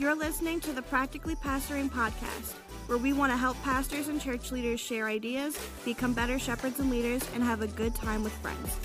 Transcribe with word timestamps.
You're 0.00 0.14
listening 0.14 0.60
to 0.60 0.72
the 0.72 0.80
Practically 0.80 1.36
Pastoring 1.36 1.90
Podcast, 1.90 2.54
where 2.86 2.96
we 2.96 3.12
want 3.12 3.32
to 3.32 3.36
help 3.36 3.60
pastors 3.62 4.08
and 4.08 4.18
church 4.18 4.50
leaders 4.50 4.80
share 4.80 5.06
ideas, 5.06 5.58
become 5.84 6.14
better 6.14 6.38
shepherds 6.38 6.80
and 6.80 6.90
leaders, 6.90 7.22
and 7.34 7.42
have 7.42 7.60
a 7.60 7.66
good 7.66 7.94
time 7.94 8.24
with 8.24 8.32
friends. 8.32 8.78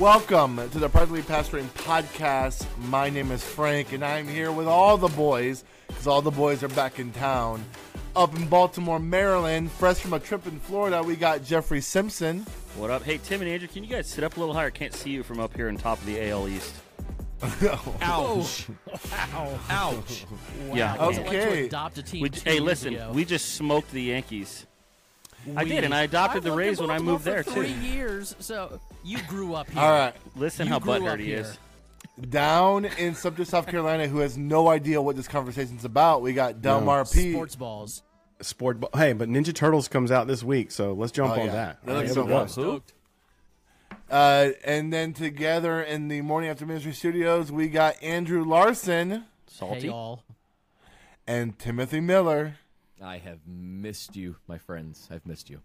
Welcome 0.00 0.56
to 0.70 0.78
the 0.78 0.88
Practically 0.88 1.20
Pastoring 1.20 1.68
Podcast. 1.74 2.64
My 2.78 3.10
name 3.10 3.30
is 3.32 3.44
Frank, 3.44 3.92
and 3.92 4.02
I'm 4.02 4.26
here 4.26 4.50
with 4.50 4.66
all 4.66 4.96
the 4.96 5.08
boys, 5.08 5.62
because 5.86 6.06
all 6.06 6.22
the 6.22 6.30
boys 6.30 6.62
are 6.62 6.68
back 6.68 6.98
in 6.98 7.12
town. 7.12 7.62
Up 8.16 8.34
in 8.34 8.46
Baltimore, 8.46 8.98
Maryland, 8.98 9.70
fresh 9.72 9.98
from 9.98 10.14
a 10.14 10.18
trip 10.18 10.46
in 10.46 10.58
Florida, 10.58 11.02
we 11.02 11.16
got 11.16 11.44
Jeffrey 11.44 11.82
Simpson. 11.82 12.46
What 12.76 12.88
up? 12.88 13.02
Hey, 13.02 13.18
Tim 13.18 13.42
and 13.42 13.50
Andrew, 13.50 13.68
can 13.68 13.84
you 13.84 13.90
guys 13.90 14.06
sit 14.08 14.24
up 14.24 14.38
a 14.38 14.40
little 14.40 14.54
higher? 14.54 14.70
Can't 14.70 14.94
see 14.94 15.10
you 15.10 15.22
from 15.22 15.38
up 15.38 15.54
here 15.54 15.68
on 15.68 15.76
top 15.76 15.98
of 15.98 16.06
the 16.06 16.30
AL 16.30 16.48
East. 16.48 16.74
Ouch. 18.02 18.66
Ow. 19.34 19.58
Ouch. 19.70 20.24
Yeah. 20.72 20.96
What's 21.04 21.18
it 21.18 21.22
like 21.22 21.30
to 21.30 21.46
Okay. 21.48 21.64
adopt 21.66 21.98
a 21.98 22.02
team 22.02 22.22
We, 22.22 22.30
hey, 22.44 22.60
listen, 22.60 22.94
ago? 22.94 23.12
we 23.14 23.24
just 23.24 23.54
smoked 23.54 23.90
the 23.92 24.02
Yankees. 24.02 24.66
I 25.56 25.64
did, 25.64 25.84
and 25.84 25.94
I 25.94 26.02
adopted 26.02 26.38
I've 26.38 26.44
the 26.44 26.52
Rays 26.52 26.80
when 26.80 26.90
I 26.90 26.98
moved 26.98 27.24
there 27.24 27.42
for 27.42 27.54
too. 27.54 27.62
Three 27.62 27.72
years, 27.72 28.36
so 28.40 28.78
you 29.02 29.18
grew 29.22 29.54
up 29.54 29.70
here. 29.70 29.80
All 29.80 29.90
right, 29.90 30.14
Listen 30.36 30.66
You 30.66 30.74
how 30.74 30.78
grew 30.80 30.92
up 30.92 31.00
butthurt 31.02 31.20
he 31.20 31.26
here. 31.26 31.38
is. 31.40 31.58
down 32.28 32.84
in 32.84 33.14
Sumter, 33.14 33.46
South 33.46 33.66
Carolina, 33.66 34.06
who 34.06 34.18
has 34.18 34.36
no 34.36 34.68
idea 34.68 35.00
what 35.00 35.16
this 35.16 35.26
conversation's 35.28 35.86
about, 35.86 36.20
we 36.20 36.34
got 36.34 36.60
Delmar 36.60 37.06
P. 37.06 37.32
Sports 37.32 37.56
balls. 37.56 38.02
Sport. 38.42 38.80
Ball. 38.80 38.90
Hey, 38.94 39.12
but 39.14 39.28
Ninja 39.30 39.54
Turtles 39.54 39.88
comes 39.88 40.10
out 40.10 40.26
this 40.26 40.42
week, 40.42 40.70
so 40.70 40.92
let's 40.92 41.12
jump 41.12 41.30
Oh, 41.30 41.40
on 41.40 41.46
yeah. 41.46 41.52
that. 41.52 41.86
That 41.86 41.92
looks 41.94 42.06
Here 42.08 42.14
so 42.14 42.22
we 42.22 42.28
go. 42.28 42.38
fun. 42.40 42.48
Stoked. 42.48 42.92
Uh, 44.10 44.50
and 44.64 44.92
then 44.92 45.12
together 45.12 45.80
in 45.80 46.08
the 46.08 46.20
Morning 46.20 46.50
After 46.50 46.66
Ministry 46.66 46.92
studios, 46.92 47.52
we 47.52 47.68
got 47.68 48.02
Andrew 48.02 48.44
Larson 48.44 49.24
Salty. 49.46 49.82
Hey, 49.82 49.86
y'all. 49.86 50.24
and 51.28 51.56
Timothy 51.58 52.00
Miller. 52.00 52.56
I 53.02 53.18
have 53.18 53.38
missed 53.46 54.16
you, 54.16 54.36
my 54.48 54.58
friends. 54.58 55.08
I've 55.10 55.24
missed 55.24 55.48
you. 55.48 55.60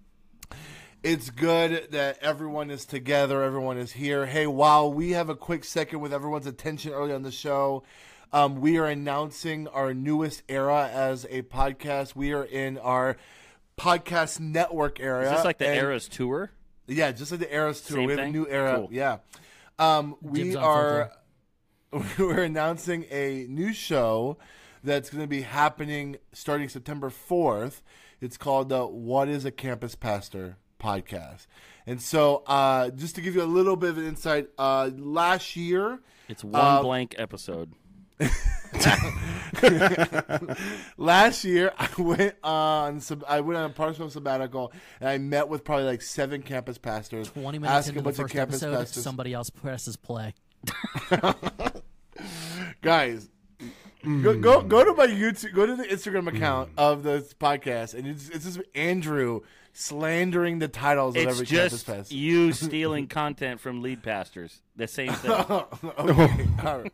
It's 1.02 1.30
good 1.32 1.88
that 1.92 2.18
everyone 2.22 2.70
is 2.72 2.86
together, 2.86 3.42
everyone 3.44 3.78
is 3.78 3.94
here. 3.94 4.26
Hey, 4.28 4.48
while 4.48 4.92
we 4.94 5.12
have 5.12 5.30
a 5.30 5.36
quick 5.36 5.64
second 5.64 6.00
with 6.00 6.14
everyone's 6.14 6.48
attention 6.48 6.92
early 6.94 7.14
on 7.14 7.24
the 7.24 7.32
show, 7.32 7.84
um, 8.32 8.62
we 8.62 8.78
are 8.78 8.86
announcing 8.86 9.68
our 9.70 9.94
newest 9.94 10.44
era 10.50 10.88
as 10.92 11.26
a 11.30 11.42
podcast. 11.44 12.16
We 12.16 12.32
are 12.34 12.44
in 12.44 12.78
our 12.78 13.18
podcast 13.78 14.40
network 14.40 15.00
area. 15.00 15.30
Is 15.32 15.38
this 15.38 15.46
like 15.46 15.58
the 15.58 15.68
and- 15.68 15.78
Eras 15.78 16.08
tour? 16.08 16.52
Yeah, 16.88 17.12
just 17.12 17.32
like 17.32 17.40
the 17.40 17.54
Eras 17.54 17.82
tour. 17.82 17.98
Same 17.98 18.06
we 18.06 18.12
have 18.14 18.20
thing? 18.20 18.30
a 18.30 18.38
new 18.38 18.48
era. 18.48 18.76
Cool. 18.78 18.90
Yeah. 18.92 19.18
Um, 19.80 20.16
we 20.22 20.56
are 20.56 21.12
we're 22.18 22.44
announcing 22.44 23.06
a 23.12 23.46
new 23.50 23.74
show 23.74 24.38
that's 24.84 25.10
going 25.10 25.24
to 25.24 25.28
be 25.28 25.42
happening 25.42 26.18
starting 26.34 26.70
September 26.70 27.10
4th. 27.10 27.82
It's 28.22 28.38
called 28.38 28.70
the 28.70 28.86
What 28.86 29.28
is 29.28 29.46
a 29.46 29.52
Campus 29.52 29.96
Pastor 29.96 30.58
podcast. 30.80 31.48
And 31.88 32.02
so, 32.02 32.44
uh, 32.48 32.90
just 32.92 33.16
to 33.16 33.22
give 33.22 33.36
you 33.36 33.44
a 33.44 33.46
little 33.46 33.76
bit 33.76 33.90
of 33.92 33.98
an 33.98 34.06
insight, 34.08 34.48
uh, 34.58 34.90
last 34.96 35.56
year, 35.56 36.00
It's 36.28 36.44
one 36.44 36.56
Uh, 36.62 36.82
blank 36.82 37.16
episode. 37.18 37.74
last 40.98 41.44
year 41.44 41.74
I 41.78 41.90
went 41.98 42.36
on 42.44 43.02
sab- 43.02 43.26
I 43.28 43.42
went 43.42 43.58
on 43.58 43.70
a 43.70 43.74
partial 43.74 44.10
sabbatical 44.10 44.72
and 45.00 45.10
I 45.10 45.18
met 45.18 45.50
with 45.50 45.64
probably 45.64 45.86
like 45.86 46.02
seven 46.02 46.42
campus 46.42 46.78
pastors. 46.78 47.30
20 47.32 47.60
minutes 47.60 47.76
asked 47.76 47.88
a 47.88 47.92
into 47.92 48.00
the 48.00 48.04
bunch 48.04 48.20
of 48.20 48.24
first 48.24 48.34
campus 48.34 48.64
episode, 48.64 48.80
pastors. 48.80 49.04
somebody 49.04 49.34
else 49.34 49.50
presses 49.50 49.98
play. 49.98 50.34
guys 52.82 53.30
go, 54.04 54.40
go 54.40 54.62
go 54.62 54.84
to 54.84 54.94
my 54.94 55.06
youtube 55.06 55.54
go 55.54 55.66
to 55.66 55.76
the 55.76 55.84
instagram 55.84 56.28
account 56.28 56.70
mm. 56.70 56.80
of 56.80 57.04
this 57.04 57.34
podcast 57.34 57.94
and 57.94 58.08
it's, 58.08 58.30
it's 58.30 58.46
just 58.46 58.62
andrew 58.74 59.42
slandering 59.76 60.60
the 60.60 60.70
titles 60.70 61.16
of 61.16 61.22
It's 61.22 61.34
every 61.34 61.46
campus 61.46 61.72
just 61.72 61.86
pastor 61.86 62.16
you 62.16 62.54
stealing 62.54 63.08
content 63.08 63.60
from 63.60 63.82
lead 63.82 64.02
pastors. 64.02 64.62
The 64.78 64.88
same 64.88 65.12
thing. 65.12 65.32
okay 65.32 66.48
all 66.64 66.80
right 66.80 66.94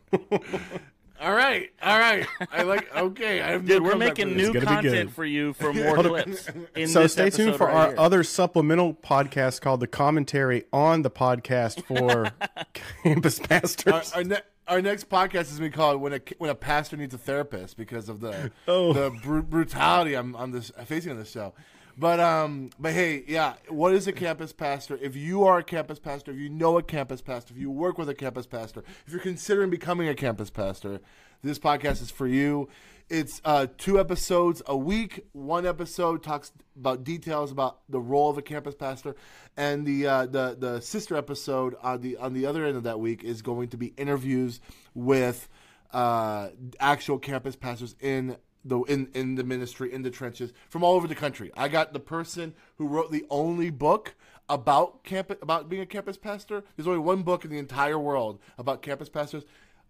all 1.22 1.32
right 1.32 1.70
all 1.82 1.98
right 1.98 2.26
i 2.50 2.62
like 2.62 2.94
okay 2.96 3.40
i 3.40 3.52
have 3.52 3.62
no 3.62 3.74
Dude, 3.76 3.82
we're 3.84 3.94
making 3.96 4.36
new 4.36 4.52
content 4.52 5.12
for 5.12 5.24
you 5.24 5.52
for 5.52 5.72
more 5.74 5.96
clips. 5.96 6.48
In 6.74 6.88
So 6.88 7.02
this 7.02 7.12
stay 7.12 7.30
tuned 7.30 7.56
for 7.56 7.66
right 7.68 7.74
our 7.76 7.86
here. 7.88 7.96
other 7.98 8.22
supplemental 8.24 8.92
podcast 8.94 9.60
called 9.60 9.80
the 9.80 9.86
commentary 9.86 10.64
on 10.72 11.02
the 11.02 11.10
podcast 11.10 11.84
for 11.84 12.32
campus 13.04 13.38
our, 13.40 13.46
pastors. 13.46 14.12
our, 14.12 14.24
ne- 14.24 14.40
our 14.66 14.82
next 14.82 15.08
podcast 15.08 15.42
is 15.42 15.58
going 15.58 15.70
to 15.70 15.76
be 15.76 15.80
called 15.80 16.00
when 16.00 16.12
a 16.14 16.20
when 16.38 16.50
a 16.50 16.54
pastor 16.56 16.96
needs 16.96 17.14
a 17.14 17.18
therapist 17.18 17.76
because 17.76 18.08
of 18.08 18.18
the 18.20 18.50
Oh. 18.66 18.92
the 18.92 19.10
bru- 19.22 19.42
brutality 19.44 20.14
I'm 20.14 20.34
on 20.34 20.50
this 20.50 20.72
facing 20.86 21.12
on 21.12 21.18
this 21.18 21.30
show. 21.30 21.52
But 21.96 22.20
um, 22.20 22.70
but 22.78 22.92
hey, 22.92 23.24
yeah, 23.26 23.54
what 23.68 23.92
is 23.92 24.06
a 24.06 24.12
campus 24.12 24.52
pastor? 24.52 24.98
If 25.00 25.14
you 25.14 25.44
are 25.44 25.58
a 25.58 25.64
campus 25.64 25.98
pastor, 25.98 26.32
if 26.32 26.38
you 26.38 26.48
know 26.48 26.78
a 26.78 26.82
campus 26.82 27.20
pastor, 27.20 27.52
if 27.54 27.60
you 27.60 27.70
work 27.70 27.98
with 27.98 28.08
a 28.08 28.14
campus 28.14 28.46
pastor, 28.46 28.82
if 29.06 29.12
you're 29.12 29.20
considering 29.20 29.68
becoming 29.68 30.08
a 30.08 30.14
campus 30.14 30.48
pastor, 30.48 31.00
this 31.42 31.58
podcast 31.58 32.00
is 32.00 32.10
for 32.10 32.26
you. 32.26 32.68
It's 33.10 33.42
uh, 33.44 33.66
two 33.76 34.00
episodes 34.00 34.62
a 34.66 34.76
week. 34.76 35.26
One 35.32 35.66
episode 35.66 36.22
talks 36.22 36.50
about 36.74 37.04
details 37.04 37.52
about 37.52 37.80
the 37.90 38.00
role 38.00 38.30
of 38.30 38.38
a 38.38 38.42
campus 38.42 38.74
pastor, 38.74 39.14
and 39.56 39.84
the 39.84 40.06
uh, 40.06 40.26
the 40.26 40.56
the 40.58 40.80
sister 40.80 41.14
episode 41.14 41.76
on 41.82 42.00
the 42.00 42.16
on 42.16 42.32
the 42.32 42.46
other 42.46 42.64
end 42.64 42.76
of 42.78 42.84
that 42.84 43.00
week 43.00 43.22
is 43.22 43.42
going 43.42 43.68
to 43.68 43.76
be 43.76 43.88
interviews 43.98 44.60
with 44.94 45.46
uh, 45.92 46.48
actual 46.80 47.18
campus 47.18 47.54
pastors 47.54 47.94
in 48.00 48.36
the 48.64 48.80
in, 48.82 49.08
in 49.14 49.34
the 49.34 49.44
ministry 49.44 49.92
in 49.92 50.02
the 50.02 50.10
trenches 50.10 50.52
from 50.68 50.84
all 50.84 50.94
over 50.94 51.06
the 51.08 51.14
country. 51.14 51.50
I 51.56 51.68
got 51.68 51.92
the 51.92 52.00
person 52.00 52.54
who 52.78 52.86
wrote 52.86 53.10
the 53.10 53.24
only 53.30 53.70
book 53.70 54.14
about 54.48 55.02
campus 55.04 55.38
about 55.42 55.68
being 55.68 55.82
a 55.82 55.86
campus 55.86 56.16
pastor. 56.16 56.62
There's 56.76 56.86
only 56.86 57.00
one 57.00 57.22
book 57.22 57.44
in 57.44 57.50
the 57.50 57.58
entire 57.58 57.98
world 57.98 58.38
about 58.58 58.82
campus 58.82 59.08
pastors. 59.08 59.44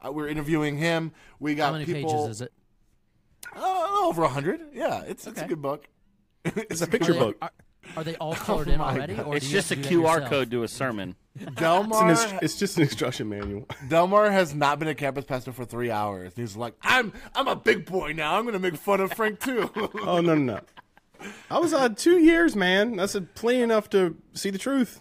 Uh, 0.04 0.12
we're 0.12 0.28
interviewing 0.28 0.78
him. 0.78 1.12
We 1.38 1.54
got 1.54 1.66
How 1.66 1.72
many 1.72 1.84
people 1.86 2.10
pages 2.12 2.36
is 2.36 2.40
it? 2.42 2.52
uh, 3.54 3.88
over 4.04 4.22
a 4.22 4.28
hundred. 4.28 4.60
Yeah, 4.72 5.02
it's 5.02 5.26
it's 5.26 5.40
a 5.40 5.46
good 5.46 5.62
book. 5.62 5.88
It's 6.44 6.80
a 6.80 6.84
Are 6.84 6.86
picture 6.88 7.12
they, 7.12 7.18
book. 7.20 7.36
are, 7.40 7.50
are 7.96 8.04
they 8.04 8.16
all 8.16 8.34
colored 8.46 8.68
in 8.68 8.80
already? 8.80 9.18
Or 9.20 9.36
It's 9.36 9.48
just 9.48 9.70
a 9.70 9.74
have 9.76 9.84
to 9.84 9.88
do 9.90 10.02
that 10.02 10.08
QR 10.22 10.28
code 10.28 10.50
to 10.50 10.62
a 10.62 10.68
sermon. 10.68 11.16
It's, 11.34 11.46
an 11.46 11.54
Delmar 11.54 12.10
inst- 12.10 12.34
it's 12.42 12.58
just 12.58 12.76
an 12.76 12.82
instruction 12.82 13.26
manual. 13.30 13.66
Delmar 13.88 14.30
has 14.30 14.54
not 14.54 14.78
been 14.78 14.88
a 14.88 14.94
campus 14.94 15.24
pastor 15.24 15.50
for 15.50 15.64
three 15.64 15.90
hours. 15.90 16.34
He's 16.36 16.56
like, 16.56 16.74
I'm 16.82 17.10
I'm 17.34 17.48
a 17.48 17.56
big 17.56 17.86
boy 17.86 18.12
now. 18.12 18.38
I'm 18.38 18.44
gonna 18.44 18.58
make 18.58 18.76
fun 18.76 19.00
of 19.00 19.14
Frank 19.14 19.40
too. 19.40 19.70
Oh 20.02 20.20
no 20.20 20.34
no 20.34 20.34
no! 20.34 20.60
I 21.50 21.58
was 21.58 21.72
uh, 21.72 21.88
two 21.88 22.18
years, 22.18 22.54
man. 22.54 22.96
That's 22.96 23.16
plenty 23.34 23.62
enough 23.62 23.88
to 23.90 24.14
see 24.34 24.50
the 24.50 24.58
truth. 24.58 25.00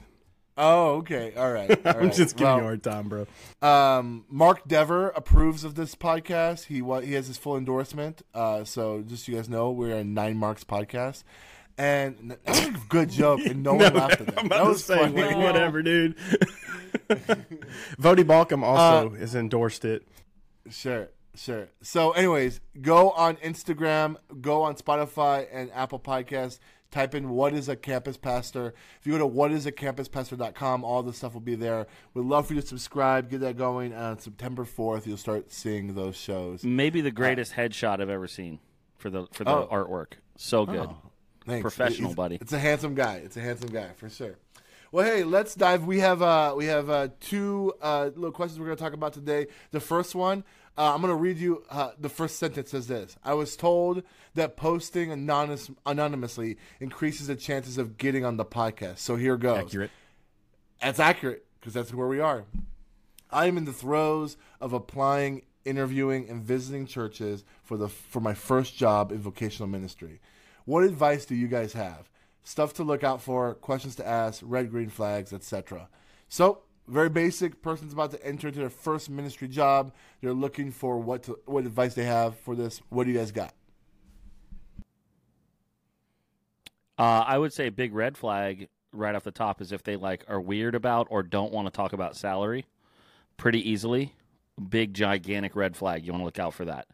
oh, 0.57 0.95
okay, 0.99 1.33
all 1.35 1.51
right. 1.51 1.69
all 1.85 1.93
I'm 1.95 1.99
right. 2.05 2.13
just 2.13 2.37
giving 2.37 2.47
Well, 2.47 2.55
you 2.59 2.61
a 2.61 2.65
hard 2.65 2.83
time, 2.83 3.09
bro. 3.09 3.27
Um, 3.61 4.23
Mark 4.29 4.65
Dever 4.65 5.09
approves 5.09 5.65
of 5.65 5.75
this 5.75 5.95
podcast. 5.95 6.67
He 6.67 6.81
wa- 6.81 7.01
he 7.01 7.11
has 7.15 7.27
his 7.27 7.37
full 7.37 7.57
endorsement. 7.57 8.21
Uh, 8.33 8.63
so 8.63 9.01
just 9.01 9.25
so 9.25 9.33
you 9.33 9.37
guys 9.37 9.49
know, 9.49 9.69
we're 9.71 9.95
a 9.97 10.03
Nine 10.05 10.37
Marks 10.37 10.63
podcast, 10.63 11.23
and 11.81 12.31
that 12.45 12.47
was 12.47 12.59
a 12.67 12.71
good 12.89 13.09
joke, 13.09 13.39
and 13.45 13.63
no, 13.63 13.73
one 13.75 13.93
laughed 13.93 14.21
at 14.21 14.27
that. 14.27 14.39
I'm 14.39 14.47
that 14.49 14.57
about 14.57 14.63
to 14.63 14.69
was 14.69 14.83
say 14.83 14.97
funny. 14.97 15.21
like, 15.21 15.37
whatever, 15.37 15.81
dude. 15.81 16.15
Voddie 17.09 18.23
Baucham 18.23 18.63
also 18.63 19.07
uh, 19.13 19.17
has 19.17 19.35
endorsed 19.35 19.85
it. 19.85 20.07
Sure, 20.69 21.09
sure. 21.35 21.69
So, 21.81 22.11
anyways, 22.11 22.59
go 22.81 23.11
on 23.11 23.37
Instagram, 23.37 24.15
go 24.41 24.61
on 24.61 24.75
Spotify 24.75 25.47
and 25.51 25.71
Apple 25.73 25.99
Podcasts. 25.99 26.59
Type 26.91 27.15
in 27.15 27.29
what 27.29 27.53
is 27.53 27.69
a 27.69 27.75
campus 27.77 28.17
pastor. 28.17 28.73
If 28.99 29.07
you 29.07 29.13
go 29.13 29.19
to 29.19 29.33
whatisacampuspastor.com, 29.33 30.83
all 30.83 31.01
the 31.03 31.13
stuff 31.13 31.33
will 31.33 31.39
be 31.39 31.55
there. 31.55 31.87
We'd 32.13 32.25
love 32.25 32.47
for 32.47 32.53
you 32.53 32.59
to 32.59 32.67
subscribe, 32.67 33.29
get 33.29 33.39
that 33.39 33.55
going. 33.57 33.93
And 33.93 34.01
on 34.03 34.19
September 34.19 34.65
4th, 34.65 35.07
you'll 35.07 35.15
start 35.15 35.53
seeing 35.53 35.95
those 35.95 36.17
shows. 36.17 36.65
Maybe 36.65 36.99
the 36.99 37.07
uh, 37.07 37.13
greatest 37.13 37.53
headshot 37.53 38.01
I've 38.01 38.09
ever 38.09 38.27
seen 38.27 38.59
for 38.97 39.09
the 39.09 39.25
for 39.31 39.45
the 39.45 39.51
Oh. 39.51 39.69
artwork. 39.71 40.15
So 40.35 40.63
oh, 40.63 40.65
good. 40.65 40.89
Thanks. 41.45 41.61
Professional, 41.61 42.09
He's- 42.09 42.15
buddy. 42.15 42.37
It's 42.39 42.53
a 42.53 42.59
handsome 42.59 42.95
guy. 42.95 43.15
It's 43.17 43.37
a 43.37 43.41
handsome 43.41 43.69
guy 43.71 43.89
for 43.95 44.09
sure. 44.09 44.37
Well, 44.91 45.05
hey, 45.05 45.23
let's 45.23 45.55
dive. 45.55 45.85
We 45.85 45.99
have 45.99 46.21
uh, 46.21 46.53
we 46.55 46.65
have 46.65 46.89
uh, 46.89 47.07
two 47.21 47.73
uh, 47.81 48.09
little 48.13 48.31
questions 48.31 48.59
we're 48.59 48.65
going 48.65 48.77
to 48.77 48.83
talk 48.83 48.93
about 48.93 49.13
today. 49.13 49.47
The 49.71 49.79
first 49.79 50.15
one, 50.15 50.43
uh, 50.77 50.93
I'm 50.93 50.99
going 51.01 51.11
to 51.11 51.15
read 51.15 51.37
you. 51.37 51.63
Uh, 51.69 51.91
the 51.97 52.09
first 52.09 52.37
sentence 52.37 52.71
says 52.71 52.87
this: 52.87 53.15
I 53.23 53.33
was 53.33 53.55
told 53.55 54.03
that 54.35 54.57
posting 54.57 55.09
anonymous, 55.09 55.71
anonymously 55.85 56.57
increases 56.81 57.27
the 57.27 57.37
chances 57.37 57.77
of 57.77 57.97
getting 57.97 58.25
on 58.25 58.35
the 58.35 58.43
podcast. 58.43 58.97
So 58.97 59.15
here 59.15 59.37
goes. 59.37 59.59
Accurate. 59.59 59.91
That's 60.81 60.99
accurate 60.99 61.45
because 61.59 61.73
that's 61.73 61.93
where 61.93 62.07
we 62.07 62.19
are. 62.19 62.43
I 63.31 63.45
am 63.45 63.57
in 63.57 63.63
the 63.63 63.71
throes 63.73 64.35
of 64.59 64.73
applying, 64.73 65.43
interviewing, 65.63 66.29
and 66.29 66.43
visiting 66.43 66.85
churches 66.85 67.45
for 67.63 67.77
the 67.77 67.87
for 67.87 68.19
my 68.19 68.33
first 68.33 68.75
job 68.75 69.13
in 69.13 69.19
vocational 69.19 69.69
ministry. 69.69 70.19
What 70.65 70.83
advice 70.83 71.25
do 71.25 71.35
you 71.35 71.47
guys 71.47 71.73
have? 71.73 72.09
Stuff 72.43 72.73
to 72.75 72.83
look 72.83 73.03
out 73.03 73.21
for, 73.21 73.53
questions 73.55 73.95
to 73.95 74.07
ask, 74.07 74.41
red 74.43 74.71
green 74.71 74.89
flags, 74.89 75.31
etc. 75.33 75.87
So 76.27 76.61
very 76.87 77.09
basic. 77.09 77.61
Person's 77.61 77.93
about 77.93 78.11
to 78.11 78.25
enter 78.25 78.47
into 78.47 78.59
their 78.59 78.69
first 78.69 79.09
ministry 79.09 79.47
job. 79.47 79.93
They're 80.21 80.33
looking 80.33 80.71
for 80.71 80.99
what 80.99 81.23
to, 81.23 81.39
what 81.45 81.65
advice 81.65 81.93
they 81.93 82.05
have 82.05 82.37
for 82.39 82.55
this. 82.55 82.81
What 82.89 83.05
do 83.05 83.11
you 83.11 83.17
guys 83.17 83.31
got? 83.31 83.53
Uh, 86.97 87.23
I 87.25 87.37
would 87.37 87.53
say 87.53 87.69
big 87.69 87.93
red 87.93 88.17
flag 88.17 88.67
right 88.93 89.15
off 89.15 89.23
the 89.23 89.31
top 89.31 89.61
is 89.61 89.71
if 89.71 89.83
they 89.83 89.95
like 89.95 90.25
are 90.27 90.41
weird 90.41 90.75
about 90.75 91.07
or 91.09 91.23
don't 91.23 91.51
want 91.51 91.65
to 91.67 91.71
talk 91.71 91.93
about 91.93 92.15
salary 92.15 92.65
pretty 93.37 93.67
easily. 93.67 94.13
Big 94.69 94.93
gigantic 94.93 95.55
red 95.55 95.75
flag. 95.75 96.05
You 96.05 96.11
want 96.11 96.21
to 96.21 96.25
look 96.25 96.39
out 96.39 96.53
for 96.53 96.65
that. 96.65 96.87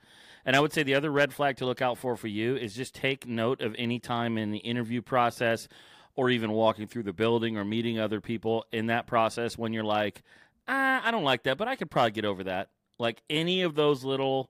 And 0.48 0.56
I 0.56 0.62
would 0.62 0.72
say 0.72 0.82
the 0.82 0.96
other 0.96 1.12
red 1.12 1.34
flag 1.34 1.58
to 1.58 1.66
look 1.66 1.82
out 1.82 1.98
for 1.98 2.16
for 2.16 2.28
you 2.28 2.56
is 2.56 2.74
just 2.74 2.96
take 2.96 3.28
note 3.28 3.60
of 3.60 3.76
any 3.78 4.00
time 4.00 4.38
in 4.38 4.52
the 4.52 4.60
interview 4.60 5.02
process 5.02 5.68
or 6.16 6.30
even 6.30 6.54
walking 6.54 6.88
through 6.88 7.04
the 7.04 7.12
building 7.12 7.58
or 7.58 7.66
meeting 7.66 8.00
other 8.00 8.22
people 8.22 8.64
in 8.72 8.88
that 8.88 9.08
process 9.08 9.58
when 9.58 9.74
you're 9.74 9.84
like, 9.84 10.24
ah, 10.66 11.02
I 11.04 11.12
don't 11.12 11.26
like 11.26 11.44
that, 11.44 11.58
but 11.58 11.68
I 11.68 11.76
could 11.76 11.92
probably 11.92 12.12
get 12.12 12.24
over 12.24 12.46
that. 12.46 12.70
Like 12.98 13.22
any 13.30 13.62
of 13.62 13.76
those 13.76 14.06
little 14.06 14.50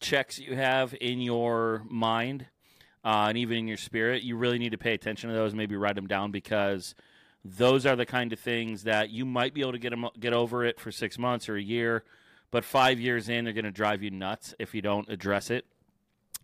checks 0.00 0.38
you 0.38 0.56
have 0.56 0.94
in 0.98 1.20
your 1.20 1.84
mind 1.90 2.46
uh, 3.04 3.26
and 3.28 3.36
even 3.36 3.58
in 3.58 3.68
your 3.68 3.76
spirit, 3.76 4.22
you 4.22 4.36
really 4.36 4.58
need 4.58 4.72
to 4.72 4.78
pay 4.78 4.94
attention 4.94 5.28
to 5.28 5.36
those. 5.36 5.54
Maybe 5.54 5.76
write 5.76 5.96
them 5.96 6.06
down 6.06 6.30
because 6.30 6.94
those 7.44 7.84
are 7.84 7.96
the 7.96 8.06
kind 8.06 8.32
of 8.32 8.40
things 8.40 8.84
that 8.84 9.10
you 9.10 9.26
might 9.26 9.52
be 9.52 9.60
able 9.60 9.72
to 9.72 9.78
get 9.78 9.90
them, 9.90 10.08
get 10.18 10.32
over 10.32 10.64
it 10.64 10.80
for 10.80 10.90
six 10.90 11.18
months 11.18 11.50
or 11.50 11.56
a 11.56 11.62
year, 11.62 12.02
but 12.54 12.64
five 12.64 13.00
years 13.00 13.28
in, 13.28 13.42
they're 13.42 13.52
going 13.52 13.64
to 13.64 13.72
drive 13.72 14.00
you 14.04 14.12
nuts 14.12 14.54
if 14.60 14.76
you 14.76 14.80
don't 14.80 15.08
address 15.08 15.50
it. 15.50 15.66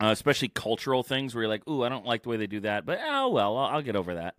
Uh, 0.03 0.07
especially 0.07 0.49
cultural 0.49 1.05
things 1.05 1.37
where 1.37 1.43
you're 1.43 1.49
like, 1.49 1.69
"Ooh, 1.69 1.85
I 1.85 1.89
don't 1.89 2.05
like 2.05 2.25
the 2.25 2.31
way 2.31 2.37
they 2.37 2.49
do 2.49 2.59
that," 2.61 2.85
but 2.85 2.99
oh 3.01 3.29
well, 3.29 3.57
I'll, 3.57 3.77
I'll 3.77 3.83
get 3.83 3.95
over 3.95 4.17
that. 4.17 4.35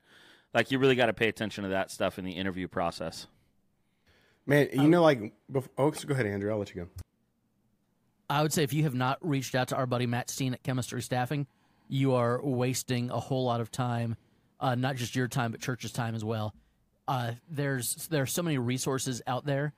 Like 0.54 0.70
you 0.70 0.80
really 0.80 0.98
got 0.98 1.06
to 1.06 1.14
pay 1.14 1.30
attention 1.30 1.64
to 1.64 1.70
that 1.70 1.90
stuff 1.90 2.20
in 2.20 2.26
the 2.26 2.34
interview 2.34 2.68
process. 2.68 3.28
Man, 4.46 4.68
you 4.74 4.90
know, 4.90 5.02
like, 5.02 5.32
bef- 5.50 5.70
oh, 5.78 5.92
so 5.92 6.10
go 6.10 6.14
ahead, 6.14 6.26
Andrew. 6.26 6.52
I'll 6.52 6.58
let 6.58 6.76
you 6.76 6.82
go. 6.82 6.90
I 8.30 8.42
would 8.42 8.52
say 8.52 8.64
if 8.64 8.74
you 8.74 8.84
have 8.84 8.96
not 8.96 9.18
reached 9.22 9.56
out 9.56 9.70
to 9.70 9.78
our 9.78 9.86
buddy 9.86 10.08
Matt 10.08 10.30
Steen 10.30 10.54
at 10.54 10.64
Chemistry 10.64 11.02
Staffing, 11.02 11.48
you 11.88 12.16
are 12.16 12.44
wasting 12.44 13.12
a 13.12 13.20
whole 13.20 13.46
lot 13.46 13.62
of 13.62 13.72
time, 13.72 14.18
uh, 14.60 14.76
not 14.76 14.98
just 14.98 15.16
your 15.16 15.30
time, 15.30 15.52
but 15.52 15.62
church's 15.62 15.94
time 15.94 16.16
as 16.16 16.26
well. 16.26 16.54
Uh, 17.08 17.32
there's 17.50 18.08
there 18.10 18.24
are 18.24 18.28
so 18.28 18.44
many 18.44 18.58
resources 18.58 19.22
out 19.26 19.46
there, 19.46 19.74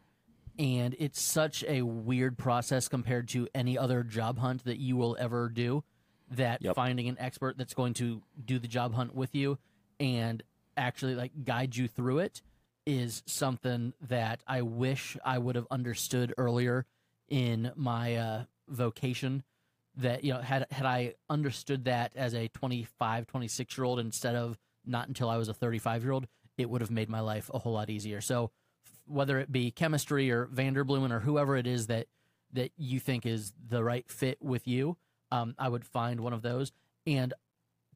and 0.60 0.96
it's 1.00 1.22
such 1.22 1.64
a 1.68 1.82
weird 1.82 2.38
process 2.38 2.88
compared 2.88 3.28
to 3.30 3.48
any 3.56 3.78
other 3.78 4.04
job 4.04 4.40
hunt 4.40 4.64
that 4.66 4.78
you 4.78 4.96
will 4.96 5.18
ever 5.20 5.50
do. 5.50 5.84
That 6.32 6.62
Yep. 6.64 6.76
finding 6.76 7.08
an 7.10 7.18
expert 7.20 7.58
that's 7.58 7.74
going 7.74 7.94
to 7.96 8.22
do 8.44 8.58
the 8.58 8.68
job 8.68 8.94
hunt 8.96 9.14
with 9.14 9.36
you 9.36 9.60
and 10.00 10.42
actually 10.76 11.14
like 11.16 11.32
guide 11.44 11.76
you 11.76 11.88
through 11.88 12.20
it 12.20 12.42
is 12.86 13.22
something 13.26 13.94
that 14.02 14.42
I 14.48 14.64
wish 14.64 15.16
I 15.24 15.38
would 15.38 15.56
have 15.56 15.68
understood 15.70 16.34
earlier 16.38 16.86
in 17.30 17.72
my 17.76 18.16
uh, 18.16 18.44
vocation 18.68 19.44
that 19.96 20.24
you 20.24 20.34
know 20.34 20.42
had 20.42 20.66
had 20.72 20.86
I 20.86 21.14
understood 21.30 21.86
that 21.86 22.14
as 22.16 22.34
a 22.34 22.48
25 22.48 23.28
26 23.28 23.78
year 23.78 23.86
old 23.86 24.00
instead 24.00 24.36
of 24.36 24.58
not 24.86 25.08
until 25.08 25.30
I 25.30 25.38
was 25.38 25.50
a 25.50 25.54
35 25.54 26.04
year 26.04 26.14
old 26.14 26.28
it 26.58 26.70
would 26.70 26.82
have 26.82 26.92
made 26.92 27.10
my 27.10 27.20
life 27.20 27.50
a 27.54 27.60
whole 27.60 27.74
lot 27.74 27.90
easier 27.90 28.20
so 28.22 28.50
whether 29.13 29.39
it 29.39 29.51
be 29.51 29.71
chemistry 29.71 30.31
or 30.31 30.48
Vanderbloemen 30.48 31.12
or 31.12 31.19
whoever 31.19 31.56
it 31.56 31.68
is 31.68 31.88
that 31.88 32.07
that 32.51 32.71
you 32.77 33.00
think 33.00 33.25
is 33.25 33.54
the 33.68 33.83
right 33.83 34.10
fit 34.10 34.38
with 34.42 34.68
you 34.68 34.98
um, 35.31 35.56
I 35.57 35.69
would 35.69 35.86
find 35.86 36.19
one 36.19 36.33
of 36.33 36.42
those 36.42 36.71
and 37.06 37.33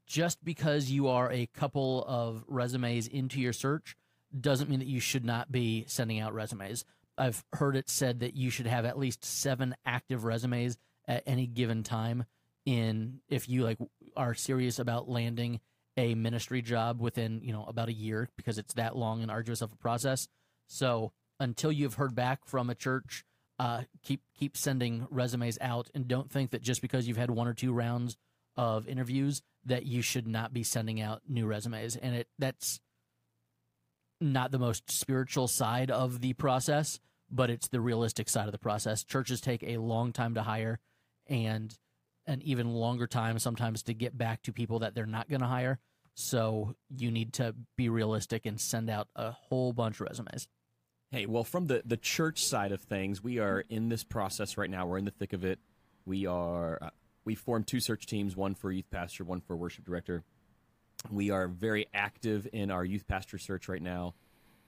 just 0.07 0.43
because 0.43 0.89
you 0.89 1.09
are 1.09 1.31
a 1.31 1.47
couple 1.47 2.03
of 2.07 2.43
resumes 2.47 3.07
into 3.07 3.39
your 3.39 3.53
search 3.53 3.97
doesn't 4.39 4.69
mean 4.69 4.79
that 4.79 4.87
you 4.87 4.99
should 4.99 5.25
not 5.25 5.51
be 5.51 5.85
sending 5.87 6.19
out 6.19 6.33
resumes. 6.33 6.85
I've 7.17 7.43
heard 7.53 7.75
it 7.75 7.89
said 7.89 8.21
that 8.21 8.35
you 8.35 8.49
should 8.49 8.67
have 8.67 8.85
at 8.85 8.97
least 8.97 9.25
seven 9.25 9.75
active 9.85 10.23
resumes 10.23 10.77
at 11.07 11.23
any 11.25 11.45
given 11.47 11.83
time 11.83 12.25
in 12.65 13.19
if 13.29 13.47
you 13.47 13.63
like 13.63 13.77
are 14.15 14.33
serious 14.33 14.79
about 14.79 15.09
landing 15.09 15.59
a 15.95 16.15
ministry 16.15 16.61
job 16.61 17.01
within 17.01 17.41
you 17.41 17.53
know 17.53 17.63
about 17.63 17.89
a 17.89 17.93
year 17.93 18.29
because 18.35 18.57
it's 18.57 18.73
that 18.75 18.95
long 18.95 19.21
and 19.21 19.31
arduous 19.31 19.61
of 19.61 19.71
a 19.73 19.77
process. 19.77 20.27
So 20.67 21.13
until 21.39 21.71
you've 21.71 21.95
heard 21.95 22.15
back 22.15 22.45
from 22.45 22.69
a 22.69 22.75
church, 22.75 23.23
uh, 23.59 23.83
keep 24.03 24.21
keep 24.37 24.55
sending 24.55 25.07
resumes 25.09 25.57
out 25.61 25.89
and 25.95 26.07
don't 26.07 26.31
think 26.31 26.51
that 26.51 26.61
just 26.61 26.81
because 26.81 27.07
you've 27.07 27.17
had 27.17 27.31
one 27.31 27.47
or 27.47 27.53
two 27.53 27.73
rounds 27.73 28.15
of 28.55 28.87
interviews 28.87 29.41
that 29.65 29.85
you 29.85 30.01
should 30.01 30.27
not 30.27 30.53
be 30.53 30.63
sending 30.63 31.01
out 31.01 31.21
new 31.27 31.45
resumes. 31.45 31.95
And 31.95 32.15
it 32.15 32.27
that's 32.37 32.79
not 34.21 34.51
the 34.51 34.59
most 34.59 34.91
spiritual 34.91 35.47
side 35.47 35.91
of 35.91 36.21
the 36.21 36.33
process 36.33 36.99
but 37.29 37.49
it's 37.49 37.67
the 37.67 37.81
realistic 37.81 38.29
side 38.29 38.45
of 38.45 38.51
the 38.51 38.57
process. 38.57 39.03
Churches 39.03 39.41
take 39.41 39.63
a 39.63 39.77
long 39.77 40.13
time 40.13 40.35
to 40.35 40.43
hire 40.43 40.79
and 41.27 41.77
an 42.25 42.41
even 42.41 42.69
longer 42.69 43.07
time 43.07 43.39
sometimes 43.39 43.83
to 43.83 43.93
get 43.93 44.17
back 44.17 44.41
to 44.43 44.53
people 44.53 44.79
that 44.79 44.95
they're 44.95 45.05
not 45.05 45.29
going 45.29 45.41
to 45.41 45.47
hire. 45.47 45.79
So 46.13 46.75
you 46.89 47.11
need 47.11 47.33
to 47.33 47.55
be 47.75 47.89
realistic 47.89 48.45
and 48.45 48.59
send 48.59 48.89
out 48.89 49.07
a 49.15 49.31
whole 49.31 49.73
bunch 49.73 49.99
of 49.99 50.07
resumes 50.07 50.47
Hey, 51.09 51.25
well, 51.25 51.45
from 51.45 51.67
the, 51.67 51.81
the 51.85 51.95
church 51.95 52.43
side 52.43 52.73
of 52.73 52.81
things, 52.81 53.23
we 53.23 53.39
are 53.39 53.63
in 53.69 53.87
this 53.87 54.03
process 54.03 54.57
right 54.57 54.69
now. 54.69 54.85
We're 54.85 54.97
in 54.97 55.05
the 55.05 55.11
thick 55.11 55.31
of 55.31 55.45
it. 55.45 55.57
We 56.05 56.25
are 56.25 56.79
uh, 56.81 56.89
we 57.23 57.33
formed 57.33 57.65
two 57.65 57.79
search 57.79 58.05
teams, 58.05 58.35
one 58.35 58.55
for 58.55 58.73
youth 58.73 58.89
pastor, 58.91 59.23
one 59.23 59.39
for 59.39 59.55
worship 59.55 59.85
director. 59.85 60.23
We 61.09 61.29
are 61.29 61.47
very 61.47 61.87
active 61.93 62.45
in 62.51 62.71
our 62.71 62.83
youth 62.83 63.07
pastor 63.07 63.37
search 63.37 63.69
right 63.69 63.81
now. 63.81 64.15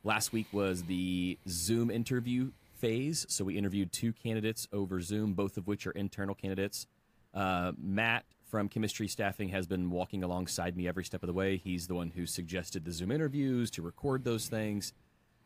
Last 0.06 0.32
week 0.32 0.48
was 0.54 0.84
the 0.84 1.38
Zoom 1.50 1.92
interview 1.92 2.52
phase, 2.78 3.26
so 3.28 3.44
we 3.44 3.58
interviewed 3.58 3.92
two 3.92 4.14
candidates 4.14 4.66
over 4.72 5.02
Zoom, 5.02 5.34
both 5.34 5.58
of 5.58 5.68
which 5.68 5.86
are 5.88 5.92
internal 5.92 6.36
candidates. 6.36 6.88
Uh, 7.34 7.74
Matt 7.78 8.24
from 8.50 8.70
chemistry 8.70 9.10
staffing 9.10 9.50
has 9.50 9.68
been 9.68 9.90
walking 9.90 10.24
alongside 10.24 10.78
me 10.78 10.88
every 10.88 11.04
step 11.04 11.22
of 11.22 11.28
the 11.28 11.34
way. 11.34 11.58
He's 11.58 11.88
the 11.88 11.96
one 11.96 12.12
who 12.12 12.26
suggested 12.26 12.86
the 12.86 12.94
Zoom 12.94 13.12
interviews 13.12 13.70
to 13.72 13.82
record 13.82 14.24
those 14.24 14.48
things. 14.48 14.94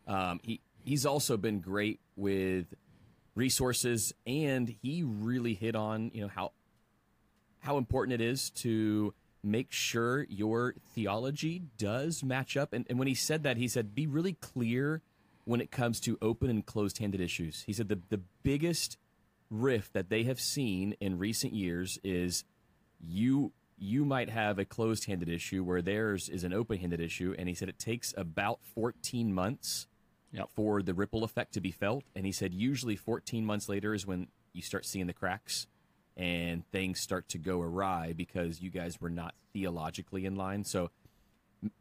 Um, 0.06 0.38
he 0.42 0.60
he's 0.84 1.06
also 1.06 1.36
been 1.36 1.60
great 1.60 2.00
with 2.16 2.66
resources, 3.34 4.12
and 4.26 4.74
he 4.82 5.02
really 5.02 5.54
hit 5.54 5.74
on 5.74 6.10
you 6.14 6.22
know 6.22 6.28
how 6.28 6.52
how 7.60 7.78
important 7.78 8.20
it 8.20 8.24
is 8.24 8.50
to 8.50 9.14
make 9.42 9.72
sure 9.72 10.26
your 10.28 10.74
theology 10.94 11.62
does 11.78 12.22
match 12.22 12.56
up. 12.56 12.72
And, 12.72 12.86
and 12.88 12.98
when 12.98 13.08
he 13.08 13.14
said 13.14 13.42
that, 13.42 13.56
he 13.56 13.68
said, 13.68 13.94
be 13.94 14.06
really 14.06 14.32
clear 14.34 15.02
when 15.44 15.60
it 15.60 15.70
comes 15.70 16.00
to 16.00 16.18
open 16.22 16.48
and 16.48 16.64
closed 16.64 16.98
handed 16.98 17.20
issues. 17.20 17.62
He 17.66 17.72
said 17.72 17.88
the, 17.88 18.00
the 18.08 18.20
biggest 18.42 18.96
rift 19.50 19.92
that 19.92 20.08
they 20.08 20.24
have 20.24 20.40
seen 20.40 20.94
in 21.00 21.18
recent 21.18 21.52
years 21.52 21.98
is 22.02 22.44
you 23.00 23.52
you 23.76 24.04
might 24.04 24.30
have 24.30 24.58
a 24.58 24.64
closed 24.64 25.06
handed 25.06 25.28
issue 25.28 25.64
where 25.64 25.82
theirs 25.82 26.28
is 26.28 26.44
an 26.44 26.52
open 26.52 26.78
handed 26.78 27.00
issue. 27.00 27.34
And 27.36 27.48
he 27.48 27.54
said 27.54 27.68
it 27.68 27.78
takes 27.78 28.14
about 28.16 28.60
14 28.74 29.34
months 29.34 29.88
Yep. 30.34 30.50
for 30.54 30.82
the 30.82 30.94
ripple 30.94 31.24
effect 31.24 31.54
to 31.54 31.60
be 31.60 31.70
felt. 31.70 32.04
And 32.14 32.26
he 32.26 32.32
said 32.32 32.52
usually 32.52 32.96
14 32.96 33.44
months 33.44 33.68
later 33.68 33.94
is 33.94 34.06
when 34.06 34.28
you 34.52 34.62
start 34.62 34.84
seeing 34.84 35.06
the 35.06 35.12
cracks 35.12 35.66
and 36.16 36.68
things 36.70 37.00
start 37.00 37.28
to 37.30 37.38
go 37.38 37.60
awry 37.60 38.12
because 38.16 38.60
you 38.60 38.70
guys 38.70 39.00
were 39.00 39.10
not 39.10 39.34
theologically 39.52 40.24
in 40.24 40.36
line. 40.36 40.64
So, 40.64 40.90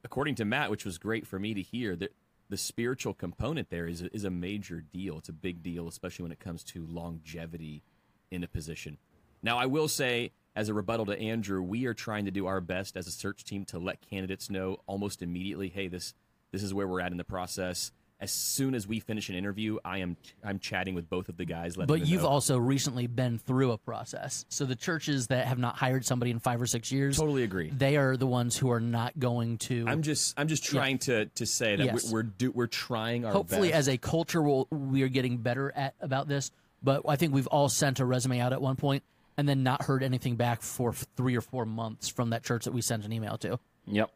according 0.04 0.36
to 0.36 0.46
Matt, 0.46 0.72
which 0.72 0.86
was 0.86 0.98
great 0.98 1.28
for 1.28 1.40
me 1.40 1.54
to 1.54 1.62
hear, 1.62 1.96
that 1.96 2.14
the 2.50 2.58
spiritual 2.58 3.14
component 3.14 3.70
there 3.70 3.88
is 3.88 4.02
a, 4.02 4.16
is 4.16 4.24
a 4.24 4.30
major 4.30 4.82
deal. 4.82 5.18
It's 5.18 5.30
a 5.30 5.34
big 5.34 5.64
deal, 5.64 5.88
especially 5.88 6.24
when 6.24 6.32
it 6.32 6.40
comes 6.40 6.64
to 6.66 6.86
longevity 6.86 7.84
in 8.32 8.44
a 8.44 8.48
position. 8.48 8.98
Now, 9.42 9.58
I 9.58 9.66
will 9.66 9.88
say, 9.88 10.32
as 10.56 10.70
a 10.70 10.74
rebuttal 10.74 11.06
to 11.08 11.20
Andrew, 11.20 11.62
we 11.62 11.86
are 11.86 11.94
trying 11.94 12.26
to 12.26 12.32
do 12.32 12.46
our 12.46 12.62
best 12.62 12.96
as 12.96 13.08
a 13.08 13.12
search 13.12 13.44
team 13.44 13.66
to 13.66 13.80
let 13.80 14.08
candidates 14.08 14.50
know 14.50 14.78
almost 14.86 15.22
immediately, 15.22 15.70
hey, 15.70 15.88
this 15.88 16.14
this 16.52 16.62
is 16.62 16.74
where 16.74 16.88
we're 16.88 17.02
at 17.02 17.12
in 17.12 17.18
the 17.18 17.24
process. 17.24 17.92
As 18.24 18.32
soon 18.32 18.74
as 18.74 18.88
we 18.88 19.02
finish 19.02 19.28
an 19.28 19.36
interview, 19.36 19.80
I 19.84 19.98
am 19.98 20.16
I'm 20.46 20.58
chatting 20.58 20.96
with 20.96 21.10
both 21.10 21.28
of 21.28 21.36
the 21.36 21.44
guys. 21.44 21.76
But 21.76 22.08
you've 22.08 22.22
know. 22.22 22.30
also 22.30 22.58
recently 22.58 23.06
been 23.06 23.38
through 23.38 23.72
a 23.72 23.78
process. 23.78 24.46
So 24.48 24.64
the 24.64 24.78
churches 24.78 25.28
that 25.28 25.46
have 25.46 25.58
not 25.60 25.76
hired 25.76 26.06
somebody 26.06 26.32
in 26.32 26.40
five 26.40 26.62
or 26.62 26.66
six 26.66 26.90
years, 26.90 27.18
Totally 27.18 27.44
agree. 27.44 27.70
They 27.70 27.98
are 27.98 28.16
the 28.16 28.26
ones 28.26 28.56
who 28.56 28.72
are 28.72 28.80
not 28.80 29.20
going 29.20 29.58
to. 29.58 29.84
I'm 29.90 30.04
just 30.04 30.40
I'm 30.40 30.48
just 30.48 30.64
trying 30.64 31.00
to 31.00 31.26
to 31.26 31.46
say 31.46 31.76
that 31.76 31.84
Yes. 31.84 32.06
we're 32.06 32.20
we're, 32.20 32.24
do, 32.24 32.52
we're 32.52 32.68
trying 32.68 33.26
our 33.26 33.34
hopefully, 33.34 33.70
best. 33.70 33.80
as 33.80 33.88
a 33.90 33.98
culture, 33.98 34.42
we'll, 34.42 34.70
we 34.72 35.04
are 35.04 35.10
getting 35.10 35.40
better 35.40 35.74
at 35.76 35.94
about 36.00 36.30
this. 36.30 36.50
But 36.82 37.02
I 37.06 37.18
think 37.18 37.34
we've 37.34 37.48
all 37.48 37.68
sent 37.68 38.00
a 38.00 38.06
resume 38.06 38.40
out 38.40 38.54
at 38.54 38.62
one 38.62 38.78
point 38.78 39.04
and 39.38 39.50
then 39.50 39.64
not 39.64 39.84
heard 39.84 40.02
anything 40.02 40.38
back 40.38 40.62
for 40.62 40.94
three 40.94 41.36
or 41.36 41.42
four 41.42 41.66
months 41.66 42.08
from 42.08 42.30
that 42.30 42.44
church 42.44 42.64
that 42.64 42.74
we 42.74 42.82
sent 42.82 43.04
an 43.04 43.12
email 43.12 43.38
to. 43.40 43.60
Yep. 43.88 44.12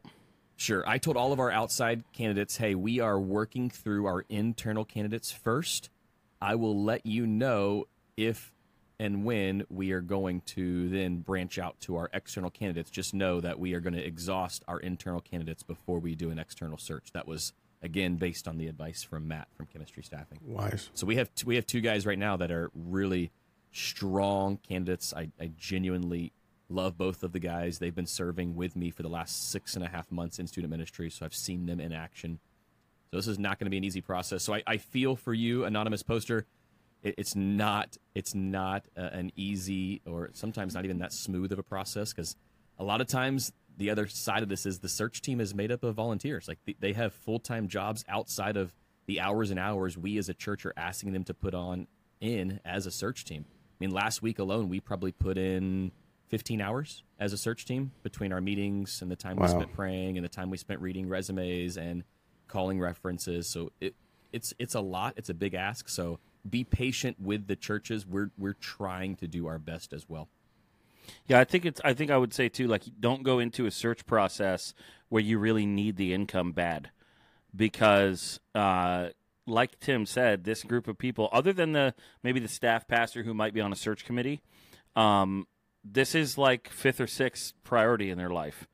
Sure. 0.58 0.82
I 0.88 0.98
told 0.98 1.16
all 1.16 1.32
of 1.32 1.38
our 1.38 1.52
outside 1.52 2.02
candidates, 2.12 2.56
hey, 2.56 2.74
we 2.74 2.98
are 2.98 3.18
working 3.18 3.70
through 3.70 4.06
our 4.06 4.24
internal 4.28 4.84
candidates 4.84 5.30
first. 5.30 5.88
I 6.42 6.56
will 6.56 6.82
let 6.82 7.06
you 7.06 7.28
know 7.28 7.86
if 8.16 8.52
and 8.98 9.24
when 9.24 9.64
we 9.70 9.92
are 9.92 10.00
going 10.00 10.40
to 10.40 10.88
then 10.88 11.18
branch 11.18 11.60
out 11.60 11.78
to 11.82 11.94
our 11.94 12.10
external 12.12 12.50
candidates. 12.50 12.90
Just 12.90 13.14
know 13.14 13.40
that 13.40 13.60
we 13.60 13.72
are 13.74 13.80
going 13.80 13.94
to 13.94 14.04
exhaust 14.04 14.64
our 14.66 14.80
internal 14.80 15.20
candidates 15.20 15.62
before 15.62 16.00
we 16.00 16.16
do 16.16 16.30
an 16.30 16.40
external 16.40 16.76
search. 16.76 17.12
That 17.12 17.28
was 17.28 17.52
again 17.80 18.16
based 18.16 18.48
on 18.48 18.58
the 18.58 18.66
advice 18.66 19.04
from 19.04 19.28
Matt 19.28 19.46
from 19.56 19.66
chemistry 19.66 20.02
staffing. 20.02 20.40
Wise. 20.44 20.90
So 20.92 21.06
we 21.06 21.14
have 21.16 21.30
we 21.46 21.54
have 21.54 21.66
two 21.66 21.80
guys 21.80 22.04
right 22.04 22.18
now 22.18 22.36
that 22.36 22.50
are 22.50 22.70
really 22.74 23.30
strong 23.70 24.56
candidates. 24.56 25.14
I, 25.14 25.30
I 25.40 25.52
genuinely 25.56 26.32
love 26.68 26.98
both 26.98 27.22
of 27.22 27.32
the 27.32 27.38
guys. 27.38 27.78
They've 27.78 27.94
been 27.94 28.06
serving 28.06 28.54
with 28.54 28.76
me 28.76 28.90
for 28.90 29.02
the 29.02 29.08
last 29.08 29.50
six 29.50 29.74
and 29.74 29.84
a 29.84 29.88
half 29.88 30.10
months 30.10 30.38
in 30.38 30.46
student 30.46 30.70
ministry, 30.70 31.10
so 31.10 31.24
I've 31.24 31.34
seen 31.34 31.66
them 31.66 31.80
in 31.80 31.92
action. 31.92 32.40
So 33.10 33.16
this 33.16 33.26
is 33.26 33.38
not 33.38 33.58
going 33.58 33.66
to 33.66 33.70
be 33.70 33.78
an 33.78 33.84
easy 33.84 34.02
process. 34.02 34.42
So 34.42 34.54
I, 34.54 34.62
I 34.66 34.76
feel 34.76 35.16
for 35.16 35.32
you, 35.32 35.64
anonymous 35.64 36.02
poster. 36.02 36.46
It, 37.02 37.14
it's 37.16 37.34
not 37.34 37.96
it's 38.14 38.34
not 38.34 38.84
uh, 38.96 39.08
an 39.12 39.32
easy 39.36 40.02
or 40.06 40.30
sometimes 40.32 40.74
not 40.74 40.84
even 40.84 40.98
that 40.98 41.12
smooth 41.12 41.52
of 41.52 41.58
a 41.58 41.62
process 41.62 42.12
because 42.12 42.36
a 42.78 42.84
lot 42.84 43.00
of 43.00 43.06
times 43.06 43.52
the 43.76 43.90
other 43.90 44.08
side 44.08 44.42
of 44.42 44.48
this 44.48 44.66
is 44.66 44.80
the 44.80 44.88
search 44.88 45.22
team 45.22 45.40
is 45.40 45.54
made 45.54 45.70
up 45.70 45.84
of 45.84 45.94
volunteers. 45.94 46.48
Like 46.48 46.58
they 46.80 46.92
have 46.92 47.14
full 47.14 47.38
time 47.38 47.68
jobs 47.68 48.04
outside 48.08 48.56
of 48.56 48.74
the 49.06 49.20
hours 49.20 49.50
and 49.50 49.58
hours 49.58 49.96
we 49.96 50.18
as 50.18 50.28
a 50.28 50.34
church 50.34 50.66
are 50.66 50.74
asking 50.76 51.12
them 51.12 51.24
to 51.24 51.34
put 51.34 51.54
on 51.54 51.86
in 52.20 52.60
as 52.64 52.84
a 52.84 52.90
search 52.90 53.24
team. 53.24 53.46
I 53.48 53.84
mean, 53.84 53.90
last 53.90 54.20
week 54.22 54.38
alone, 54.38 54.68
we 54.68 54.80
probably 54.80 55.12
put 55.12 55.38
in 55.38 55.92
15 56.28 56.60
hours 56.60 57.02
as 57.18 57.32
a 57.32 57.38
search 57.38 57.64
team 57.64 57.92
between 58.02 58.32
our 58.32 58.40
meetings 58.40 59.00
and 59.02 59.10
the 59.10 59.16
time 59.16 59.36
we 59.36 59.48
spent 59.48 59.72
praying 59.72 60.16
and 60.16 60.24
the 60.24 60.28
time 60.28 60.50
we 60.50 60.56
spent 60.56 60.80
reading 60.80 61.08
resumes 61.08 61.76
and 61.76 62.04
calling 62.46 62.78
references. 62.78 63.48
So 63.48 63.72
it 63.80 63.94
it's 64.32 64.52
it's 64.58 64.74
a 64.74 64.80
lot. 64.80 65.14
It's 65.16 65.30
a 65.30 65.34
big 65.34 65.54
ask. 65.54 65.88
So 65.88 66.18
be 66.48 66.64
patient 66.64 67.16
with 67.20 67.46
the 67.46 67.56
churches. 67.56 68.06
We're 68.06 68.30
we're 68.38 68.54
trying 68.54 69.16
to 69.16 69.26
do 69.26 69.46
our 69.46 69.58
best 69.58 69.92
as 69.92 70.08
well. 70.08 70.28
Yeah, 71.26 71.40
I 71.40 71.44
think 71.44 71.64
it's. 71.64 71.80
I 71.84 71.94
think 71.94 72.10
I 72.10 72.18
would 72.18 72.34
say 72.34 72.48
too, 72.48 72.66
like, 72.66 72.82
don't 73.00 73.22
go 73.22 73.38
into 73.38 73.66
a 73.66 73.70
search 73.70 74.06
process 74.06 74.74
where 75.08 75.22
you 75.22 75.38
really 75.38 75.66
need 75.66 75.96
the 75.96 76.12
income 76.12 76.52
bad, 76.52 76.90
because, 77.54 78.40
uh, 78.54 79.08
like 79.46 79.80
Tim 79.80 80.04
said, 80.04 80.44
this 80.44 80.62
group 80.62 80.86
of 80.86 80.98
people, 80.98 81.30
other 81.32 81.52
than 81.52 81.72
the 81.72 81.94
maybe 82.22 82.40
the 82.40 82.48
staff 82.48 82.86
pastor 82.86 83.22
who 83.22 83.32
might 83.32 83.54
be 83.54 83.60
on 83.60 83.72
a 83.72 83.76
search 83.76 84.04
committee, 84.04 84.42
um, 84.96 85.46
this 85.84 86.14
is 86.14 86.38
like 86.38 86.68
fifth 86.68 87.00
or 87.00 87.06
sixth 87.06 87.54
priority 87.64 88.10
in 88.10 88.18
their 88.18 88.30
life. 88.30 88.66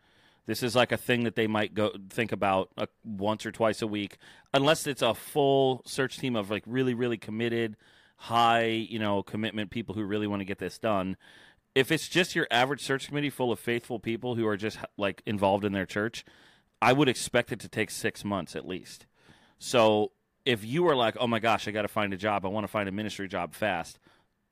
This 0.46 0.62
is 0.62 0.76
like 0.76 0.92
a 0.92 0.96
thing 0.96 1.24
that 1.24 1.36
they 1.36 1.46
might 1.46 1.74
go 1.74 1.92
think 2.10 2.30
about 2.30 2.70
uh, 2.76 2.86
once 3.02 3.46
or 3.46 3.52
twice 3.52 3.80
a 3.80 3.86
week, 3.86 4.18
unless 4.52 4.86
it's 4.86 5.00
a 5.00 5.14
full 5.14 5.82
search 5.86 6.18
team 6.18 6.36
of 6.36 6.50
like 6.50 6.64
really, 6.66 6.92
really 6.92 7.16
committed, 7.16 7.76
high, 8.16 8.66
you 8.66 8.98
know, 8.98 9.22
commitment 9.22 9.70
people 9.70 9.94
who 9.94 10.04
really 10.04 10.26
want 10.26 10.40
to 10.40 10.44
get 10.44 10.58
this 10.58 10.78
done 10.78 11.16
if 11.74 11.90
it's 11.90 12.08
just 12.08 12.34
your 12.34 12.46
average 12.50 12.82
search 12.82 13.08
committee 13.08 13.30
full 13.30 13.50
of 13.50 13.58
faithful 13.58 13.98
people 13.98 14.36
who 14.36 14.46
are 14.46 14.56
just 14.56 14.78
like 14.96 15.22
involved 15.26 15.64
in 15.64 15.72
their 15.72 15.86
church, 15.86 16.24
I 16.80 16.92
would 16.92 17.08
expect 17.08 17.52
it 17.52 17.60
to 17.60 17.68
take 17.68 17.90
six 17.90 18.24
months 18.24 18.54
at 18.54 18.66
least. 18.66 19.06
So 19.58 20.12
if 20.44 20.64
you 20.64 20.88
are 20.88 20.96
like, 20.96 21.16
oh 21.18 21.26
my 21.26 21.40
gosh, 21.40 21.66
I 21.66 21.72
got 21.72 21.82
to 21.82 21.88
find 21.88 22.12
a 22.12 22.16
job, 22.16 22.44
I 22.44 22.48
want 22.48 22.64
to 22.64 22.70
find 22.70 22.88
a 22.88 22.92
ministry 22.92 23.26
job 23.28 23.54
fast, 23.54 23.98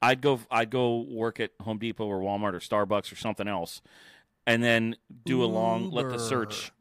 I'd 0.03 0.21
go, 0.21 0.41
I'd 0.51 0.71
go 0.71 1.07
work 1.09 1.41
at 1.41 1.53
Home 1.63 1.79
Depot 1.79 2.07
or 2.07 2.21
Walmart 2.21 2.55
or 2.55 2.59
Starbucks 2.61 3.13
or 3.13 3.17
something 3.17 3.47
else, 3.47 3.81
and 4.47 4.63
then 4.63 4.97
do 5.25 5.45
a 5.45 5.47
long, 5.47 5.91
let 5.91 6.11
the 6.11 6.19
search, 6.19 6.73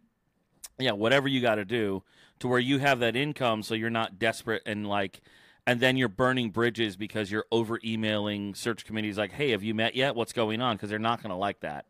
yeah, 0.80 0.94
whatever 0.94 1.28
you 1.28 1.40
got 1.40 1.56
to 1.56 1.66
do 1.66 2.04
to 2.40 2.48
where 2.48 2.60
you 2.60 2.80
have 2.80 3.00
that 3.00 3.16
income, 3.16 3.62
so 3.64 3.76
you're 3.76 3.92
not 3.92 4.18
desperate 4.18 4.64
and 4.66 4.88
like 4.88 5.22
and 5.68 5.80
then 5.80 5.96
you're 5.96 6.10
burning 6.10 6.50
bridges 6.50 6.96
because 6.96 7.32
you're 7.32 7.46
over 7.52 7.80
emailing 7.84 8.56
search 8.56 8.86
committees 8.86 9.18
like, 9.18 9.32
"Hey, 9.32 9.52
have 9.52 9.64
you 9.64 9.74
met 9.74 9.96
yet? 9.96 10.16
What's 10.16 10.34
going 10.34 10.62
on?" 10.62 10.76
Because 10.76 10.90
they're 10.90 11.00
not 11.00 11.22
going 11.22 11.30
to 11.30 11.36
like 11.36 11.60
that. 11.62 11.86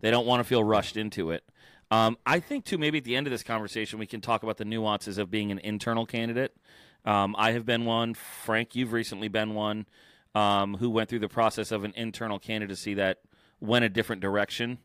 They 0.00 0.10
don't 0.10 0.26
want 0.26 0.40
to 0.40 0.44
feel 0.44 0.64
rushed 0.64 0.96
into 0.96 1.30
it. 1.30 1.44
Um, 1.90 2.18
I 2.26 2.40
think 2.40 2.64
too. 2.64 2.78
Maybe 2.78 2.98
at 2.98 3.04
the 3.04 3.14
end 3.14 3.26
of 3.26 3.30
this 3.30 3.42
conversation, 3.42 3.98
we 3.98 4.06
can 4.06 4.20
talk 4.20 4.42
about 4.42 4.56
the 4.56 4.64
nuances 4.64 5.18
of 5.18 5.30
being 5.30 5.52
an 5.52 5.58
internal 5.60 6.04
candidate. 6.04 6.56
Um, 7.04 7.36
I 7.38 7.52
have 7.52 7.64
been 7.64 7.84
one. 7.84 8.14
Frank, 8.14 8.74
you've 8.74 8.92
recently 8.92 9.28
been 9.28 9.54
one 9.54 9.86
um, 10.34 10.76
who 10.76 10.90
went 10.90 11.08
through 11.08 11.20
the 11.20 11.28
process 11.28 11.72
of 11.72 11.84
an 11.84 11.92
internal 11.96 12.38
candidacy 12.38 12.94
that 12.94 13.18
went 13.60 13.84
a 13.84 13.88
different 13.88 14.22
direction 14.22 14.78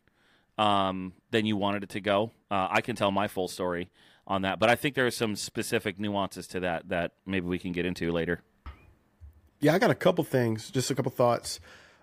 um, 0.56 1.12
than 1.30 1.46
you 1.46 1.56
wanted 1.56 1.82
it 1.82 1.88
to 1.90 2.00
go. 2.00 2.32
Uh, 2.50 2.68
I 2.70 2.80
can 2.80 2.96
tell 2.96 3.10
my 3.10 3.28
full 3.28 3.48
story 3.48 3.90
on 4.26 4.42
that, 4.42 4.58
but 4.58 4.68
I 4.68 4.74
think 4.74 4.94
there 4.94 5.06
are 5.06 5.10
some 5.10 5.36
specific 5.36 5.98
nuances 5.98 6.46
to 6.48 6.60
that 6.60 6.88
that 6.88 7.12
maybe 7.24 7.46
we 7.46 7.58
can 7.58 7.72
get 7.72 7.86
into 7.86 8.12
later. 8.12 8.42
Yeah, 9.60 9.74
I 9.74 9.78
got 9.78 9.90
a 9.90 9.94
couple 9.94 10.22
things, 10.22 10.70
just 10.70 10.90
a 10.90 10.94
couple 10.94 11.10
thoughts. 11.10 11.60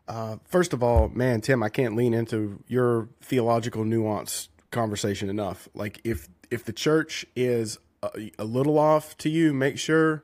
Uh, 0.08 0.38
first 0.46 0.74
of 0.74 0.84
all, 0.84 1.10
man, 1.10 1.42
Tim, 1.42 1.64
I 1.64 1.70
can't 1.70 1.96
lean 1.96 2.14
into 2.14 2.64
your 2.68 3.10
theological 3.22 3.86
nuance 3.86 4.50
conversation 4.72 5.30
enough. 5.30 5.70
Like, 5.74 6.02
if 6.04 6.28
if 6.52 6.64
the 6.66 6.74
church 6.74 7.25
is 7.36 7.80
a, 8.04 8.32
a 8.38 8.44
little 8.44 8.78
off 8.78 9.18
to 9.20 9.30
you, 9.30 9.54
make 9.54 9.80
sure 9.80 10.24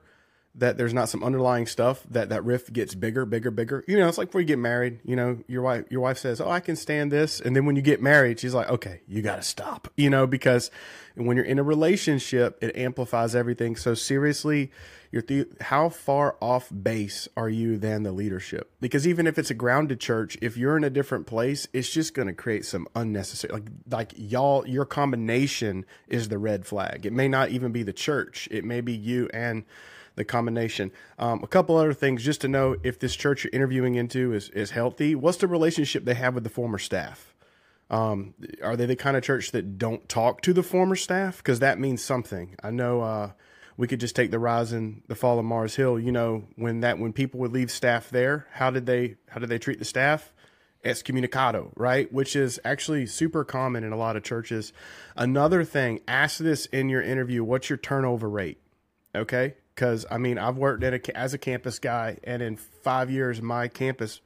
that 0.55 0.77
there's 0.77 0.93
not 0.93 1.08
some 1.08 1.24
underlying 1.24 1.65
stuff 1.65 2.03
that 2.10 2.29
that 2.29 2.43
rift 2.43 2.74
gets 2.74 2.93
bigger, 2.93 3.25
bigger, 3.25 3.51
bigger. 3.51 3.84
You 3.88 3.98
know, 3.98 4.08
it's 4.08 4.17
like 4.17 4.27
before 4.27 4.41
you 4.41 4.48
get 4.48 4.60
married. 4.60 5.00
You 5.03 5.15
know, 5.15 5.39
your 5.48 5.62
wife 5.62 5.86
your 5.89 6.01
wife 6.01 6.17
says, 6.17 6.41
"Oh, 6.41 6.50
I 6.50 6.60
can 6.60 6.75
stand 6.75 7.12
this," 7.12 7.39
and 7.39 7.55
then 7.55 7.65
when 7.65 7.75
you 7.75 7.81
get 7.81 8.01
married, 8.01 8.39
she's 8.39 8.53
like, 8.53 8.70
"Okay, 8.70 9.01
you 9.08 9.22
got 9.22 9.38
to 9.38 9.43
stop." 9.43 9.88
You 9.96 10.10
know, 10.10 10.27
because 10.27 10.70
when 11.15 11.38
you're 11.38 11.46
in 11.46 11.60
a 11.60 11.63
relationship, 11.63 12.58
it 12.62 12.75
amplifies 12.75 13.34
everything. 13.34 13.77
So 13.77 13.93
seriously, 13.93 14.72
you're 15.10 15.22
the, 15.22 15.48
how 15.62 15.88
far 15.89 16.36
off 16.41 16.70
base 16.70 17.29
are 17.38 17.50
you 17.50 17.77
than 17.77 18.03
the 18.03 18.12
leadership? 18.12 18.72
Because 18.81 19.08
even 19.08 19.27
if 19.27 19.38
it's 19.38 19.51
a 19.51 19.53
grounded 19.53 20.00
church, 20.01 20.38
if 20.41 20.58
you're 20.58 20.75
in 20.75 20.84
a 20.84 20.89
different 20.89 21.27
place, 21.27 21.67
it's 21.72 21.89
just 21.89 22.13
going 22.13 22.27
to 22.27 22.34
create 22.34 22.65
some 22.65 22.88
unnecessary 22.96 23.53
like 23.53 23.70
like 23.89 24.13
y'all 24.17 24.67
your 24.67 24.86
combination 24.86 25.86
is 26.10 26.27
the 26.27 26.38
red 26.38 26.65
flag. 26.65 27.05
It 27.05 27.13
may 27.13 27.29
not 27.29 27.50
even 27.51 27.72
be 27.72 27.84
the 27.84 27.93
church. 27.93 28.50
It 28.51 28.65
may 28.65 28.81
be 28.81 28.93
you 28.93 29.29
and 29.34 29.63
the 30.15 30.25
combination. 30.25 30.91
Um, 31.18 31.41
a 31.44 31.48
couple 31.48 31.77
other 31.77 31.94
things 31.94 32.24
just 32.24 32.41
to 32.41 32.48
know 32.48 32.75
if 32.84 33.00
this 33.00 33.15
church 33.15 33.44
you're 33.44 33.51
interviewing 33.53 33.96
into 33.96 34.34
is 34.34 34.50
is 34.50 34.72
healthy. 34.72 35.15
What's 35.15 35.38
the 35.38 35.48
relationship 35.48 36.06
they 36.06 36.15
have 36.15 36.36
with 36.36 36.44
the 36.44 36.50
former 36.50 36.77
staff? 36.77 37.34
Um, 37.89 38.34
are 38.63 38.77
they 38.77 38.86
the 38.86 38.96
kind 38.96 39.18
of 39.18 39.24
church 39.24 39.51
that 39.51 39.77
don't 39.77 40.08
talk 40.08 40.41
to 40.44 40.53
the 40.53 40.63
former 40.63 40.96
staff? 40.96 41.38
Because 41.38 41.60
that 41.60 41.77
means 41.77 42.01
something. 42.01 42.56
I 42.63 42.72
know 42.72 43.01
uh, 43.01 43.32
we 43.75 43.86
could 43.88 44.00
just 44.00 44.15
take 44.15 44.32
the 44.32 44.39
rise 44.39 44.72
and 44.72 45.03
the 45.08 45.15
fall 45.15 45.38
of 45.38 45.46
Mars 45.46 45.75
Hill. 45.75 46.00
You 46.00 46.13
know, 46.13 46.46
when 46.56 46.80
that 46.80 47.00
when 47.00 47.12
people 47.12 47.41
would 47.41 47.51
leave 47.51 47.70
staff 47.70 48.10
there, 48.10 48.48
how 48.53 48.72
did 48.72 48.86
they 48.86 49.18
how 49.30 49.39
did 49.39 49.50
they 49.50 49.60
treat 49.60 49.80
the 49.80 49.86
staff? 49.86 50.34
Excommunicado, 50.86 51.72
right? 51.75 52.12
Which 52.12 52.36
is 52.36 52.60
actually 52.65 53.06
super 53.06 53.44
common 53.44 53.84
in 53.84 53.91
a 53.91 53.98
lot 53.98 54.15
of 54.15 54.24
churches. 54.24 54.74
Another 55.15 55.63
thing, 55.63 56.00
ask 56.08 56.39
this 56.39 56.65
in 56.68 56.89
your 56.89 57.01
interview: 57.01 57.44
What's 57.44 57.70
your 57.70 57.77
turnover 57.77 58.30
rate? 58.30 58.60
Okay, 59.13 59.56
because 59.75 60.06
I 60.12 60.18
mean, 60.18 60.38
I've 60.38 60.58
worked 60.58 60.84
at 60.84 60.94
a, 60.94 61.18
as 61.18 61.34
a 61.34 61.38
campus 61.38 61.80
guy, 61.80 62.18
and 62.24 62.42
in 62.42 62.58
five 62.58 63.10
years, 63.10 63.42
my 63.42 63.68
campus 63.68 64.22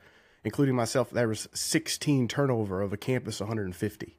including 0.45 0.75
myself, 0.75 1.09
there 1.09 1.27
was 1.27 1.49
16 1.53 2.27
turnover 2.29 2.81
of 2.81 2.93
a 2.93 2.97
campus 2.97 3.41
150. 3.41 4.15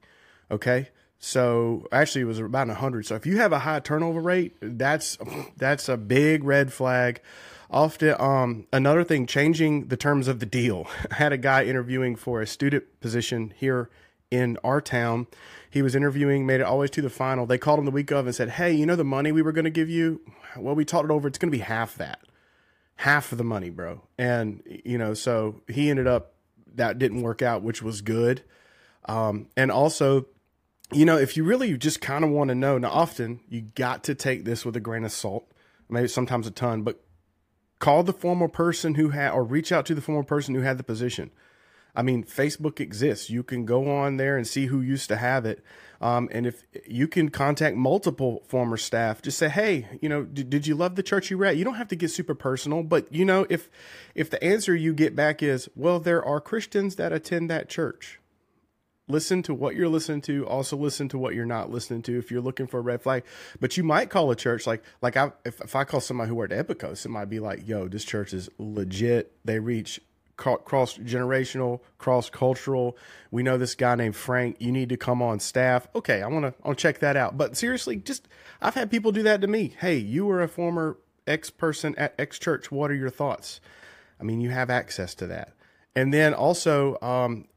Okay. 0.51 0.89
So 1.19 1.87
actually 1.91 2.21
it 2.21 2.25
was 2.25 2.39
about 2.39 2.67
100. 2.67 3.07
So 3.07 3.15
if 3.15 3.25
you 3.25 3.37
have 3.37 3.53
a 3.53 3.59
high 3.59 3.79
turnover 3.79 4.19
rate, 4.19 4.55
that's 4.61 5.17
that's 5.57 5.89
a 5.89 5.97
big 5.97 6.43
red 6.43 6.71
flag. 6.71 7.21
Often, 7.69 8.15
um, 8.19 8.67
another 8.71 9.03
thing, 9.03 9.25
changing 9.25 9.87
the 9.87 9.97
terms 9.97 10.27
of 10.27 10.39
the 10.39 10.45
deal. 10.45 10.87
I 11.11 11.15
had 11.15 11.33
a 11.33 11.37
guy 11.37 11.63
interviewing 11.63 12.15
for 12.15 12.41
a 12.41 12.47
student 12.47 12.83
position 13.01 13.53
here 13.57 13.89
in 14.29 14.57
our 14.63 14.79
town. 14.79 15.27
He 15.77 15.81
was 15.83 15.95
interviewing, 15.95 16.45
made 16.45 16.59
it 16.59 16.65
always 16.65 16.89
to 16.91 17.01
the 17.01 17.09
final. 17.09 17.45
They 17.45 17.57
called 17.57 17.79
him 17.79 17.85
the 17.85 17.91
week 17.91 18.11
of 18.11 18.25
and 18.25 18.35
said, 18.35 18.49
"Hey, 18.49 18.73
you 18.73 18.85
know 18.85 18.95
the 18.95 19.03
money 19.03 19.31
we 19.31 19.41
were 19.41 19.51
going 19.51 19.65
to 19.65 19.71
give 19.71 19.89
you? 19.89 20.21
Well, 20.57 20.75
we 20.75 20.85
talked 20.85 21.05
it 21.05 21.11
over. 21.11 21.27
It's 21.27 21.37
going 21.37 21.51
to 21.51 21.57
be 21.57 21.63
half 21.63 21.95
that." 21.95 22.19
half 22.97 23.31
of 23.31 23.37
the 23.37 23.43
money, 23.43 23.69
bro. 23.69 24.01
And 24.17 24.61
you 24.65 24.97
know, 24.97 25.13
so 25.13 25.61
he 25.67 25.89
ended 25.89 26.07
up 26.07 26.33
that 26.75 26.99
didn't 26.99 27.21
work 27.21 27.41
out, 27.41 27.63
which 27.63 27.81
was 27.81 28.01
good. 28.01 28.43
Um, 29.05 29.47
and 29.55 29.71
also, 29.71 30.27
you 30.91 31.05
know, 31.05 31.17
if 31.17 31.37
you 31.37 31.43
really 31.43 31.75
just 31.77 32.01
kind 32.01 32.23
of 32.23 32.29
want 32.29 32.49
to 32.49 32.55
know, 32.55 32.77
now 32.77 32.89
often 32.89 33.39
you 33.49 33.61
got 33.61 34.03
to 34.05 34.15
take 34.15 34.45
this 34.45 34.65
with 34.65 34.75
a 34.75 34.79
grain 34.79 35.05
of 35.05 35.11
salt, 35.11 35.49
maybe 35.89 36.07
sometimes 36.07 36.45
a 36.45 36.51
ton, 36.51 36.83
but 36.83 37.03
call 37.79 38.03
the 38.03 38.13
former 38.13 38.47
person 38.47 38.95
who 38.95 39.09
had 39.09 39.31
or 39.31 39.43
reach 39.43 39.71
out 39.71 39.85
to 39.85 39.95
the 39.95 40.01
former 40.01 40.23
person 40.23 40.53
who 40.53 40.61
had 40.61 40.77
the 40.77 40.83
position. 40.83 41.31
I 41.97 42.03
mean, 42.03 42.23
Facebook 42.23 42.79
exists. 42.79 43.31
You 43.31 43.41
can 43.41 43.65
go 43.65 43.89
on 43.89 44.17
there 44.17 44.37
and 44.37 44.47
see 44.47 44.67
who 44.67 44.81
used 44.81 45.09
to 45.09 45.15
have 45.15 45.47
it. 45.47 45.63
Um, 45.99 46.29
and 46.31 46.45
if 46.45 46.63
you 46.85 47.07
can 47.07 47.29
contact 47.29 47.75
multiple 47.75 48.43
former 48.47 48.77
staff, 48.77 49.23
just 49.23 49.39
say, 49.39 49.49
"Hey, 49.49 49.87
you 49.99 50.07
know, 50.07 50.23
did, 50.23 50.51
did 50.51 50.67
you 50.67 50.75
love 50.75 50.95
the 50.95 51.01
church 51.01 51.31
you 51.31 51.39
were 51.39 51.45
at?" 51.45 51.57
You 51.57 51.65
don't 51.65 51.73
have 51.73 51.87
to 51.87 51.95
get 51.95 52.11
super 52.11 52.35
personal, 52.35 52.83
but 52.83 53.11
you 53.11 53.25
know, 53.25 53.47
if 53.49 53.67
if 54.13 54.29
the 54.29 54.41
answer 54.43 54.75
you 54.75 54.93
get 54.93 55.15
back 55.15 55.41
is, 55.41 55.67
"Well, 55.75 55.99
there 55.99 56.23
are 56.23 56.39
Christians 56.39 56.97
that 56.97 57.11
attend 57.11 57.49
that 57.49 57.67
church," 57.67 58.19
listen 59.07 59.41
to 59.41 59.55
what 59.55 59.75
you're 59.75 59.89
listening 59.89 60.21
to. 60.21 60.45
Also, 60.45 60.77
listen 60.77 61.09
to 61.09 61.17
what 61.17 61.33
you're 61.33 61.47
not 61.47 61.71
listening 61.71 62.03
to. 62.03 62.19
If 62.19 62.29
you're 62.29 62.41
looking 62.41 62.67
for 62.67 62.77
a 62.77 62.83
red 62.83 63.01
flag, 63.01 63.23
but 63.59 63.75
you 63.75 63.83
might 63.83 64.11
call 64.11 64.29
a 64.29 64.35
church 64.35 64.67
like 64.67 64.83
like 65.01 65.17
I 65.17 65.31
if 65.45 65.59
if 65.61 65.75
I 65.75 65.83
call 65.83 65.99
somebody 65.99 66.29
who 66.29 66.35
worked 66.35 66.53
at 66.53 66.67
Epicos, 66.67 67.05
it 67.07 67.09
might 67.09 67.25
be 67.25 67.39
like, 67.39 67.67
"Yo, 67.67 67.87
this 67.87 68.05
church 68.05 68.35
is 68.35 68.49
legit. 68.59 69.33
They 69.43 69.57
reach." 69.57 69.99
Cross 70.37 70.97
generational, 70.97 71.81
cross 71.97 72.29
cultural. 72.29 72.97
We 73.31 73.43
know 73.43 73.57
this 73.57 73.75
guy 73.75 73.95
named 73.95 74.15
Frank. 74.15 74.57
You 74.59 74.71
need 74.71 74.89
to 74.89 74.97
come 74.97 75.21
on 75.21 75.39
staff. 75.39 75.87
Okay, 75.95 76.21
I 76.21 76.27
want 76.27 76.45
to 76.45 76.53
I'll 76.63 76.75
check 76.75 76.99
that 76.99 77.17
out. 77.17 77.37
But 77.37 77.57
seriously, 77.57 77.97
just 77.97 78.27
I've 78.61 78.75
had 78.75 78.89
people 78.89 79.11
do 79.11 79.23
that 79.23 79.41
to 79.41 79.47
me. 79.47 79.75
Hey, 79.79 79.97
you 79.97 80.25
were 80.25 80.41
a 80.41 80.47
former 80.47 80.97
X 81.25 81.49
person 81.49 81.95
at 81.97 82.13
X 82.17 82.39
church. 82.39 82.71
What 82.71 82.91
are 82.91 82.95
your 82.95 83.09
thoughts? 83.09 83.59
I 84.19 84.23
mean, 84.23 84.39
you 84.41 84.51
have 84.51 84.69
access 84.69 85.13
to 85.15 85.27
that. 85.27 85.53
And 85.95 86.13
then 86.13 86.33
also, 86.33 86.97
um, 87.01 87.47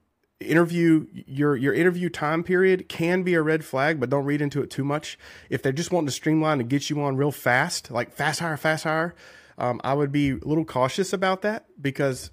interview 0.41 1.07
your 1.13 1.55
your 1.55 1.75
interview 1.75 2.09
time 2.09 2.43
period 2.43 2.89
can 2.89 3.23
be 3.23 3.35
a 3.35 3.43
red 3.43 3.65
flag, 3.65 4.01
but 4.01 4.09
don't 4.11 4.25
read 4.25 4.41
into 4.41 4.63
it 4.63 4.71
too 4.71 4.85
much. 4.85 5.19
If 5.51 5.63
they're 5.63 5.73
just 5.73 5.93
wanting 5.93 6.07
to 6.07 6.13
streamline 6.13 6.61
and 6.61 6.69
get 6.69 6.89
you 6.89 7.01
on 7.03 7.17
real 7.17 7.31
fast, 7.31 7.91
like 7.91 8.13
fast 8.13 8.41
hire, 8.41 8.57
fast 8.57 8.85
hire, 8.85 9.15
um, 9.59 9.81
I 9.85 9.95
would 9.95 10.11
be 10.11 10.31
a 10.31 10.37
little 10.37 10.65
cautious 10.65 11.13
about 11.13 11.43
that 11.43 11.67
because 11.81 12.31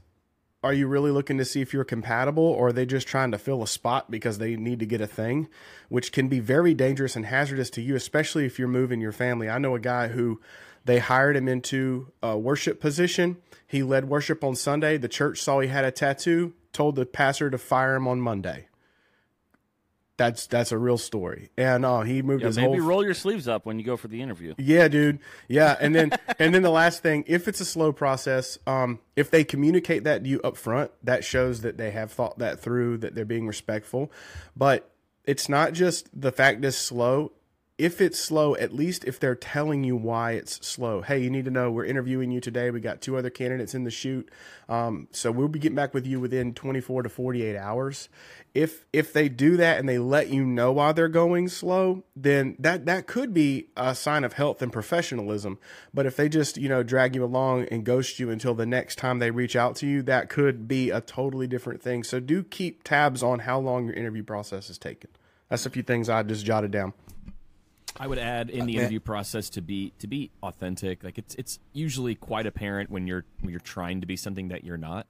are 0.67 0.73
you 0.73 0.85
really 0.85 1.11
looking 1.11 1.37
to 1.37 1.45
see 1.45 1.61
if 1.61 1.71
you're 1.71 1.85
compatible 1.85 2.43
or 2.43 2.67
are 2.67 2.73
they 2.73 2.85
just 2.85 3.07
trying 3.07 3.31
to 3.31 3.37
fill 3.37 3.63
a 3.63 3.67
spot 3.67 4.11
because 4.11 4.37
they 4.37 4.57
need 4.57 4.79
to 4.79 4.85
get 4.85 4.99
a 4.99 5.07
thing, 5.07 5.47
which 5.87 6.11
can 6.11 6.27
be 6.27 6.41
very 6.41 6.73
dangerous 6.73 7.15
and 7.15 7.25
hazardous 7.25 7.69
to 7.69 7.81
you, 7.81 7.95
especially 7.95 8.45
if 8.45 8.59
you're 8.59 8.67
moving 8.67 8.99
your 8.99 9.13
family. 9.13 9.49
I 9.49 9.59
know 9.59 9.75
a 9.75 9.79
guy 9.79 10.09
who 10.09 10.41
they 10.83 10.99
hired 10.99 11.37
him 11.37 11.47
into 11.47 12.11
a 12.21 12.37
worship 12.37 12.81
position. 12.81 13.37
He 13.65 13.81
led 13.81 14.09
worship 14.09 14.43
on 14.43 14.57
Sunday. 14.57 14.97
The 14.97 15.07
church 15.07 15.41
saw 15.41 15.61
he 15.61 15.69
had 15.69 15.85
a 15.85 15.91
tattoo, 15.91 16.51
told 16.73 16.97
the 16.97 17.05
pastor 17.05 17.49
to 17.49 17.57
fire 17.57 17.95
him 17.95 18.05
on 18.05 18.19
Monday. 18.19 18.67
That's 20.17 20.47
that's 20.47 20.71
a 20.71 20.77
real 20.77 20.97
story. 20.97 21.49
And 21.57 21.85
uh, 21.85 22.01
he 22.01 22.21
moved 22.23 22.41
Yeah, 22.41 22.47
his 22.47 22.57
maybe 22.57 22.79
whole 22.79 22.87
roll 22.87 23.03
your 23.05 23.13
sleeves 23.13 23.47
up 23.47 23.65
when 23.67 23.77
you 23.77 23.85
go 23.85 23.95
for 23.97 24.07
the 24.07 24.21
interview. 24.21 24.55
yeah, 24.57 24.87
dude. 24.87 25.19
Yeah, 25.47 25.77
and 25.79 25.93
then 25.93 26.11
and 26.39 26.53
then 26.55 26.63
the 26.63 26.71
last 26.71 27.03
thing, 27.03 27.23
if 27.27 27.47
it's 27.47 27.61
a 27.61 27.65
slow 27.65 27.91
process, 27.93 28.57
um, 28.65 28.99
if 29.15 29.29
they 29.29 29.43
communicate 29.43 30.03
that 30.05 30.23
to 30.23 30.29
you 30.29 30.41
up 30.41 30.57
front, 30.57 30.91
that 31.03 31.23
shows 31.23 31.61
that 31.61 31.77
they 31.77 31.91
have 31.91 32.11
thought 32.11 32.39
that 32.39 32.59
through, 32.59 32.97
that 32.99 33.13
they're 33.15 33.25
being 33.25 33.47
respectful. 33.47 34.11
But 34.55 34.89
it's 35.23 35.47
not 35.49 35.73
just 35.73 36.09
the 36.19 36.31
fact 36.31 36.65
it's 36.65 36.77
slow. 36.77 37.31
If 37.77 38.01
it's 38.01 38.19
slow, 38.19 38.55
at 38.55 38.73
least 38.73 39.03
if 39.05 39.19
they're 39.19 39.35
telling 39.35 39.83
you 39.83 39.95
why 39.95 40.31
it's 40.31 40.65
slow. 40.65 41.01
Hey, 41.01 41.19
you 41.19 41.29
need 41.29 41.45
to 41.45 41.51
know 41.51 41.69
we're 41.69 41.85
interviewing 41.85 42.31
you 42.31 42.41
today. 42.41 42.71
We 42.71 42.79
got 42.79 43.01
two 43.01 43.17
other 43.17 43.29
candidates 43.29 43.75
in 43.75 43.83
the 43.83 43.91
shoot, 43.91 44.29
um, 44.67 45.07
so 45.11 45.31
we'll 45.31 45.47
be 45.47 45.59
getting 45.59 45.75
back 45.75 45.93
with 45.93 46.07
you 46.07 46.19
within 46.19 46.55
24 46.55 47.03
to 47.03 47.09
48 47.09 47.55
hours 47.55 48.09
if 48.57 48.87
if 48.91 49.13
they 49.13 49.29
do 49.29 49.55
that 49.57 49.77
and 49.77 49.87
they 49.87 49.99
let 49.99 50.29
you 50.29 50.43
know 50.43 50.71
why 50.71 50.91
they're 50.91 51.07
going 51.07 51.47
slow, 51.47 52.03
then 52.15 52.55
that 52.57 52.87
that 52.87 53.05
could 53.05 53.31
be 53.31 53.67
a 53.77 53.93
sign 53.93 54.23
of 54.23 54.33
health 54.33 54.63
and 54.63 54.73
professionalism. 54.73 55.59
But 55.93 56.07
if 56.07 56.15
they 56.15 56.27
just 56.27 56.57
you 56.57 56.67
know 56.67 56.81
drag 56.81 57.13
you 57.13 57.23
along 57.23 57.65
and 57.65 57.83
ghost 57.83 58.17
you 58.17 58.31
until 58.31 58.55
the 58.55 58.65
next 58.65 58.95
time 58.95 59.19
they 59.19 59.29
reach 59.29 59.55
out 59.55 59.75
to 59.77 59.85
you, 59.85 60.01
that 60.03 60.29
could 60.29 60.67
be 60.67 60.89
a 60.89 61.01
totally 61.01 61.45
different 61.45 61.83
thing. 61.83 62.03
So 62.03 62.19
do 62.19 62.43
keep 62.43 62.81
tabs 62.81 63.21
on 63.21 63.39
how 63.39 63.59
long 63.59 63.85
your 63.85 63.93
interview 63.93 64.23
process 64.23 64.71
is 64.71 64.79
taking. 64.79 65.11
That's 65.49 65.67
a 65.67 65.69
few 65.69 65.83
things 65.83 66.09
I 66.09 66.23
just 66.23 66.43
jotted 66.43 66.71
down. 66.71 66.93
I 67.99 68.07
would 68.07 68.19
add 68.19 68.49
in 68.49 68.65
the 68.65 68.73
man. 68.73 68.81
interview 68.81 68.99
process 68.99 69.49
to 69.51 69.61
be 69.61 69.93
to 69.99 70.07
be 70.07 70.31
authentic. 70.43 71.03
Like 71.03 71.17
it's 71.17 71.35
it's 71.35 71.59
usually 71.73 72.15
quite 72.15 72.45
apparent 72.45 72.89
when 72.89 73.07
you're 73.07 73.25
when 73.41 73.51
you're 73.51 73.59
trying 73.59 74.01
to 74.01 74.07
be 74.07 74.15
something 74.15 74.49
that 74.49 74.63
you're 74.63 74.77
not. 74.77 75.07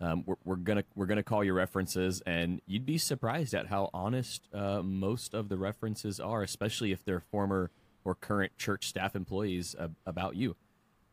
Um, 0.00 0.22
we're, 0.26 0.36
we're 0.44 0.56
gonna 0.56 0.84
we're 0.94 1.06
gonna 1.06 1.22
call 1.22 1.42
your 1.42 1.54
references, 1.54 2.22
and 2.26 2.60
you'd 2.66 2.86
be 2.86 2.98
surprised 2.98 3.54
at 3.54 3.66
how 3.66 3.90
honest 3.92 4.48
uh, 4.54 4.82
most 4.82 5.34
of 5.34 5.48
the 5.48 5.56
references 5.56 6.20
are, 6.20 6.42
especially 6.42 6.92
if 6.92 7.04
they're 7.04 7.20
former 7.20 7.70
or 8.04 8.14
current 8.14 8.56
church 8.56 8.86
staff 8.86 9.16
employees 9.16 9.74
uh, 9.78 9.88
about 10.06 10.36
you. 10.36 10.56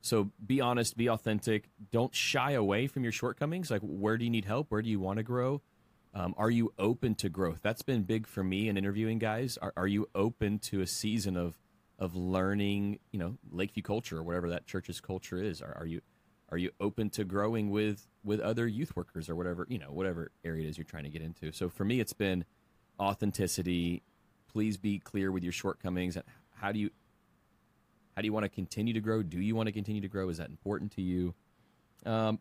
So 0.02 0.30
be 0.46 0.62
honest, 0.62 0.96
be 0.96 1.10
authentic. 1.10 1.70
Don't 1.92 2.14
shy 2.14 2.52
away 2.52 2.86
from 2.86 3.04
your 3.04 3.12
shortcomings. 3.12 3.72
Like, 3.72 3.82
where 3.82 4.18
do 4.20 4.24
you 4.24 4.30
need 4.30 4.46
help? 4.46 4.68
Where 4.70 4.84
do 4.84 4.90
you 4.90 5.00
want 5.00 5.18
to 5.18 5.24
grow? 5.24 5.62
Um, 6.16 6.34
are 6.38 6.50
you 6.50 6.74
open 6.80 7.14
to 7.16 7.30
growth? 7.30 7.60
That's 7.62 7.82
been 7.82 8.04
big 8.04 8.26
for 8.26 8.42
me 8.42 8.70
in 8.70 8.78
interviewing 8.78 9.20
guys. 9.20 9.58
Are, 9.62 9.74
are 9.76 9.88
you 9.88 10.08
open 10.16 10.60
to 10.60 10.80
a 10.80 10.88
season 10.88 11.36
of 11.36 11.60
of 12.00 12.16
learning? 12.16 13.00
You 13.12 13.20
know, 13.20 13.38
Lakeview 13.52 13.84
culture 13.84 14.18
or 14.18 14.24
whatever 14.24 14.50
that 14.50 14.66
church's 14.66 15.02
culture 15.02 15.44
is. 15.44 15.62
Are, 15.62 15.76
are 15.78 15.86
you 15.86 16.02
are 16.50 16.58
you 16.58 16.72
open 16.80 17.10
to 17.12 17.26
growing 17.26 17.70
with 17.70 18.08
with 18.24 18.40
other 18.40 18.66
youth 18.66 18.96
workers 18.96 19.30
or 19.30 19.36
whatever 19.36 19.68
you 19.70 19.78
know 19.78 19.92
whatever 19.92 20.32
area 20.46 20.66
it 20.66 20.70
is 20.70 20.78
you're 20.78 20.86
trying 20.86 21.04
to 21.04 21.10
get 21.10 21.22
into? 21.22 21.52
So 21.52 21.68
for 21.68 21.84
me, 21.84 22.00
it's 22.00 22.14
been 22.14 22.46
authenticity. 22.98 24.02
Please 24.48 24.78
be 24.78 25.00
clear 25.00 25.34
with 25.34 25.44
your 25.44 25.52
shortcomings. 25.52 26.18
How 26.56 26.72
do 26.72 26.80
you 26.80 26.92
how 28.16 28.22
do 28.22 28.26
you 28.26 28.34
want 28.34 28.46
to 28.46 28.50
continue 28.50 28.94
to 28.94 29.02
grow? 29.02 29.22
Do 29.22 29.42
you 29.42 29.54
want 29.54 29.68
to 29.68 29.74
continue 29.74 30.00
to 30.00 30.08
grow? 30.08 30.30
Is 30.30 30.38
that 30.38 30.50
important 30.50 30.94
to 30.94 31.02
you? 31.02 31.34
Um, 32.06 32.40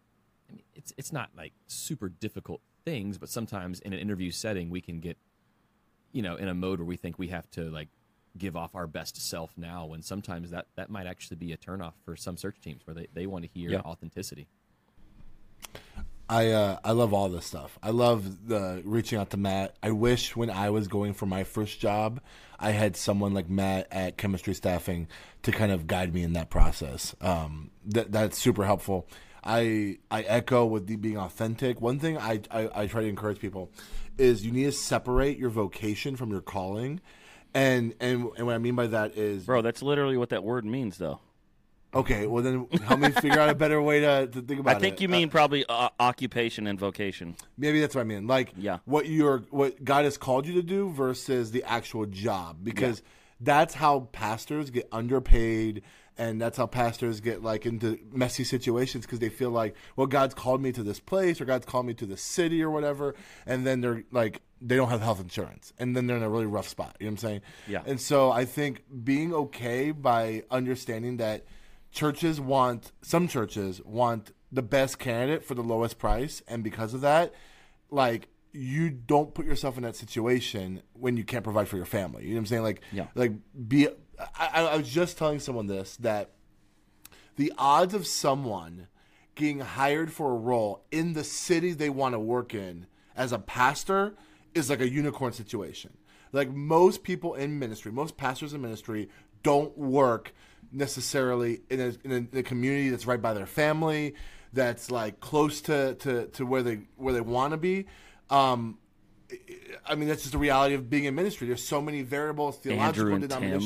I 0.49 0.53
mean, 0.53 0.65
it's 0.77 0.93
it's 0.97 1.13
not 1.13 1.31
like 1.37 1.55
super 1.67 2.09
difficult 2.09 2.61
things, 2.85 3.19
but 3.19 3.29
sometimes 3.29 3.81
in 3.81 3.93
an 3.93 3.99
interview 3.99 4.31
setting, 4.31 4.71
we 4.71 4.81
can 4.81 5.01
get, 5.01 5.17
you 6.13 6.23
know, 6.23 6.37
in 6.37 6.49
a 6.49 6.55
mode 6.55 6.79
where 6.79 6.87
we 6.87 6.97
think 6.97 7.19
we 7.19 7.29
have 7.29 7.51
to 7.53 7.71
like 7.71 7.89
give 8.37 8.57
off 8.57 8.75
our 8.75 8.87
best 8.87 9.17
self 9.21 9.53
now, 9.57 9.87
when 9.87 10.03
sometimes 10.03 10.51
that 10.51 10.67
that 10.77 10.91
might 10.91 11.07
actually 11.07 11.37
be 11.37 11.53
a 11.53 11.57
turnoff 11.57 11.93
for 12.05 12.17
some 12.17 12.37
search 12.37 12.61
teams 12.61 12.87
where 12.87 12.95
they, 12.95 13.07
they 13.15 13.27
want 13.27 13.45
to 13.45 13.51
hear 13.59 13.71
Yeah. 13.71 13.81
authenticity. 13.81 14.49
I 16.29 16.51
uh, 16.53 16.79
I 16.83 16.93
love 16.93 17.13
all 17.13 17.29
this 17.29 17.45
stuff. 17.45 17.79
I 17.83 17.91
love 17.91 18.49
the 18.49 18.81
reaching 18.85 19.19
out 19.19 19.29
to 19.31 19.37
Matt. 19.37 19.77
I 19.83 19.91
wish 19.91 20.35
when 20.35 20.49
I 20.49 20.71
was 20.71 20.89
going 20.89 21.13
for 21.13 21.27
my 21.27 21.45
first 21.45 21.81
job, 21.81 22.21
I 22.59 22.71
had 22.71 22.97
someone 22.97 23.35
like 23.35 23.51
Matt 23.51 23.89
at 23.91 24.17
Chemistry 24.17 24.55
Staffing 24.55 25.07
to 25.43 25.53
kind 25.53 25.71
of 25.71 25.87
guide 25.87 26.15
me 26.15 26.23
in 26.23 26.33
that 26.33 26.49
process. 26.49 27.15
Um, 27.21 27.71
that 27.85 28.11
that's 28.11 28.39
super 28.39 28.65
helpful. 28.65 29.07
I 29.45 29.99
I 30.11 30.23
echo 30.23 30.65
with 30.65 30.87
the 30.87 30.97
being 30.97 31.19
authentic. 31.19 31.81
One 31.81 31.99
thing 31.99 32.17
I, 32.19 32.41
I 32.51 32.71
I 32.75 32.87
try 32.87 33.03
to 33.03 33.09
encourage 33.09 33.39
people 33.39 33.71
is 34.19 34.45
you 34.45 34.53
need 34.53 34.65
to 34.65 34.73
separate 34.73 35.39
your 35.39 35.51
vocation 35.51 36.17
from 36.17 36.31
your 36.31 36.41
calling, 36.41 37.01
and 37.53 37.95
and 38.01 38.29
and 38.37 38.47
what 38.47 38.55
I 38.55 38.59
mean 38.59 38.75
by 38.75 38.87
that 38.89 39.17
is 39.17 39.45
Bro, 39.45 39.63
that's 39.63 39.83
literally 39.83 40.17
what 40.17 40.31
that 40.31 40.45
word 40.45 40.65
means, 40.65 40.99
though. 40.99 41.21
okay. 41.95 42.27
Well, 42.27 42.43
then 42.43 42.67
help 42.85 43.01
me 43.01 43.11
figure 43.11 43.39
out 43.39 43.49
a 43.51 43.55
better 43.55 43.81
way 43.83 44.01
to, 44.01 44.27
to 44.29 44.41
think 44.43 44.61
about 44.61 44.71
it. 44.71 44.75
I 44.75 44.79
it. 44.79 44.81
think 44.81 45.01
you 45.01 45.09
Uh, 45.09 45.13
mean 45.13 45.29
probably 45.31 45.65
uh, 45.69 45.91
occupation 46.01 46.67
and 46.67 46.79
vocation. 46.79 47.37
Maybe 47.59 47.81
that's 47.81 47.95
what 47.95 48.01
I 48.01 48.05
mean. 48.05 48.27
Like 48.27 48.53
Yeah. 48.57 48.79
what 48.87 49.07
you're 49.09 49.41
what 49.51 49.85
God 49.85 50.05
has 50.05 50.17
called 50.17 50.47
you 50.47 50.55
to 50.55 50.63
do 50.63 50.91
versus 50.91 51.51
the 51.51 51.63
actual 51.65 52.07
job. 52.07 52.59
Because 52.65 53.03
that's 53.41 53.75
how 53.75 54.09
pastors 54.13 54.71
get 54.71 54.89
underpaid 54.91 55.83
and 56.17 56.41
that's 56.41 56.57
how 56.57 56.67
pastors 56.67 57.21
get 57.21 57.43
like 57.43 57.67
into 57.67 57.99
messy 58.13 58.45
situations 58.45 59.05
because 59.05 59.19
they 59.19 59.29
feel 59.29 59.51
like, 59.51 59.75
well, 59.97 60.07
God's 60.07 60.35
called 60.35 60.61
me 60.63 60.71
to 60.73 60.83
this 60.83 61.01
place 61.01 61.41
or 61.41 61.45
God's 61.45 61.67
called 61.67 61.87
me 61.87 61.95
to 61.95 62.07
this 62.07 62.23
city 62.23 62.63
or 62.63 62.71
whatever, 62.71 63.15
and 63.47 63.67
then 63.67 63.81
they're 63.81 64.05
like 64.11 64.43
they 64.61 64.77
don't 64.77 64.89
have 64.89 65.03
health 65.03 65.21
insurance, 65.21 65.73
and 65.79 65.95
then 65.97 66.07
they're 66.07 66.17
in 66.17 66.23
a 66.23 66.29
really 66.31 66.47
rough 66.47 66.69
spot. 66.69 66.97
You 66.99 67.07
know 67.07 67.11
what 67.11 67.25
I'm 67.25 67.29
saying? 67.29 67.41
Yeah. 67.69 67.83
And 67.85 68.01
so 68.01 68.31
I 68.31 68.45
think 68.47 68.83
being 69.05 69.35
okay 69.35 69.91
by 69.91 70.45
understanding 70.51 71.19
that 71.19 71.45
churches 71.91 72.41
want 72.41 72.93
some 73.03 73.29
churches 73.29 73.81
want 73.85 74.33
the 74.51 74.63
best 74.63 74.99
candidate 74.99 75.45
for 75.45 75.55
the 75.55 75.63
lowest 75.63 75.99
price 75.99 76.43
and 76.49 76.65
because 76.65 76.93
of 76.95 77.01
that 77.03 77.33
like 77.91 78.29
you 78.53 78.91
don't 78.91 79.33
put 79.35 79.47
yourself 79.47 79.77
in 79.77 79.83
that 79.85 79.95
situation 79.97 80.83
when 80.95 81.17
you 81.17 81.23
can't 81.25 81.45
provide 81.45 81.69
for 81.69 81.77
your 81.77 81.87
family 81.87 82.23
you 82.25 82.31
know 82.31 82.35
what 82.37 82.41
i'm 82.41 82.47
saying 82.47 82.63
like 82.65 82.81
Yeah. 82.93 83.07
like 83.15 83.33
be 83.69 83.87
I, 84.19 84.47
I 84.53 84.63
I 84.63 84.77
was 84.77 84.89
just 84.89 85.19
telling 85.19 85.41
someone 85.41 85.67
this 85.67 85.97
that 85.99 86.31
the 87.37 87.53
odds 87.59 87.95
of 87.95 88.07
someone 88.07 88.89
getting 89.35 89.61
hired 89.61 90.13
for 90.13 90.31
a 90.31 90.37
role 90.37 90.85
in 90.91 91.13
the 91.15 91.25
city 91.25 91.73
they 91.73 91.91
want 91.91 92.15
to 92.15 92.19
work 92.19 92.55
in 92.55 92.87
as 93.17 93.33
a 93.33 93.39
pastor 93.39 94.15
is 94.55 94.71
like 94.71 94.81
a 94.81 94.89
unicorn 94.89 95.33
situation. 95.33 95.93
Like 96.33 96.51
most 96.51 97.03
people 97.03 97.35
in 97.35 97.59
ministry, 97.59 97.93
most 97.93 98.17
pastors 98.17 98.55
in 98.55 98.61
ministry 98.61 99.09
don't 99.43 99.77
work 99.77 100.33
necessarily 100.73 101.61
in 101.71 101.81
a, 101.81 101.93
in 102.05 102.13
a, 102.13 102.15
in 102.15 102.29
a 102.35 102.43
community 102.43 102.91
that's 102.91 103.07
right 103.07 103.21
by 103.21 103.35
their 103.35 103.47
family, 103.47 104.15
that's 104.53 104.91
like 104.91 105.21
close 105.21 105.61
to, 105.63 105.95
to, 105.97 106.27
to 106.29 106.47
where 106.47 106.63
they 106.63 106.81
where 106.97 107.13
they 107.15 107.21
want 107.21 107.53
to 107.53 107.57
be. 107.57 107.87
Um, 108.31 108.79
I 109.87 109.95
mean, 109.97 110.09
that's 110.09 110.23
just 110.23 110.33
the 110.33 110.39
reality 110.39 110.75
of 110.75 110.89
being 110.89 111.05
in 111.05 111.15
ministry. 111.15 111.47
There's 111.49 111.65
so 111.65 111.81
many 111.81 112.03
variables, 112.03 112.57
theological, 112.59 113.07
and 113.15 113.23
Tim. 113.43 113.61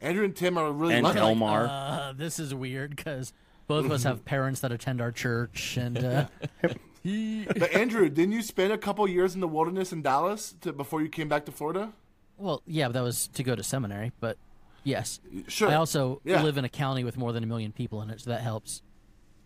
Denominational. 0.00 0.08
Andrew 0.10 0.24
and 0.24 0.36
Tim 0.36 0.58
are 0.58 0.72
really 0.72 0.94
And 0.94 1.04
lucky. 1.04 1.18
Elmar. 1.18 1.68
Uh, 1.68 2.12
this 2.12 2.38
is 2.38 2.54
weird 2.54 2.94
because 2.96 3.32
both 3.66 3.84
of 3.84 3.90
us 3.92 4.02
have 4.04 4.24
parents 4.24 4.60
that 4.60 4.72
attend 4.72 5.00
our 5.00 5.12
church, 5.12 5.76
and 5.76 5.98
uh, 5.98 6.26
But 7.04 7.72
Andrew, 7.74 8.08
didn't 8.08 8.32
you 8.32 8.42
spend 8.42 8.72
a 8.72 8.78
couple 8.78 9.06
years 9.08 9.34
in 9.34 9.40
the 9.40 9.48
wilderness 9.48 9.92
in 9.92 10.00
Dallas 10.02 10.54
to, 10.62 10.72
before 10.72 11.02
you 11.02 11.08
came 11.08 11.28
back 11.28 11.44
to 11.46 11.52
Florida? 11.52 11.92
well, 12.36 12.62
yeah, 12.66 12.88
that 12.88 13.00
was 13.02 13.28
to 13.28 13.44
go 13.44 13.54
to 13.54 13.62
seminary, 13.62 14.10
but 14.20 14.36
yes, 14.82 15.20
Sure. 15.46 15.68
I 15.68 15.74
also 15.74 16.20
Yeah. 16.24 16.42
live 16.42 16.58
in 16.58 16.64
a 16.64 16.68
county 16.68 17.04
with 17.04 17.16
more 17.16 17.32
than 17.32 17.44
a 17.44 17.46
million 17.46 17.70
people 17.72 18.02
in 18.02 18.10
it, 18.10 18.20
so 18.22 18.30
that 18.30 18.40
helps. 18.40 18.82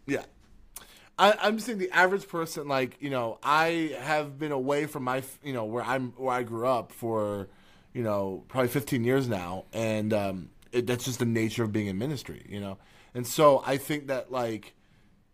Yeah. 0.07 0.23
I, 1.19 1.35
I'm 1.43 1.57
just 1.57 1.67
saying 1.67 1.79
the 1.81 1.91
average 1.91 2.27
person, 2.29 2.67
like 2.67 2.97
you 3.01 3.11
know, 3.11 3.39
I 3.43 3.95
have 4.01 4.39
been 4.39 4.53
away 4.53 4.87
from 4.87 5.03
my, 5.05 5.23
you 5.45 5.53
know, 5.53 5.65
where 5.67 5.85
I'm, 5.85 6.13
where 6.13 6.35
I 6.35 6.45
grew 6.45 6.67
up 6.67 6.93
for, 6.93 7.49
you 7.92 8.03
know, 8.03 8.44
probably 8.48 8.68
15 8.68 9.05
years 9.05 9.29
now, 9.29 9.64
and 9.72 10.12
um, 10.12 10.51
it, 10.72 10.87
that's 10.87 11.05
just 11.05 11.18
the 11.18 11.27
nature 11.27 11.64
of 11.64 11.72
being 11.72 11.87
in 11.87 11.98
ministry, 11.98 12.44
you 12.48 12.61
know, 12.61 12.79
and 13.14 13.27
so 13.27 13.62
I 13.66 13.77
think 13.77 14.09
that 14.09 14.31
like, 14.31 14.74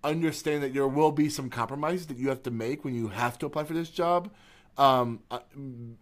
understand 0.02 0.62
that 0.62 0.74
there 0.74 0.86
will 0.86 1.12
be 1.12 1.28
some 1.28 1.50
compromises 1.50 2.06
that 2.08 2.18
you 2.18 2.28
have 2.28 2.42
to 2.44 2.50
make 2.50 2.84
when 2.84 2.94
you 2.94 3.08
have 3.08 3.38
to 3.38 3.46
apply 3.46 3.64
for 3.64 3.72
this 3.72 3.90
job. 3.90 4.30
Um, 4.76 5.20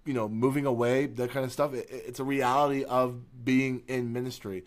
you 0.06 0.14
know, 0.14 0.28
moving 0.28 0.64
away, 0.64 1.06
that 1.06 1.30
kind 1.30 1.44
of 1.44 1.52
stuff. 1.52 1.74
It, 1.74 1.88
it's 1.90 2.20
a 2.20 2.24
reality 2.24 2.84
of 2.84 3.44
being 3.44 3.82
in 3.86 4.12
ministry. 4.12 4.64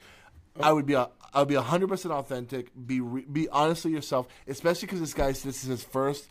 I 0.59 0.71
would 0.71 0.85
be 0.85 0.93
a, 0.93 1.09
I 1.33 1.39
would 1.39 1.47
be 1.47 1.55
hundred 1.55 1.87
percent 1.87 2.13
authentic. 2.13 2.71
Be 2.85 3.01
re, 3.01 3.21
be 3.21 3.49
honestly 3.49 3.91
yourself, 3.91 4.27
especially 4.47 4.85
because 4.85 5.01
this 5.01 5.13
guy 5.13 5.31
this 5.31 5.45
is 5.45 5.63
his 5.63 5.83
first 5.83 6.27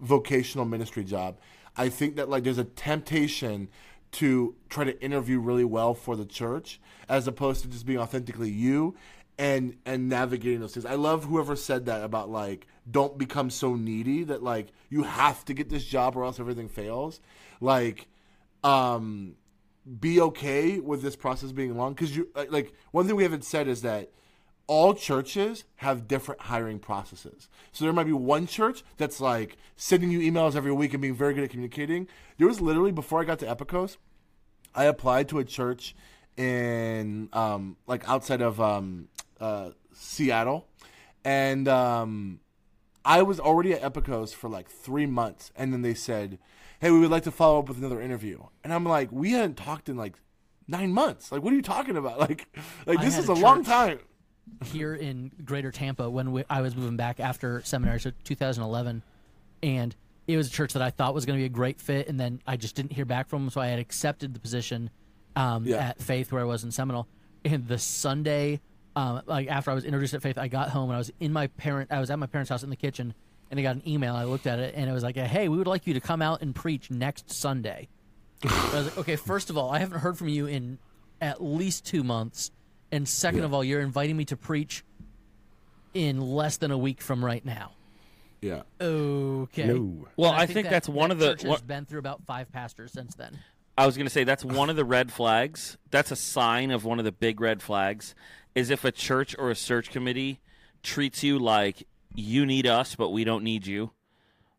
vocational 0.00 0.64
ministry 0.64 1.04
job. 1.04 1.36
I 1.76 1.88
think 1.88 2.16
that 2.16 2.28
like 2.28 2.44
there's 2.44 2.58
a 2.58 2.64
temptation 2.64 3.68
to 4.12 4.54
try 4.68 4.84
to 4.84 5.00
interview 5.02 5.38
really 5.38 5.64
well 5.64 5.94
for 5.94 6.16
the 6.16 6.24
church 6.24 6.80
as 7.08 7.26
opposed 7.26 7.62
to 7.62 7.68
just 7.68 7.86
being 7.86 7.98
authentically 7.98 8.50
you 8.50 8.94
and 9.38 9.76
and 9.84 10.08
navigating 10.08 10.60
those 10.60 10.74
things. 10.74 10.86
I 10.86 10.94
love 10.94 11.24
whoever 11.24 11.56
said 11.56 11.86
that 11.86 12.02
about 12.02 12.30
like 12.30 12.66
don't 12.90 13.18
become 13.18 13.50
so 13.50 13.74
needy 13.74 14.24
that 14.24 14.42
like 14.42 14.68
you 14.88 15.02
have 15.02 15.44
to 15.46 15.54
get 15.54 15.68
this 15.68 15.84
job 15.84 16.16
or 16.16 16.24
else 16.24 16.40
everything 16.40 16.68
fails. 16.68 17.20
Like 17.60 18.08
um 18.64 19.36
be 20.00 20.20
okay 20.20 20.80
with 20.80 21.02
this 21.02 21.14
process 21.14 21.52
being 21.52 21.76
long 21.76 21.92
because 21.94 22.16
you 22.16 22.28
like 22.50 22.72
one 22.90 23.06
thing 23.06 23.16
we 23.16 23.22
haven't 23.22 23.44
said 23.44 23.68
is 23.68 23.82
that 23.82 24.10
all 24.66 24.94
churches 24.94 25.64
have 25.76 26.08
different 26.08 26.42
hiring 26.42 26.78
processes. 26.78 27.48
So 27.72 27.84
there 27.84 27.92
might 27.92 28.04
be 28.04 28.12
one 28.12 28.46
church 28.46 28.82
that's 28.96 29.20
like 29.20 29.56
sending 29.76 30.10
you 30.10 30.20
emails 30.20 30.56
every 30.56 30.72
week 30.72 30.92
and 30.92 31.00
being 31.00 31.14
very 31.14 31.34
good 31.34 31.44
at 31.44 31.50
communicating. 31.50 32.08
There 32.38 32.48
was 32.48 32.60
literally 32.60 32.92
before 32.92 33.20
I 33.20 33.24
got 33.24 33.38
to 33.40 33.46
Epicos, 33.46 33.96
I 34.74 34.84
applied 34.84 35.28
to 35.30 35.38
a 35.38 35.44
church 35.44 35.94
in 36.36 37.28
um, 37.32 37.76
like 37.86 38.08
outside 38.08 38.42
of 38.42 38.60
um, 38.60 39.08
uh, 39.40 39.70
Seattle, 39.92 40.66
and 41.24 41.66
um, 41.66 42.40
I 43.04 43.22
was 43.22 43.40
already 43.40 43.72
at 43.72 43.82
Epicos 43.82 44.34
for 44.34 44.50
like 44.50 44.68
three 44.68 45.06
months, 45.06 45.50
and 45.56 45.72
then 45.72 45.82
they 45.82 45.94
said, 45.94 46.38
"Hey, 46.80 46.90
we 46.90 46.98
would 47.00 47.10
like 47.10 47.22
to 47.22 47.30
follow 47.30 47.58
up 47.58 47.68
with 47.68 47.78
another 47.78 48.00
interview," 48.00 48.42
and 48.62 48.72
I'm 48.72 48.84
like, 48.84 49.10
"We 49.10 49.32
hadn't 49.32 49.56
talked 49.56 49.88
in 49.88 49.96
like 49.96 50.16
nine 50.68 50.92
months. 50.92 51.32
Like, 51.32 51.42
what 51.42 51.52
are 51.52 51.56
you 51.56 51.62
talking 51.62 51.96
about? 51.96 52.18
Like, 52.26 52.48
like 52.86 52.98
I 52.98 53.04
this 53.04 53.16
is 53.16 53.28
a 53.28 53.32
a 53.32 53.34
long 53.34 53.64
time." 53.64 54.00
Here 54.64 54.94
in 54.94 55.30
Greater 55.44 55.70
Tampa 55.70 56.08
when 56.08 56.32
we, 56.32 56.44
I 56.48 56.60
was 56.60 56.74
moving 56.76 56.96
back 56.96 57.20
after 57.20 57.62
seminary, 57.64 58.00
so 58.00 58.12
2011, 58.24 59.02
and 59.62 59.94
it 60.26 60.36
was 60.36 60.48
a 60.48 60.50
church 60.50 60.72
that 60.72 60.82
I 60.82 60.90
thought 60.90 61.14
was 61.14 61.24
going 61.26 61.38
to 61.38 61.42
be 61.42 61.46
a 61.46 61.50
great 61.50 61.80
fit, 61.80 62.08
and 62.08 62.18
then 62.18 62.40
I 62.46 62.56
just 62.56 62.74
didn't 62.74 62.92
hear 62.92 63.04
back 63.04 63.28
from 63.28 63.42
them, 63.44 63.50
so 63.50 63.60
I 63.60 63.68
had 63.68 63.78
accepted 63.78 64.34
the 64.34 64.40
position 64.40 64.90
um, 65.36 65.64
Yeah. 65.64 65.76
at 65.88 66.00
Faith 66.02 66.32
where 66.32 66.40
I 66.40 66.44
was 66.44 66.64
in 66.64 66.70
Seminole. 66.70 67.06
And 67.44 67.68
the 67.68 67.78
Sunday, 67.78 68.60
um, 68.96 69.22
like 69.26 69.48
after 69.48 69.70
I 69.70 69.74
was 69.74 69.84
introduced 69.84 70.14
at 70.14 70.22
Faith, 70.22 70.38
I 70.38 70.48
got 70.48 70.70
home 70.70 70.90
and 70.90 70.96
I 70.96 70.98
was 70.98 71.12
in 71.20 71.32
my 71.32 71.46
parent, 71.48 71.92
I 71.92 72.00
was 72.00 72.10
at 72.10 72.18
my 72.18 72.26
parents' 72.26 72.48
house 72.50 72.62
in 72.64 72.70
the 72.70 72.76
kitchen, 72.76 73.14
and 73.50 73.60
I 73.60 73.62
got 73.62 73.76
an 73.76 73.88
email. 73.88 74.16
I 74.16 74.24
looked 74.24 74.46
at 74.48 74.58
it 74.58 74.74
and 74.76 74.90
it 74.90 74.92
was 74.92 75.04
like, 75.04 75.16
"Hey, 75.16 75.48
we 75.48 75.56
would 75.56 75.68
like 75.68 75.86
you 75.86 75.94
to 75.94 76.00
come 76.00 76.20
out 76.22 76.42
and 76.42 76.52
preach 76.52 76.90
next 76.90 77.30
Sunday." 77.30 77.86
I 78.42 78.48
was 78.74 78.84
like, 78.86 78.98
okay, 78.98 79.14
first 79.16 79.48
of 79.50 79.56
all, 79.56 79.70
I 79.70 79.78
haven't 79.78 80.00
heard 80.00 80.18
from 80.18 80.26
you 80.28 80.46
in 80.46 80.78
at 81.20 81.40
least 81.40 81.86
two 81.86 82.02
months. 82.02 82.50
And 82.96 83.06
second 83.06 83.44
of 83.44 83.52
all, 83.52 83.62
you're 83.62 83.82
inviting 83.82 84.16
me 84.16 84.24
to 84.24 84.38
preach 84.38 84.82
in 85.92 86.18
less 86.18 86.56
than 86.56 86.70
a 86.70 86.78
week 86.78 87.02
from 87.02 87.22
right 87.22 87.44
now. 87.44 87.72
Yeah. 88.40 88.62
Okay. 88.80 89.66
No. 89.66 90.06
Well, 90.16 90.32
And 90.32 90.40
I 90.40 90.46
think 90.46 90.64
that- 90.64 90.70
that's 90.70 90.88
one 90.88 91.10
that 91.10 91.14
of 91.16 91.18
the- 91.18 91.26
church 91.32 91.42
has 91.42 91.50
what- 91.50 91.66
been 91.66 91.84
through 91.84 91.98
about 91.98 92.22
five 92.24 92.50
pastors 92.50 92.92
since 92.92 93.14
then. 93.14 93.38
I 93.76 93.84
was 93.84 93.96
going 93.98 94.06
to 94.06 94.10
say 94.12 94.24
that's 94.24 94.46
one 94.46 94.70
of 94.70 94.76
the 94.76 94.84
red 94.86 95.12
flags. 95.12 95.76
That's 95.90 96.10
a 96.10 96.16
sign 96.16 96.70
of 96.70 96.86
one 96.86 96.98
of 96.98 97.04
the 97.04 97.12
big 97.12 97.38
red 97.38 97.60
flags 97.60 98.14
is 98.54 98.70
if 98.70 98.82
a 98.82 98.92
church 98.92 99.36
or 99.38 99.50
a 99.50 99.54
search 99.54 99.90
committee 99.90 100.40
treats 100.82 101.22
you 101.22 101.38
like 101.38 101.86
you 102.14 102.46
need 102.46 102.66
us 102.66 102.94
but 102.94 103.10
we 103.10 103.24
don't 103.24 103.44
need 103.44 103.66
you. 103.66 103.90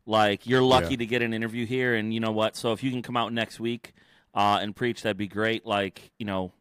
Like 0.06 0.46
you're 0.46 0.62
lucky 0.62 0.90
Yeah. 0.92 0.98
to 0.98 1.06
get 1.06 1.22
an 1.22 1.34
interview 1.34 1.66
here 1.66 1.96
and 1.96 2.14
you 2.14 2.20
know 2.20 2.30
what? 2.30 2.54
So 2.54 2.72
if 2.72 2.84
you 2.84 2.92
can 2.92 3.02
come 3.02 3.16
out 3.16 3.32
next 3.32 3.58
week 3.58 3.94
uh, 4.32 4.60
and 4.62 4.76
preach 4.76 5.02
that'd 5.02 5.16
be 5.16 5.26
great. 5.26 5.66
Like, 5.66 6.12
you 6.20 6.24
know, 6.26 6.52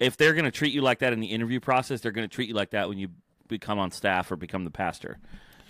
if 0.00 0.16
they're 0.16 0.34
going 0.34 0.44
to 0.44 0.50
treat 0.50 0.72
you 0.72 0.82
like 0.82 1.00
that 1.00 1.12
in 1.12 1.20
the 1.20 1.28
interview 1.28 1.60
process, 1.60 2.00
they're 2.00 2.12
going 2.12 2.28
to 2.28 2.34
treat 2.34 2.48
you 2.48 2.54
like 2.54 2.70
that 2.70 2.88
when 2.88 2.98
you 2.98 3.08
become 3.48 3.78
on 3.78 3.90
staff 3.90 4.30
or 4.30 4.36
become 4.36 4.64
the 4.64 4.70
pastor. 4.70 5.18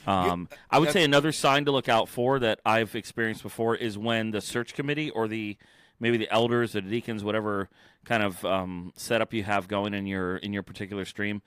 Um, 0.06 0.48
I 0.70 0.78
would 0.78 0.90
say 0.90 1.04
another 1.04 1.32
sign 1.32 1.64
to 1.66 1.70
look 1.70 1.88
out 1.88 2.08
for 2.08 2.38
that 2.40 2.60
I've 2.64 2.94
experienced 2.94 3.42
before 3.42 3.76
is 3.76 3.96
when 3.96 4.32
the 4.32 4.40
search 4.40 4.74
committee 4.74 5.10
or 5.10 5.28
the 5.28 5.56
maybe 6.00 6.16
the 6.16 6.30
elders 6.32 6.74
or 6.74 6.80
the 6.80 6.90
deacons, 6.90 7.22
whatever 7.22 7.68
kind 8.04 8.22
of 8.22 8.44
um, 8.44 8.92
setup 8.96 9.32
you 9.32 9.44
have 9.44 9.68
going 9.68 9.94
in 9.94 10.06
your 10.06 10.36
in 10.38 10.52
your 10.52 10.64
particular 10.64 11.04
stream, 11.04 11.40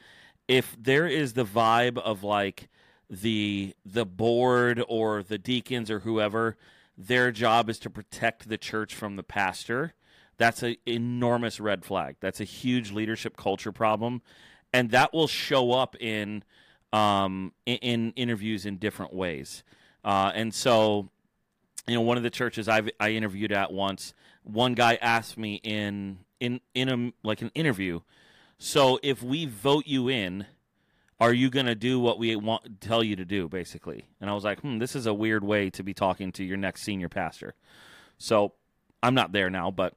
if 0.48 0.76
there 0.80 1.08
is 1.08 1.34
the 1.34 1.46
vibe 1.46 1.98
of 1.98 2.24
like 2.24 2.70
the 3.10 3.76
the 3.86 4.06
board 4.06 4.82
or 4.88 5.22
the 5.22 5.38
deacons 5.38 5.92
or 5.92 6.00
whoever, 6.00 6.56
their 6.98 7.32
job 7.32 7.70
is 7.70 7.78
to 7.80 7.90
protect 7.90 8.48
the 8.48 8.58
church 8.58 8.96
from 8.96 9.16
the 9.18 9.24
pastor. 9.24 9.94
That's 10.38 10.64
an 10.64 10.76
enormous 10.86 11.60
red 11.60 11.86
flag. 11.86 12.18
That's 12.20 12.42
a 12.42 12.44
huge 12.46 12.92
leadership 12.92 13.38
culture 13.38 13.72
problem, 13.72 14.22
and 14.74 14.92
that 14.92 15.14
will 15.14 15.28
show 15.28 15.72
up 15.72 15.96
in 16.00 16.44
um, 16.94 17.54
in, 17.66 17.78
in 17.78 18.14
interviews 18.16 18.66
in 18.66 18.78
different 18.78 19.14
ways. 19.14 19.64
Uh, 20.04 20.32
and 20.34 20.54
so, 20.54 21.10
you 21.88 21.96
know, 21.96 22.02
one 22.02 22.18
of 22.18 22.24
the 22.24 22.30
churches 22.30 22.68
I've, 22.68 22.90
I 23.00 23.12
interviewed 23.12 23.52
at 23.52 23.74
once, 23.74 24.14
one 24.44 24.76
guy 24.76 24.96
asked 25.02 25.38
me 25.38 25.60
in 25.64 26.20
in 26.40 26.62
in 26.74 26.90
a 26.90 27.28
like 27.28 27.42
an 27.42 27.52
interview. 27.56 28.02
So 28.58 29.00
if 29.04 29.22
we 29.22 29.46
vote 29.46 29.86
you 29.88 30.08
in, 30.08 30.46
are 31.20 31.34
you 31.34 31.50
going 31.50 31.66
to 31.66 31.76
do 31.76 32.00
what 32.00 32.20
we 32.20 32.36
want 32.36 32.82
tell 32.82 33.04
you 33.04 33.16
to 33.16 33.26
do 33.26 33.48
basically 33.48 34.06
and 34.20 34.30
i 34.30 34.34
was 34.34 34.44
like 34.44 34.60
hmm 34.62 34.80
this 34.80 34.96
is 34.96 35.06
a 35.06 35.14
weird 35.14 35.44
way 35.44 35.70
to 35.70 35.84
be 35.84 35.94
talking 35.94 36.32
to 36.32 36.44
your 36.44 36.58
next 36.58 36.84
senior 36.84 37.10
pastor 37.10 37.54
so 38.18 38.54
i'm 39.02 39.14
not 39.14 39.32
there 39.32 39.50
now 39.50 39.72
but 39.72 39.94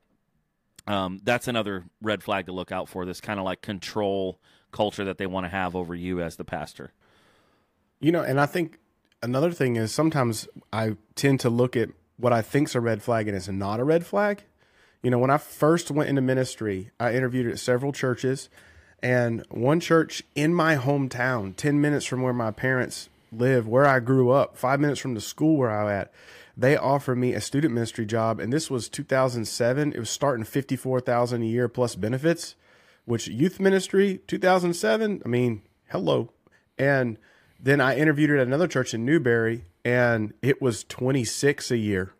um, 0.88 1.20
that's 1.22 1.46
another 1.46 1.84
red 2.00 2.22
flag 2.22 2.46
to 2.46 2.52
look 2.52 2.72
out 2.72 2.88
for 2.88 3.04
this 3.04 3.20
kind 3.20 3.38
of 3.38 3.44
like 3.44 3.60
control 3.60 4.40
culture 4.72 5.04
that 5.04 5.18
they 5.18 5.26
want 5.26 5.44
to 5.44 5.50
have 5.50 5.76
over 5.76 5.94
you 5.94 6.20
as 6.20 6.36
the 6.36 6.44
pastor 6.44 6.92
You 8.00 8.10
know, 8.12 8.22
and 8.22 8.40
I 8.40 8.46
think 8.46 8.78
another 9.22 9.52
thing 9.52 9.76
is 9.76 9.92
sometimes 9.92 10.48
I 10.72 10.96
tend 11.14 11.40
to 11.40 11.50
look 11.50 11.76
at 11.76 11.90
what 12.16 12.32
I 12.32 12.42
think's 12.42 12.74
a 12.74 12.80
red 12.80 13.02
flag 13.02 13.28
and 13.28 13.36
it's 13.36 13.48
not 13.48 13.80
a 13.80 13.84
red 13.84 14.04
flag. 14.06 14.42
You 15.02 15.10
know, 15.10 15.18
when 15.18 15.30
I 15.30 15.38
first 15.38 15.90
went 15.90 16.08
into 16.08 16.22
ministry, 16.22 16.90
I 16.98 17.14
interviewed 17.14 17.46
at 17.46 17.60
several 17.60 17.92
churches, 17.92 18.48
and 19.00 19.44
one 19.48 19.78
church 19.78 20.24
in 20.34 20.52
my 20.52 20.74
hometown, 20.74 21.54
10 21.54 21.80
minutes 21.80 22.04
from 22.04 22.22
where 22.22 22.32
my 22.32 22.50
parents 22.50 23.08
live, 23.30 23.68
where 23.68 23.86
I 23.86 24.00
grew 24.00 24.30
up, 24.30 24.56
five 24.56 24.80
minutes 24.80 25.00
from 25.00 25.14
the 25.14 25.20
school 25.20 25.56
where 25.56 25.70
I 25.70 25.94
at, 25.94 26.12
they 26.58 26.76
offered 26.76 27.16
me 27.16 27.34
a 27.34 27.40
student 27.40 27.72
ministry 27.72 28.04
job, 28.04 28.40
and 28.40 28.52
this 28.52 28.68
was 28.68 28.88
2007. 28.88 29.92
It 29.92 29.98
was 29.98 30.10
starting 30.10 30.44
54000 30.44 31.42
a 31.42 31.46
year 31.46 31.68
plus 31.68 31.94
benefits, 31.94 32.56
which 33.04 33.28
youth 33.28 33.60
ministry, 33.60 34.20
2007, 34.26 35.22
I 35.24 35.28
mean, 35.28 35.62
hello. 35.90 36.32
And 36.76 37.16
then 37.60 37.80
I 37.80 37.96
interviewed 37.96 38.30
at 38.30 38.44
another 38.44 38.66
church 38.66 38.92
in 38.92 39.04
Newberry, 39.04 39.66
and 39.84 40.34
it 40.42 40.60
was 40.60 40.82
26 40.82 41.70
a 41.70 41.76
year 41.76 42.12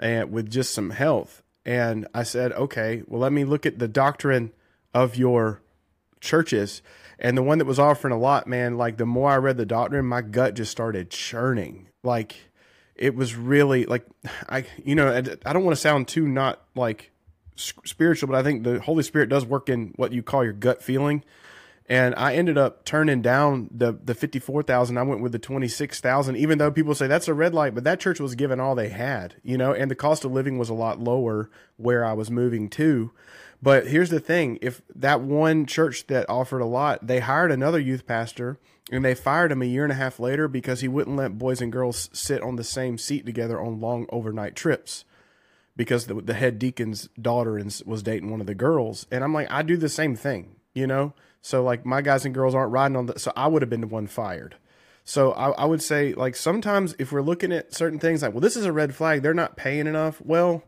and 0.00 0.32
with 0.32 0.50
just 0.50 0.74
some 0.74 0.90
health. 0.90 1.42
And 1.66 2.08
I 2.14 2.22
said, 2.22 2.52
okay, 2.52 3.02
well, 3.06 3.20
let 3.20 3.32
me 3.32 3.44
look 3.44 3.66
at 3.66 3.78
the 3.78 3.88
doctrine 3.88 4.52
of 4.94 5.16
your 5.16 5.60
churches. 6.20 6.80
And 7.18 7.36
the 7.36 7.42
one 7.42 7.58
that 7.58 7.66
was 7.66 7.78
offering 7.78 8.14
a 8.14 8.18
lot, 8.18 8.46
man, 8.46 8.78
like 8.78 8.96
the 8.96 9.06
more 9.06 9.30
I 9.30 9.36
read 9.36 9.58
the 9.58 9.66
doctrine, 9.66 10.06
my 10.06 10.22
gut 10.22 10.54
just 10.54 10.72
started 10.72 11.10
churning. 11.10 11.88
Like 12.02 12.50
it 12.96 13.14
was 13.14 13.34
really 13.34 13.86
like, 13.86 14.06
I, 14.48 14.66
you 14.84 14.94
know, 14.94 15.14
I 15.14 15.52
don't 15.52 15.64
want 15.64 15.76
to 15.76 15.80
sound 15.80 16.08
too 16.08 16.28
not 16.28 16.62
like 16.74 17.10
spiritual, 17.56 18.28
but 18.28 18.36
I 18.36 18.42
think 18.42 18.64
the 18.64 18.80
Holy 18.80 19.02
Spirit 19.02 19.28
does 19.28 19.44
work 19.44 19.68
in 19.68 19.92
what 19.96 20.12
you 20.12 20.22
call 20.22 20.44
your 20.44 20.52
gut 20.52 20.82
feeling. 20.82 21.24
And 21.86 22.14
I 22.14 22.34
ended 22.34 22.56
up 22.56 22.84
turning 22.84 23.20
down 23.20 23.68
the 23.70 23.92
the 23.92 24.14
fifty 24.14 24.38
four 24.38 24.62
thousand. 24.62 24.96
I 24.96 25.02
went 25.02 25.20
with 25.20 25.32
the 25.32 25.38
twenty 25.38 25.68
six 25.68 26.00
thousand, 26.00 26.36
even 26.36 26.58
though 26.58 26.70
people 26.70 26.94
say 26.94 27.06
that's 27.06 27.28
a 27.28 27.34
red 27.34 27.52
light. 27.52 27.74
But 27.74 27.84
that 27.84 28.00
church 28.00 28.20
was 28.20 28.34
given 28.34 28.58
all 28.58 28.74
they 28.74 28.88
had, 28.88 29.34
you 29.42 29.58
know, 29.58 29.72
and 29.72 29.90
the 29.90 29.94
cost 29.94 30.24
of 30.24 30.32
living 30.32 30.56
was 30.56 30.70
a 30.70 30.74
lot 30.74 30.98
lower 30.98 31.50
where 31.76 32.04
I 32.04 32.14
was 32.14 32.30
moving 32.30 32.70
to. 32.70 33.12
But 33.62 33.88
here's 33.88 34.10
the 34.10 34.20
thing: 34.20 34.58
if 34.62 34.80
that 34.94 35.20
one 35.20 35.66
church 35.66 36.06
that 36.06 36.28
offered 36.28 36.60
a 36.60 36.66
lot, 36.66 37.06
they 37.06 37.20
hired 37.20 37.52
another 37.52 37.78
youth 37.78 38.06
pastor, 38.06 38.58
and 38.90 39.04
they 39.04 39.14
fired 39.14 39.52
him 39.52 39.60
a 39.60 39.66
year 39.66 39.84
and 39.84 39.92
a 39.92 39.96
half 39.96 40.18
later 40.18 40.48
because 40.48 40.80
he 40.80 40.88
wouldn't 40.88 41.16
let 41.16 41.38
boys 41.38 41.60
and 41.60 41.70
girls 41.70 42.08
sit 42.14 42.40
on 42.40 42.56
the 42.56 42.64
same 42.64 42.96
seat 42.96 43.26
together 43.26 43.60
on 43.60 43.80
long 43.80 44.06
overnight 44.08 44.56
trips 44.56 45.04
because 45.76 46.06
the, 46.06 46.14
the 46.14 46.34
head 46.34 46.58
deacon's 46.58 47.08
daughter 47.20 47.62
was 47.84 48.02
dating 48.02 48.30
one 48.30 48.40
of 48.40 48.46
the 48.46 48.54
girls. 48.54 49.06
And 49.10 49.24
I'm 49.24 49.34
like, 49.34 49.50
I 49.50 49.62
do 49.62 49.76
the 49.76 49.88
same 49.88 50.14
thing, 50.16 50.56
you 50.74 50.86
know? 50.86 51.14
So 51.44 51.62
like 51.62 51.84
my 51.84 52.00
guys 52.00 52.24
and 52.24 52.34
girls 52.34 52.54
aren't 52.54 52.72
riding 52.72 52.96
on 52.96 53.04
the, 53.04 53.18
so 53.18 53.30
I 53.36 53.48
would 53.48 53.60
have 53.60 53.68
been 53.68 53.82
the 53.82 53.86
one 53.86 54.06
fired. 54.06 54.56
So 55.04 55.32
I, 55.32 55.50
I 55.50 55.64
would 55.66 55.82
say 55.82 56.14
like 56.14 56.36
sometimes 56.36 56.96
if 56.98 57.12
we're 57.12 57.20
looking 57.20 57.52
at 57.52 57.74
certain 57.74 57.98
things 57.98 58.22
like, 58.22 58.32
well, 58.32 58.40
this 58.40 58.56
is 58.56 58.64
a 58.64 58.72
red 58.72 58.94
flag, 58.94 59.20
they're 59.20 59.34
not 59.34 59.54
paying 59.54 59.86
enough. 59.86 60.22
Well, 60.22 60.64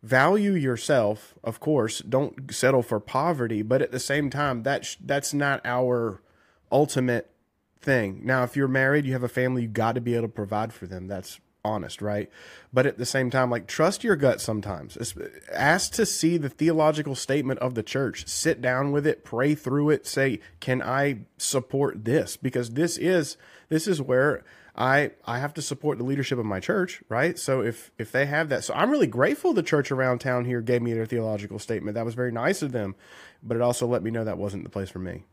value 0.00 0.52
yourself, 0.52 1.34
of 1.42 1.58
course. 1.58 1.98
Don't 1.98 2.54
settle 2.54 2.84
for 2.84 3.00
poverty, 3.00 3.62
but 3.62 3.82
at 3.82 3.90
the 3.90 3.98
same 3.98 4.30
time, 4.30 4.62
that's 4.62 4.96
that's 5.04 5.34
not 5.34 5.60
our 5.64 6.22
ultimate 6.70 7.34
thing. 7.80 8.20
Now, 8.22 8.44
if 8.44 8.56
you're 8.56 8.68
married, 8.68 9.04
you 9.04 9.14
have 9.14 9.24
a 9.24 9.28
family, 9.28 9.62
you 9.62 9.68
got 9.68 9.96
to 9.96 10.00
be 10.00 10.14
able 10.14 10.28
to 10.28 10.32
provide 10.32 10.72
for 10.72 10.86
them. 10.86 11.08
That's 11.08 11.40
honest, 11.64 12.02
right? 12.02 12.28
But 12.72 12.86
at 12.86 12.98
the 12.98 13.06
same 13.06 13.30
time, 13.30 13.50
like 13.50 13.66
trust 13.66 14.02
your 14.02 14.16
gut 14.16 14.40
sometimes. 14.40 14.96
It's- 14.96 15.14
Ask 15.52 15.92
to 15.92 16.06
see 16.06 16.36
the 16.36 16.48
theological 16.48 17.14
statement 17.14 17.60
of 17.60 17.74
the 17.74 17.82
church. 17.82 18.26
Sit 18.26 18.60
down 18.60 18.90
with 18.92 19.06
it, 19.06 19.24
pray 19.24 19.54
through 19.54 19.90
it, 19.90 20.06
say, 20.06 20.40
"Can 20.60 20.82
I 20.82 21.20
support 21.36 22.04
this?" 22.04 22.36
Because 22.36 22.70
this 22.70 22.98
is 22.98 23.36
this 23.68 23.86
is 23.86 24.02
where 24.02 24.42
I 24.74 25.12
I 25.26 25.38
have 25.38 25.54
to 25.54 25.62
support 25.62 25.98
the 25.98 26.04
leadership 26.04 26.38
of 26.38 26.46
my 26.46 26.58
church, 26.58 27.02
right? 27.08 27.38
So 27.38 27.60
if 27.60 27.90
if 27.98 28.10
they 28.10 28.26
have 28.26 28.48
that, 28.48 28.64
so 28.64 28.74
I'm 28.74 28.90
really 28.90 29.06
grateful 29.06 29.52
the 29.52 29.62
church 29.62 29.90
around 29.92 30.18
town 30.18 30.46
here 30.46 30.62
gave 30.62 30.82
me 30.82 30.92
their 30.94 31.06
theological 31.06 31.58
statement. 31.58 31.94
That 31.94 32.04
was 32.04 32.14
very 32.14 32.32
nice 32.32 32.62
of 32.62 32.72
them, 32.72 32.94
but 33.42 33.56
it 33.56 33.60
also 33.60 33.86
let 33.86 34.02
me 34.02 34.10
know 34.10 34.24
that 34.24 34.38
wasn't 34.38 34.64
the 34.64 34.70
place 34.70 34.88
for 34.90 34.98
me. 34.98 35.24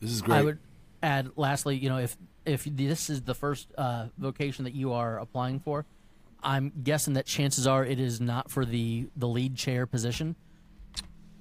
This 0.00 0.10
is 0.12 0.22
great. 0.22 0.36
I 0.38 0.42
would 0.42 0.58
add, 1.06 1.30
lastly, 1.36 1.76
you 1.76 1.88
know, 1.88 1.98
if 1.98 2.16
if 2.44 2.64
this 2.64 3.08
is 3.10 3.22
the 3.22 3.34
first 3.34 3.72
uh, 3.76 4.06
vocation 4.18 4.64
that 4.64 4.74
you 4.74 4.92
are 4.92 5.18
applying 5.18 5.60
for, 5.60 5.86
I'm 6.42 6.72
guessing 6.82 7.14
that 7.14 7.26
chances 7.26 7.66
are 7.66 7.84
it 7.84 8.00
is 8.00 8.20
not 8.20 8.50
for 8.50 8.64
the 8.64 9.08
the 9.16 9.28
lead 9.28 9.56
chair 9.56 9.86
position. 9.86 10.36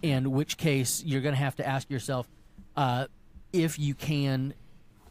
In 0.01 0.31
which 0.31 0.57
case, 0.57 1.03
you're 1.03 1.21
going 1.21 1.33
to 1.33 1.41
have 1.41 1.55
to 1.55 1.67
ask 1.67 1.89
yourself 1.89 2.27
uh, 2.75 3.07
if 3.51 3.79
you 3.79 3.95
can 3.95 4.53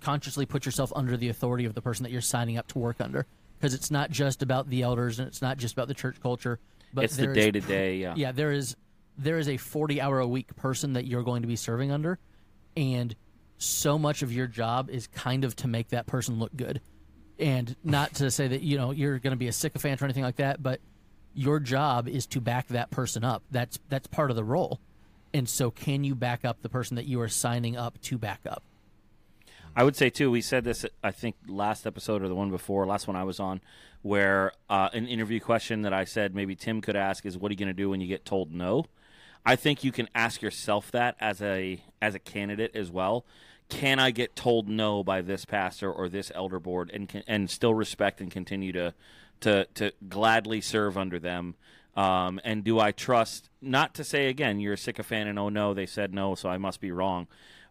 consciously 0.00 0.46
put 0.46 0.64
yourself 0.64 0.92
under 0.94 1.16
the 1.16 1.30
authority 1.30 1.64
of 1.64 1.74
the 1.74 1.82
person 1.82 2.04
that 2.04 2.12
you're 2.12 2.20
signing 2.20 2.58
up 2.58 2.68
to 2.68 2.78
work 2.78 3.00
under, 3.00 3.26
because 3.58 3.74
it's 3.74 3.90
not 3.90 4.10
just 4.10 4.42
about 4.42 4.68
the 4.70 4.82
elders 4.82 5.18
and 5.18 5.26
it's 5.26 5.42
not 5.42 5.58
just 5.58 5.72
about 5.72 5.88
the 5.88 5.94
church 5.94 6.16
culture, 6.22 6.60
but 6.92 7.04
it's 7.04 7.16
the 7.16 7.26
day 7.26 7.50
to 7.50 7.60
day. 7.60 7.96
Yeah. 7.96 8.14
yeah 8.16 8.30
there 8.30 8.52
is 8.52 8.76
there 9.18 9.38
is 9.38 9.48
a 9.48 9.56
40 9.56 10.00
hour 10.00 10.20
a 10.20 10.26
week 10.26 10.54
person 10.56 10.92
that 10.92 11.06
you're 11.06 11.22
going 11.22 11.42
to 11.42 11.48
be 11.48 11.56
serving 11.56 11.90
under 11.90 12.18
and 12.76 13.14
so 13.64 13.98
much 13.98 14.22
of 14.22 14.32
your 14.32 14.46
job 14.46 14.90
is 14.90 15.06
kind 15.08 15.44
of 15.44 15.56
to 15.56 15.68
make 15.68 15.88
that 15.88 16.06
person 16.06 16.38
look 16.38 16.54
good 16.56 16.80
and 17.38 17.74
not 17.82 18.14
to 18.14 18.30
say 18.30 18.48
that 18.48 18.62
you 18.62 18.76
know 18.76 18.90
you're 18.90 19.18
going 19.18 19.32
to 19.32 19.36
be 19.36 19.48
a 19.48 19.52
sycophant 19.52 20.00
or 20.00 20.04
anything 20.04 20.22
like 20.22 20.36
that 20.36 20.62
but 20.62 20.80
your 21.34 21.58
job 21.58 22.08
is 22.08 22.26
to 22.26 22.40
back 22.40 22.68
that 22.68 22.90
person 22.90 23.24
up 23.24 23.42
that's 23.50 23.78
that's 23.88 24.06
part 24.06 24.30
of 24.30 24.36
the 24.36 24.44
role 24.44 24.80
and 25.32 25.48
so 25.48 25.70
can 25.70 26.04
you 26.04 26.14
back 26.14 26.44
up 26.44 26.62
the 26.62 26.68
person 26.68 26.94
that 26.94 27.06
you 27.06 27.20
are 27.20 27.28
signing 27.28 27.76
up 27.76 28.00
to 28.00 28.18
back 28.18 28.40
up 28.48 28.62
I 29.76 29.82
would 29.82 29.96
say 29.96 30.08
too. 30.08 30.30
We 30.30 30.40
said 30.40 30.62
this, 30.62 30.86
I 31.02 31.10
think, 31.10 31.34
last 31.48 31.84
episode 31.84 32.22
or 32.22 32.28
the 32.28 32.34
one 32.34 32.50
before, 32.50 32.86
last 32.86 33.08
one 33.08 33.16
I 33.16 33.24
was 33.24 33.40
on, 33.40 33.60
where 34.02 34.52
uh, 34.70 34.90
an 34.92 35.08
interview 35.08 35.40
question 35.40 35.82
that 35.82 35.92
I 35.92 36.04
said 36.04 36.32
maybe 36.32 36.54
Tim 36.54 36.80
could 36.80 36.94
ask 36.94 37.26
is, 37.26 37.36
"What 37.36 37.50
are 37.50 37.54
you 37.54 37.58
going 37.58 37.68
to 37.68 37.74
do 37.74 37.90
when 37.90 38.00
you 38.00 38.06
get 38.06 38.24
told 38.24 38.52
no?" 38.52 38.86
I 39.46 39.56
think 39.56 39.84
you 39.84 39.92
can 39.92 40.08
ask 40.14 40.40
yourself 40.42 40.90
that 40.92 41.16
as 41.20 41.42
a 41.42 41.82
as 42.00 42.14
a 42.14 42.18
candidate 42.18 42.74
as 42.74 42.90
well. 42.90 43.26
Can 43.68 43.98
I 43.98 44.10
get 44.10 44.36
told 44.36 44.68
no 44.68 45.02
by 45.02 45.22
this 45.22 45.44
pastor 45.44 45.90
or 45.90 46.08
this 46.08 46.30
elder 46.34 46.60
board 46.60 46.90
and 46.92 47.24
and 47.26 47.50
still 47.50 47.74
respect 47.74 48.20
and 48.20 48.30
continue 48.30 48.72
to 48.72 48.94
to 49.40 49.66
to 49.74 49.92
gladly 50.08 50.60
serve 50.60 50.96
under 50.98 51.18
them? 51.18 51.54
Um, 51.96 52.40
and 52.44 52.64
do 52.64 52.80
I 52.80 52.92
trust? 52.92 53.50
Not 53.62 53.94
to 53.94 54.04
say 54.04 54.28
again, 54.28 54.60
you're 54.60 54.74
a 54.74 54.78
sycophant 54.78 55.28
and 55.28 55.38
oh 55.38 55.48
no, 55.48 55.74
they 55.74 55.86
said 55.86 56.12
no, 56.12 56.34
so 56.34 56.48
I 56.48 56.58
must 56.58 56.80
be 56.80 56.90
wrong, 56.90 57.26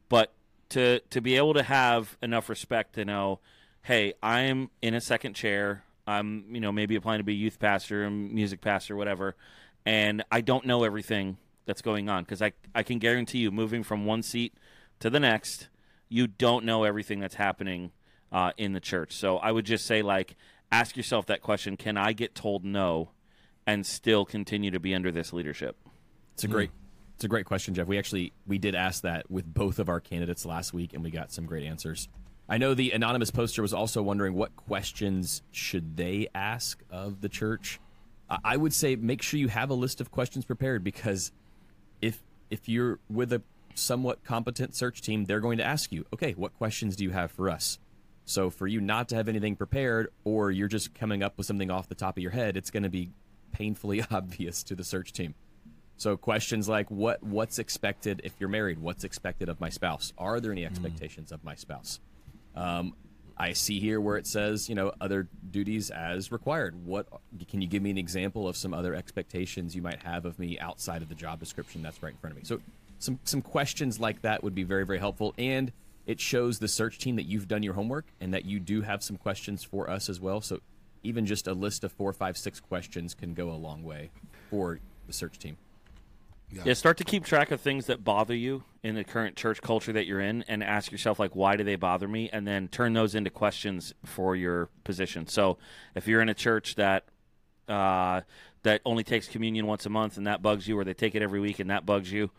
but 0.09 0.33
to 0.69 0.99
to 1.11 1.21
be 1.21 1.37
able 1.37 1.53
to 1.53 1.63
have 1.63 2.17
enough 2.21 2.49
respect 2.49 2.95
to 2.95 3.05
know, 3.05 3.39
hey, 3.83 4.13
I'm 4.23 4.69
in 4.81 4.93
a 4.93 5.01
second 5.01 5.35
chair. 5.35 5.83
I'm 6.07 6.45
you 6.49 6.59
know 6.59 6.71
maybe 6.71 6.95
applying 6.95 7.19
to 7.19 7.23
be 7.23 7.35
youth 7.35 7.59
pastor, 7.59 8.09
music 8.09 8.61
pastor, 8.61 8.95
whatever, 8.95 9.35
and 9.85 10.23
I 10.31 10.41
don't 10.41 10.65
know 10.65 10.83
everything 10.83 11.37
that's 11.65 11.81
going 11.81 12.09
on 12.09 12.23
because 12.23 12.41
I 12.41 12.53
I 12.73 12.83
can 12.83 12.99
guarantee 12.99 13.39
you, 13.39 13.51
moving 13.51 13.83
from 13.83 14.05
one 14.05 14.23
seat 14.23 14.53
to 14.99 15.09
the 15.09 15.19
next, 15.19 15.67
you 16.13 16.27
don't 16.27 16.63
know 16.63 16.83
everything 16.83 17.19
that's 17.19 17.33
happening 17.35 17.91
uh, 18.31 18.51
in 18.57 18.73
the 18.73 18.79
church. 18.79 19.13
So 19.15 19.37
I 19.37 19.51
would 19.51 19.65
just 19.65 19.85
say 19.87 20.01
like 20.03 20.35
ask 20.71 20.95
yourself 20.95 21.25
that 21.25 21.41
question: 21.41 21.75
Can 21.75 21.97
I 21.97 22.13
get 22.13 22.35
told 22.35 22.63
no, 22.63 23.09
and 23.65 23.83
still 23.85 24.23
continue 24.23 24.69
to 24.71 24.79
be 24.79 24.93
under 24.93 25.11
this 25.11 25.33
leadership? 25.33 25.75
It's 26.35 26.43
a 26.43 26.47
great 26.47 26.71
it's 27.15 27.23
a 27.23 27.27
great 27.27 27.45
question, 27.45 27.73
Jeff. 27.73 27.87
We 27.87 27.97
actually 27.97 28.31
we 28.45 28.59
did 28.59 28.75
ask 28.75 29.01
that 29.01 29.29
with 29.31 29.51
both 29.51 29.79
of 29.79 29.89
our 29.89 29.99
candidates 29.99 30.45
last 30.45 30.71
week 30.73 30.93
and 30.93 31.03
we 31.03 31.09
got 31.09 31.31
some 31.31 31.45
great 31.45 31.63
answers. 31.65 32.07
I 32.47 32.57
know 32.57 32.73
the 32.73 32.91
anonymous 32.91 33.31
poster 33.31 33.61
was 33.61 33.73
also 33.73 34.03
wondering 34.03 34.33
what 34.35 34.55
questions 34.55 35.41
should 35.51 35.95
they 35.97 36.27
ask 36.35 36.83
of 36.91 37.21
the 37.21 37.29
church. 37.29 37.79
I- 38.29 38.39
I 38.43 38.57
would 38.57 38.73
say 38.73 38.95
make 38.95 39.21
sure 39.21 39.39
you 39.39 39.47
have 39.47 39.69
a 39.69 39.73
list 39.75 40.01
of 40.01 40.11
questions 40.11 40.45
prepared 40.45 40.83
because 40.83 41.31
if 42.01 42.21
if 42.51 42.67
you're 42.69 42.99
with 43.09 43.31
a 43.33 43.41
somewhat 43.75 44.23
competent 44.23 44.75
search 44.75 45.01
team, 45.01 45.25
they're 45.25 45.39
going 45.39 45.57
to 45.57 45.63
ask 45.63 45.91
you, 45.91 46.05
"Okay, 46.13 46.33
what 46.33 46.53
questions 46.53 46.95
do 46.95 47.03
you 47.03 47.11
have 47.11 47.31
for 47.31 47.49
us?" 47.49 47.79
So 48.25 48.49
for 48.49 48.67
you 48.67 48.79
not 48.79 49.09
to 49.09 49.15
have 49.15 49.27
anything 49.27 49.55
prepared 49.55 50.09
or 50.23 50.49
you're 50.51 50.67
just 50.67 50.93
coming 50.95 51.23
up 51.23 51.37
with 51.37 51.45
something 51.45 51.69
off 51.69 51.89
the 51.89 51.95
top 51.95 52.17
of 52.17 52.23
your 52.23 52.31
head, 52.31 52.55
it's 52.55 52.71
going 52.71 52.83
to 52.83 52.89
be 52.89 53.11
painfully 53.51 54.03
obvious 54.11 54.63
to 54.63 54.75
the 54.75 54.83
search 54.83 55.13
team. 55.13 55.35
So 55.97 56.17
questions 56.17 56.67
like 56.67 56.89
what 56.89 57.21
what's 57.23 57.59
expected 57.59 58.21
if 58.23 58.33
you're 58.39 58.49
married? 58.49 58.79
What's 58.79 59.03
expected 59.03 59.47
of 59.47 59.59
my 59.59 59.69
spouse? 59.69 60.11
Are 60.17 60.39
there 60.39 60.51
any 60.51 60.65
expectations 60.65 61.31
of 61.31 61.43
my 61.43 61.55
spouse? 61.55 61.99
Um, 62.55 62.95
I 63.37 63.53
see 63.53 63.79
here 63.79 63.99
where 64.01 64.17
it 64.17 64.27
says 64.27 64.69
you 64.69 64.75
know 64.75 64.91
other 64.99 65.27
duties 65.51 65.91
as 65.91 66.31
required. 66.31 66.85
What 66.85 67.07
can 67.47 67.61
you 67.61 67.67
give 67.67 67.83
me 67.83 67.91
an 67.91 67.97
example 67.97 68.47
of 68.47 68.57
some 68.57 68.73
other 68.73 68.95
expectations 68.95 69.75
you 69.75 69.81
might 69.81 70.01
have 70.03 70.25
of 70.25 70.39
me 70.39 70.57
outside 70.59 71.03
of 71.03 71.09
the 71.09 71.15
job 71.15 71.39
description 71.39 71.83
that's 71.83 72.01
right 72.01 72.13
in 72.13 72.17
front 72.17 72.35
of 72.35 72.37
me? 72.37 72.43
So 72.45 72.59
some 73.03 73.19
some 73.23 73.41
questions 73.41 73.99
like 73.99 74.21
that 74.21 74.43
would 74.43 74.55
be 74.55 74.63
very 74.63 74.85
very 74.85 74.99
helpful 74.99 75.33
and 75.37 75.71
it 76.05 76.19
shows 76.19 76.59
the 76.59 76.67
search 76.67 76.97
team 76.97 77.15
that 77.15 77.23
you've 77.23 77.47
done 77.47 77.63
your 77.63 77.73
homework 77.73 78.05
and 78.19 78.33
that 78.33 78.45
you 78.45 78.59
do 78.59 78.81
have 78.81 79.03
some 79.03 79.17
questions 79.17 79.63
for 79.63 79.89
us 79.89 80.09
as 80.09 80.19
well. 80.19 80.41
So 80.41 80.59
even 81.01 81.25
just 81.25 81.47
a 81.47 81.53
list 81.53 81.83
of 81.83 81.91
four, 81.91 82.11
five, 82.11 82.37
six 82.37 82.59
questions 82.59 83.13
can 83.13 83.33
go 83.33 83.49
a 83.49 83.55
long 83.55 83.83
way 83.83 84.09
for 84.49 84.79
the 85.07 85.13
search 85.13 85.39
team. 85.39 85.57
Yeah, 86.65 86.73
start 86.73 86.97
to 86.97 87.03
keep 87.03 87.25
track 87.25 87.49
of 87.51 87.61
things 87.61 87.87
that 87.87 88.03
bother 88.03 88.35
you 88.35 88.63
in 88.83 88.93
the 88.93 89.03
current 89.03 89.35
church 89.35 89.59
culture 89.61 89.91
that 89.93 90.05
you're 90.05 90.19
in 90.19 90.43
and 90.47 90.63
ask 90.63 90.91
yourself 90.91 91.17
like 91.17 91.35
why 91.35 91.55
do 91.55 91.63
they 91.63 91.77
bother 91.77 92.07
me 92.07 92.29
and 92.31 92.45
then 92.45 92.67
turn 92.67 92.93
those 92.93 93.15
into 93.15 93.31
questions 93.31 93.93
for 94.05 94.35
your 94.35 94.69
position. 94.83 95.25
So, 95.25 95.57
if 95.95 96.07
you're 96.07 96.21
in 96.21 96.29
a 96.29 96.35
church 96.35 96.75
that 96.75 97.05
uh, 97.67 98.21
that 98.61 98.81
only 98.85 99.03
takes 99.03 99.27
communion 99.27 99.65
once 99.65 99.87
a 99.87 99.89
month 99.89 100.17
and 100.17 100.27
that 100.27 100.43
bugs 100.43 100.67
you 100.67 100.77
or 100.77 100.83
they 100.83 100.93
take 100.93 101.15
it 101.15 101.23
every 101.23 101.39
week 101.39 101.59
and 101.59 101.71
that 101.71 101.87
bugs 101.87 102.11
you, 102.11 102.29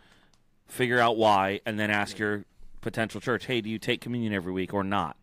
figure 0.69 0.99
out 0.99 1.17
why 1.17 1.61
and 1.67 1.79
then 1.79 1.91
ask 1.91 2.19
your 2.19 2.45
potential 2.81 3.21
church, 3.21 3.47
"Hey, 3.47 3.61
do 3.61 3.71
you 3.71 3.79
take 3.79 4.01
communion 4.01 4.33
every 4.33 4.53
week 4.53 4.75
or 4.75 4.85
not?" 4.85 5.17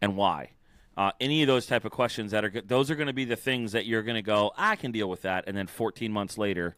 and 0.00 0.16
why? 0.16 0.50
Uh, 0.96 1.10
any 1.20 1.42
of 1.42 1.48
those 1.48 1.66
type 1.66 1.84
of 1.84 1.90
questions 1.90 2.30
that 2.30 2.44
are 2.44 2.50
go- 2.50 2.60
those 2.60 2.90
are 2.90 2.94
going 2.94 3.08
to 3.08 3.12
be 3.12 3.24
the 3.24 3.36
things 3.36 3.72
that 3.72 3.86
you're 3.86 4.02
going 4.02 4.14
to 4.14 4.22
go, 4.22 4.52
I 4.56 4.76
can 4.76 4.92
deal 4.92 5.08
with 5.08 5.22
that, 5.22 5.44
and 5.46 5.56
then 5.56 5.66
14 5.66 6.12
months 6.12 6.38
later, 6.38 6.76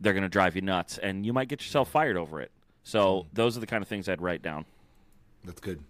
they're 0.00 0.12
going 0.12 0.24
to 0.24 0.28
drive 0.28 0.56
you 0.56 0.62
nuts, 0.62 0.98
and 0.98 1.24
you 1.24 1.32
might 1.32 1.48
get 1.48 1.60
yourself 1.60 1.90
fired 1.90 2.16
over 2.16 2.40
it. 2.40 2.50
So 2.82 3.26
those 3.32 3.56
are 3.56 3.60
the 3.60 3.66
kind 3.66 3.82
of 3.82 3.88
things 3.88 4.08
I'd 4.08 4.20
write 4.20 4.42
down. 4.42 4.64
That's 5.44 5.60
good. 5.60 5.84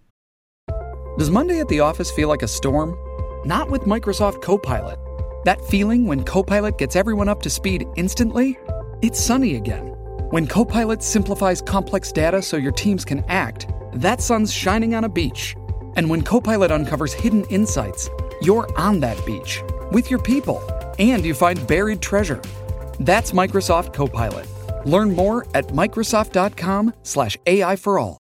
Does 1.17 1.31
Monday 1.31 1.61
at 1.61 1.69
the 1.69 1.81
office 1.81 2.11
feel 2.11 2.29
like 2.29 2.43
a 2.43 2.49
storm? 2.49 2.97
Not 3.47 3.71
with 3.71 3.83
Microsoft 3.83 4.43
Copilot. 4.43 4.99
That 5.45 5.65
feeling 5.67 6.07
when 6.07 6.25
Copilot 6.25 6.77
gets 6.77 6.97
everyone 6.97 7.29
up 7.29 7.41
to 7.43 7.51
speed 7.51 7.87
instantly? 7.97 8.59
It's 9.01 9.21
sunny 9.21 9.55
again. 9.57 9.94
When 10.35 10.49
Copilot 10.49 11.01
simplifies 11.01 11.63
complex 11.63 12.11
data 12.11 12.43
so 12.43 12.57
your 12.57 12.73
teams 12.73 13.05
can 13.05 13.25
act, 13.29 13.69
that 13.93 14.21
sun's 14.21 14.53
shining 14.53 14.97
on 14.97 15.05
a 15.05 15.09
beach. 15.09 15.55
And 15.95 16.11
when 16.11 16.23
Copilot 16.23 16.73
uncovers 16.73 17.13
hidden 17.13 17.45
insights, 17.51 18.11
you're 18.43 18.69
on 18.77 18.99
that 18.99 19.25
beach 19.25 19.63
with 19.93 20.11
your 20.11 20.19
people 20.21 20.61
and 20.99 21.25
you 21.25 21.35
find 21.35 21.65
buried 21.69 22.01
treasure. 22.01 22.43
That's 22.99 23.31
Microsoft 23.31 23.93
Copilot. 23.93 24.49
Learn 24.85 25.15
more 25.15 25.47
at 25.55 25.69
Microsoft.com/slash 25.69 27.39
AI 27.47 27.77
for 27.77 28.01
all. 28.01 28.19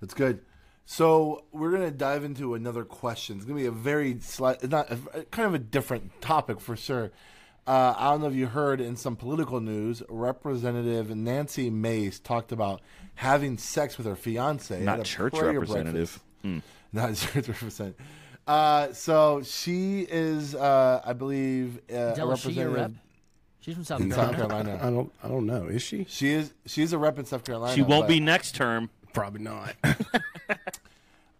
That's 0.00 0.14
good. 0.14 0.40
So 0.86 1.44
we're 1.52 1.72
gonna 1.72 1.90
dive 1.90 2.24
into 2.24 2.54
another 2.54 2.86
question. 2.86 3.36
It's 3.36 3.44
gonna 3.44 3.60
be 3.60 3.66
a 3.66 3.70
very 3.70 4.20
slight, 4.20 4.66
not 4.70 4.90
a, 4.90 5.24
kind 5.24 5.46
of 5.46 5.52
a 5.52 5.58
different 5.58 6.22
topic 6.22 6.62
for 6.62 6.76
sure. 6.76 7.12
Uh, 7.70 7.94
I 7.96 8.10
don't 8.10 8.20
know 8.20 8.26
if 8.26 8.34
you 8.34 8.48
heard 8.48 8.80
in 8.80 8.96
some 8.96 9.14
political 9.14 9.60
news, 9.60 10.02
Representative 10.08 11.14
Nancy 11.14 11.70
Mace 11.70 12.18
talked 12.18 12.50
about 12.50 12.80
having 13.14 13.58
sex 13.58 13.96
with 13.96 14.08
her 14.08 14.16
fiance. 14.16 14.80
Not 14.80 14.98
at 14.98 15.06
a 15.06 15.08
church 15.08 15.34
representative. 15.34 16.20
breakfast. 16.42 16.66
Not 16.92 17.14
church 17.14 17.46
representative. 17.46 18.04
Uh, 18.44 18.92
so 18.92 19.42
she 19.44 20.00
is, 20.00 20.56
uh, 20.56 21.00
I 21.04 21.12
believe, 21.12 21.76
uh, 21.92 21.94
a 21.94 22.14
Della, 22.16 22.36
she 22.36 22.50
your 22.50 22.70
representative? 22.70 22.98
She's 23.60 23.74
from 23.76 23.84
South 23.84 24.00
in 24.00 24.10
South 24.10 24.34
Carolina. 24.34 24.70
Carolina. 24.70 24.88
I 24.88 24.90
don't 24.90 25.12
I 25.22 25.28
don't 25.28 25.46
know. 25.46 25.66
Is 25.66 25.82
she? 25.82 26.06
She 26.08 26.30
is. 26.30 26.52
She's 26.66 26.92
a 26.92 26.98
rep 26.98 27.20
in 27.20 27.24
South 27.24 27.44
Carolina. 27.44 27.72
She 27.72 27.82
won't 27.82 28.02
but- 28.02 28.08
be 28.08 28.18
next 28.18 28.56
term. 28.56 28.90
Probably 29.12 29.42
not. 29.42 29.76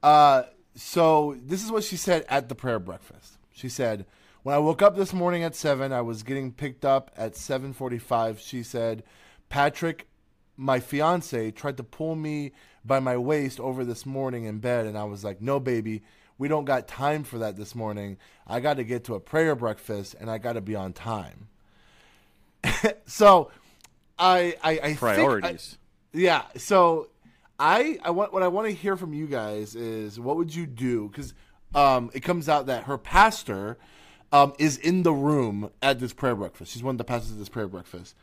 Uh, 0.03 0.45
so 0.75 1.37
this 1.45 1.63
is 1.63 1.71
what 1.71 1.85
she 1.85 1.95
said 1.95 2.25
at 2.31 2.49
the 2.49 2.55
prayer 2.55 2.79
breakfast. 2.79 3.37
She 3.53 3.69
said, 3.69 4.07
"When 4.43 4.55
I 4.55 4.59
woke 4.59 4.83
up 4.83 4.97
this 4.97 5.13
morning 5.13 5.43
at 5.43 5.55
seven, 5.55 5.93
I 5.93 6.01
was 6.01 6.23
getting 6.23 6.53
picked 6.53 6.85
up 6.85 7.11
at 7.17 7.37
seven 7.37 7.73
forty-five. 7.73 8.41
She 8.41 8.63
said, 8.63 9.03
Patrick, 9.49 10.07
my 10.57 10.81
fiance, 10.81 11.51
tried 11.53 11.77
to 11.79 11.83
pull 11.85 12.15
me 12.15 12.53
by 12.85 13.01
my 13.01 13.17
waist 13.17 13.61
over 13.61 13.85
this 13.85 14.07
morning 14.07 14.45
in 14.45 14.59
bed, 14.59 14.87
and 14.87 14.97
I 14.97 15.05
was 15.05 15.25
like, 15.25 15.41
"No, 15.41 15.61
baby, 15.61 16.03
we 16.39 16.49
don't 16.49 16.65
got 16.65 16.89
time 16.89 17.25
for 17.25 17.39
that 17.39 17.57
this 17.57 17.75
morning. 17.75 18.17
I 18.47 18.61
got 18.61 18.75
to 18.79 18.85
get 18.85 19.05
to 19.05 19.15
a 19.15 19.21
prayer 19.21 19.55
breakfast, 19.55 20.15
and 20.19 20.31
I 20.31 20.39
got 20.39 20.55
to 20.55 20.61
be 20.61 20.75
on 20.75 20.93
time." 20.93 21.49
so, 23.07 23.51
I 24.19 24.57
I, 24.63 24.71
I 24.71 24.77
think 24.79 24.97
I- 25.03 25.15
Priorities. 25.15 25.79
yeah. 26.13 26.43
So 26.57 27.09
I 27.59 27.99
I 28.03 28.11
want 28.11 28.33
what 28.33 28.43
I 28.43 28.49
want 28.49 28.69
to 28.69 28.75
hear 28.75 28.97
from 28.97 29.13
you 29.13 29.27
guys 29.27 29.75
is 29.75 30.19
what 30.19 30.37
would 30.37 30.55
you 30.55 30.67
do 30.67 31.09
because 31.09 31.35
um, 31.75 32.11
it 32.15 32.21
comes 32.21 32.49
out 32.49 32.67
that 32.67 32.85
her 32.85 32.99
pastor 32.99 33.79
um, 34.33 34.55
is 34.59 34.77
in 34.77 35.03
the 35.03 35.13
room 35.13 35.71
at 35.83 35.99
this 36.01 36.13
prayer 36.13 36.35
breakfast. 36.35 36.73
She's 36.73 36.83
one 36.83 36.95
of 36.95 36.99
the 36.99 37.05
pastors 37.05 37.33
at 37.33 37.39
this 37.39 37.49
prayer 37.49 37.69
breakfast, 37.69 38.15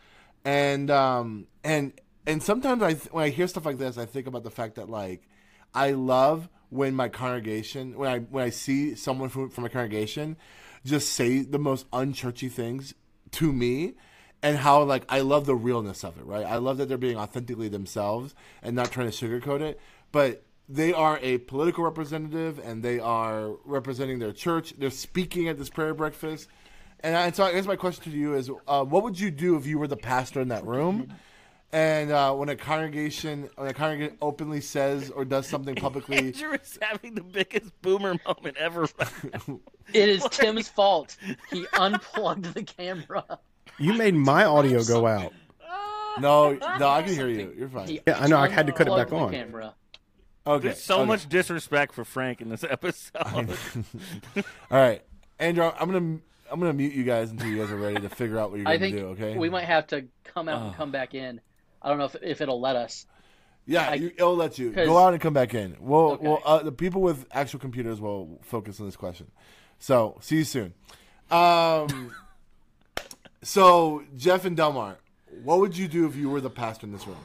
and 0.46 0.90
um, 0.90 1.48
and 1.64 1.94
and 2.26 2.42
sometimes 2.42 2.82
I 2.82 2.94
th- 2.94 3.12
when 3.12 3.26
I 3.26 3.30
hear 3.30 3.48
stuff 3.48 3.66
like 3.66 3.78
this, 3.78 3.98
I 3.98 4.06
think 4.06 4.28
about 4.28 4.44
the 4.44 4.52
fact 4.52 4.76
that 4.76 4.90
like 4.90 5.28
I 5.74 5.92
love 5.92 6.50
when 6.70 6.94
my 6.94 7.10
congregation 7.10 7.98
when 7.98 8.10
I 8.10 8.20
when 8.20 8.44
I 8.44 8.50
see 8.50 8.96
someone 8.96 9.30
from 9.30 9.50
from 9.50 9.66
a 9.66 9.70
congregation 9.70 10.38
just 10.86 11.14
say 11.14 11.42
the 11.42 11.60
most 11.60 11.90
unchurchy 11.92 12.52
things 12.52 12.94
to 13.32 13.52
me 13.52 13.94
and 14.42 14.58
how 14.58 14.84
like 14.84 15.04
I 15.10 15.22
love 15.22 15.46
the 15.46 15.56
realness 15.56 16.04
of 16.04 16.18
it, 16.18 16.26
right? 16.26 16.46
I 16.46 16.58
love 16.58 16.78
that 16.78 16.88
they're 16.88 16.98
being 16.98 17.18
authentically 17.18 17.70
themselves 17.70 18.36
and 18.62 18.76
not 18.76 18.92
trying 18.92 19.12
to 19.12 19.16
sugarcoat 19.16 19.62
it. 19.62 19.80
But 20.12 20.44
they 20.70 20.94
are 20.94 21.20
a 21.22 21.38
political 21.40 21.84
representative 21.84 22.60
and 22.60 22.84
they 22.84 23.00
are 23.00 23.52
representing 23.64 24.20
their 24.20 24.34
church. 24.34 24.74
They're 24.78 24.90
speaking 24.90 25.48
at 25.48 25.58
this 25.58 25.70
prayer 25.70 25.94
breakfast. 25.94 26.48
And, 27.02 27.16
I, 27.16 27.28
and 27.28 27.36
so 27.36 27.44
I 27.44 27.54
guess 27.54 27.66
my 27.66 27.76
question 27.76 28.12
to 28.12 28.18
you 28.18 28.34
is, 28.34 28.50
uh, 28.68 28.84
what 28.84 29.04
would 29.04 29.20
you 29.20 29.32
do 29.32 29.56
if 29.56 29.66
you 29.66 29.78
were 29.80 29.88
the 29.88 29.98
pastor 29.98 30.42
in 30.42 30.48
that 30.50 30.66
room? 30.66 31.14
And 31.72 32.12
uh, 32.12 32.34
when 32.34 32.50
a 32.50 32.56
congregation, 32.56 33.50
when 33.56 33.68
a 33.68 33.74
congregation 33.74 34.18
openly 34.22 34.62
says 34.62 35.10
or 35.10 35.26
does 35.26 35.48
something 35.48 35.76
publicly, 35.86 36.18
Andrew 36.18 36.54
is 36.54 36.80
having 36.82 37.16
the 37.16 37.24
biggest 37.24 37.72
boomer 37.82 38.16
moment 38.26 38.58
ever. 38.58 38.88
It 39.94 40.10
is 40.10 40.28
Tim's 40.32 40.68
fault. 40.68 41.16
He 41.50 41.66
unplugged 41.74 42.54
the 42.54 42.64
camera. 42.64 43.40
You 43.80 43.94
made 43.94 44.16
my 44.16 44.44
audio 44.44 44.84
go 44.84 45.08
out. 45.08 45.32
no, 46.20 46.54
no, 46.54 46.90
I 46.90 47.04
can 47.04 47.14
hear 47.14 47.30
you. 47.30 47.54
You're 47.58 47.70
fine. 47.70 47.88
He 47.88 48.02
Yeah, 48.06 48.20
I 48.20 48.28
know. 48.28 48.38
I 48.38 48.50
had 48.50 48.68
to 48.68 48.74
cut 48.74 48.88
it 48.88 48.96
back 48.98 49.10
the 49.10 49.16
on. 49.16 49.32
camera. 49.32 49.76
Okay, 50.48 50.68
There's 50.70 50.82
so 50.82 50.98
okay. 51.00 51.06
much 51.08 51.28
disrespect 51.30 51.94
for 51.94 52.06
Frank 52.06 52.42
in 52.42 52.50
this 52.50 52.64
episode. 52.70 53.22
All 54.36 54.44
right, 54.72 55.02
Andrew, 55.40 55.72
I'm 55.80 55.92
gonna 55.92 56.20
I'm 56.52 56.60
gonna 56.60 56.74
mute 56.74 56.94
you 56.94 57.04
guys 57.04 57.32
until 57.32 57.48
you 57.48 57.58
guys 57.58 57.70
are 57.72 57.76
ready 57.78 58.00
to 58.00 58.10
figure 58.10 58.40
out 58.40 58.52
what 58.52 58.60
you're 58.60 58.68
I 58.68 58.78
gonna 58.78 58.92
think 58.92 58.98
do. 58.98 59.08
Okay? 59.10 59.38
we 59.38 59.50
might 59.50 59.66
have 59.66 59.88
to 59.88 60.06
come 60.24 60.48
out 60.48 60.62
and 60.66 60.76
come 60.76 60.92
back 60.92 61.14
in. 61.14 61.42
I 61.82 61.90
don't 61.90 61.98
know 61.98 62.06
if, 62.06 62.16
if 62.22 62.42
it'll 62.42 62.62
let 62.62 62.76
us. 62.76 63.06
Yeah, 63.66 63.90
I- 63.90 63.94
you, 63.96 64.08
it'll 64.16 64.36
let 64.36 64.58
you 64.58 64.72
go 64.72 64.98
out 64.98 65.12
and 65.14 65.22
come 65.22 65.34
back 65.34 65.54
in. 65.54 65.76
We'll, 65.80 66.12
Okay. 66.14 66.26
we'll 66.26 66.42
uh, 66.46 66.64
the 66.64 66.72
people 66.72 67.02
with 67.02 67.26
actual 67.32 67.60
computers 67.60 68.00
will 68.00 68.40
focus 68.44 68.80
on 68.80 68.86
this 68.86 68.96
question. 68.96 69.30
So 69.80 70.18
see 70.22 70.38
you 70.38 70.44
soon. 70.46 70.74
Um, 71.30 72.14
so 73.44 74.04
Jeff 74.16 74.46
and 74.46 74.56
Delmar, 74.56 74.98
what 75.44 75.60
would 75.60 75.78
you 75.78 75.88
do 75.90 76.08
if 76.08 76.16
you 76.16 76.30
were 76.30 76.40
the 76.42 76.50
pastor 76.50 76.86
in 76.88 76.94
this 76.94 77.06
room? 77.06 77.18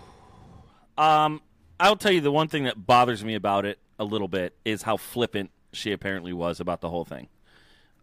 Um, 0.98 1.40
I'll 1.82 1.96
tell 1.96 2.12
you 2.12 2.20
the 2.20 2.30
one 2.30 2.46
thing 2.46 2.62
that 2.64 2.86
bothers 2.86 3.24
me 3.24 3.34
about 3.34 3.66
it 3.66 3.80
a 3.98 4.04
little 4.04 4.28
bit 4.28 4.54
is 4.64 4.82
how 4.82 4.96
flippant 4.96 5.50
she 5.72 5.90
apparently 5.90 6.32
was 6.32 6.60
about 6.60 6.80
the 6.80 6.88
whole 6.88 7.04
thing. 7.04 7.26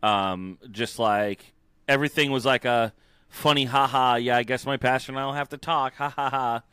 Um, 0.04 0.60
just 0.70 1.00
like 1.00 1.54
everything 1.88 2.30
was 2.30 2.46
like 2.46 2.66
a 2.66 2.92
funny 3.30 3.64
ha 3.64 3.88
ha. 3.88 4.16
Yeah, 4.16 4.36
I 4.36 4.44
guess 4.44 4.66
my 4.66 4.76
pastor 4.76 5.14
and 5.14 5.20
I'll 5.20 5.32
have 5.32 5.48
to 5.50 5.58
talk. 5.58 5.96
Ha 5.96 6.10
ha 6.10 6.30
ha. 6.30 6.64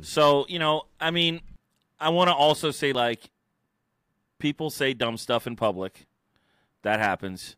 So 0.00 0.46
you 0.48 0.58
know, 0.58 0.82
I 1.00 1.12
mean, 1.12 1.42
I 2.00 2.08
want 2.08 2.26
to 2.26 2.34
also 2.34 2.72
say 2.72 2.92
like, 2.92 3.30
people 4.40 4.68
say 4.68 4.94
dumb 4.94 5.16
stuff 5.16 5.46
in 5.46 5.54
public. 5.54 6.08
That 6.82 6.98
happens, 6.98 7.54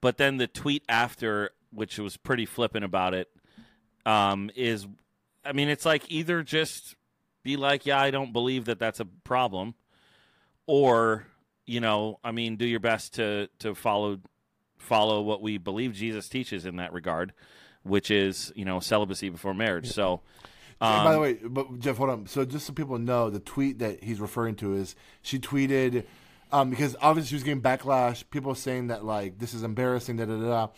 but 0.00 0.16
then 0.16 0.38
the 0.38 0.48
tweet 0.48 0.82
after, 0.88 1.50
which 1.72 2.00
was 2.00 2.16
pretty 2.16 2.46
flippant 2.46 2.84
about 2.84 3.14
it, 3.14 3.28
um, 4.04 4.50
is, 4.56 4.88
I 5.44 5.52
mean, 5.52 5.68
it's 5.68 5.84
like 5.84 6.02
either 6.08 6.42
just 6.42 6.96
be 7.42 7.56
like, 7.56 7.86
yeah, 7.86 8.00
I 8.00 8.10
don't 8.10 8.32
believe 8.32 8.66
that 8.66 8.78
that's 8.78 9.00
a 9.00 9.04
problem, 9.04 9.74
or 10.66 11.26
you 11.66 11.80
know, 11.80 12.18
I 12.24 12.32
mean, 12.32 12.56
do 12.56 12.66
your 12.66 12.80
best 12.80 13.14
to 13.14 13.48
to 13.60 13.74
follow 13.74 14.20
follow 14.78 15.22
what 15.22 15.42
we 15.42 15.58
believe 15.58 15.92
Jesus 15.92 16.28
teaches 16.28 16.66
in 16.66 16.76
that 16.76 16.92
regard, 16.92 17.32
which 17.82 18.10
is 18.10 18.52
you 18.56 18.64
know 18.64 18.80
celibacy 18.80 19.28
before 19.28 19.54
marriage. 19.54 19.90
So, 19.90 20.20
And 20.80 21.04
by 21.04 21.12
the 21.12 21.16
um, 21.16 21.22
way, 21.22 21.32
but 21.34 21.78
Jeff, 21.78 21.96
hold 21.96 22.10
on. 22.10 22.26
So 22.26 22.44
just 22.44 22.66
so 22.66 22.72
people 22.72 22.98
know, 22.98 23.30
the 23.30 23.40
tweet 23.40 23.78
that 23.78 24.02
he's 24.02 24.20
referring 24.20 24.56
to 24.56 24.74
is 24.74 24.96
she 25.22 25.38
tweeted 25.38 26.04
um, 26.52 26.70
because 26.70 26.96
obviously 27.00 27.28
she 27.28 27.34
was 27.36 27.42
getting 27.44 27.62
backlash. 27.62 28.24
People 28.30 28.54
saying 28.54 28.88
that 28.88 29.04
like 29.04 29.38
this 29.38 29.54
is 29.54 29.62
embarrassing. 29.62 30.16
Da 30.16 30.24
da. 30.24 30.38
da. 30.38 30.68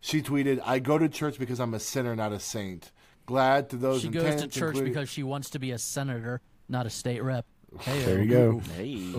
She 0.00 0.22
tweeted, 0.22 0.60
"I 0.64 0.78
go 0.78 0.96
to 0.96 1.08
church 1.08 1.38
because 1.38 1.60
I'm 1.60 1.74
a 1.74 1.80
sinner, 1.80 2.14
not 2.14 2.32
a 2.32 2.40
saint. 2.40 2.92
Glad 3.28 3.68
to 3.68 3.76
those 3.76 4.00
She 4.00 4.08
goes 4.08 4.40
to 4.40 4.48
church 4.48 4.68
including- 4.76 4.84
because 4.84 5.10
she 5.10 5.22
wants 5.22 5.50
to 5.50 5.58
be 5.58 5.70
a 5.72 5.78
senator, 5.78 6.40
not 6.66 6.86
a 6.86 6.90
state 6.90 7.22
rep. 7.22 7.44
Hey, 7.80 8.02
There 8.02 8.22
you 8.22 8.30
go. 8.30 8.58
hey. 8.74 9.12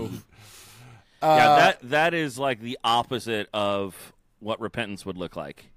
Uh, 1.22 1.28
yeah, 1.38 1.56
that 1.58 1.80
that 1.84 2.14
is 2.16 2.40
like 2.40 2.60
the 2.60 2.80
opposite 2.84 3.48
of 3.54 4.14
what 4.40 4.60
repentance 4.60 5.06
would 5.06 5.16
look 5.16 5.36
like. 5.36 5.70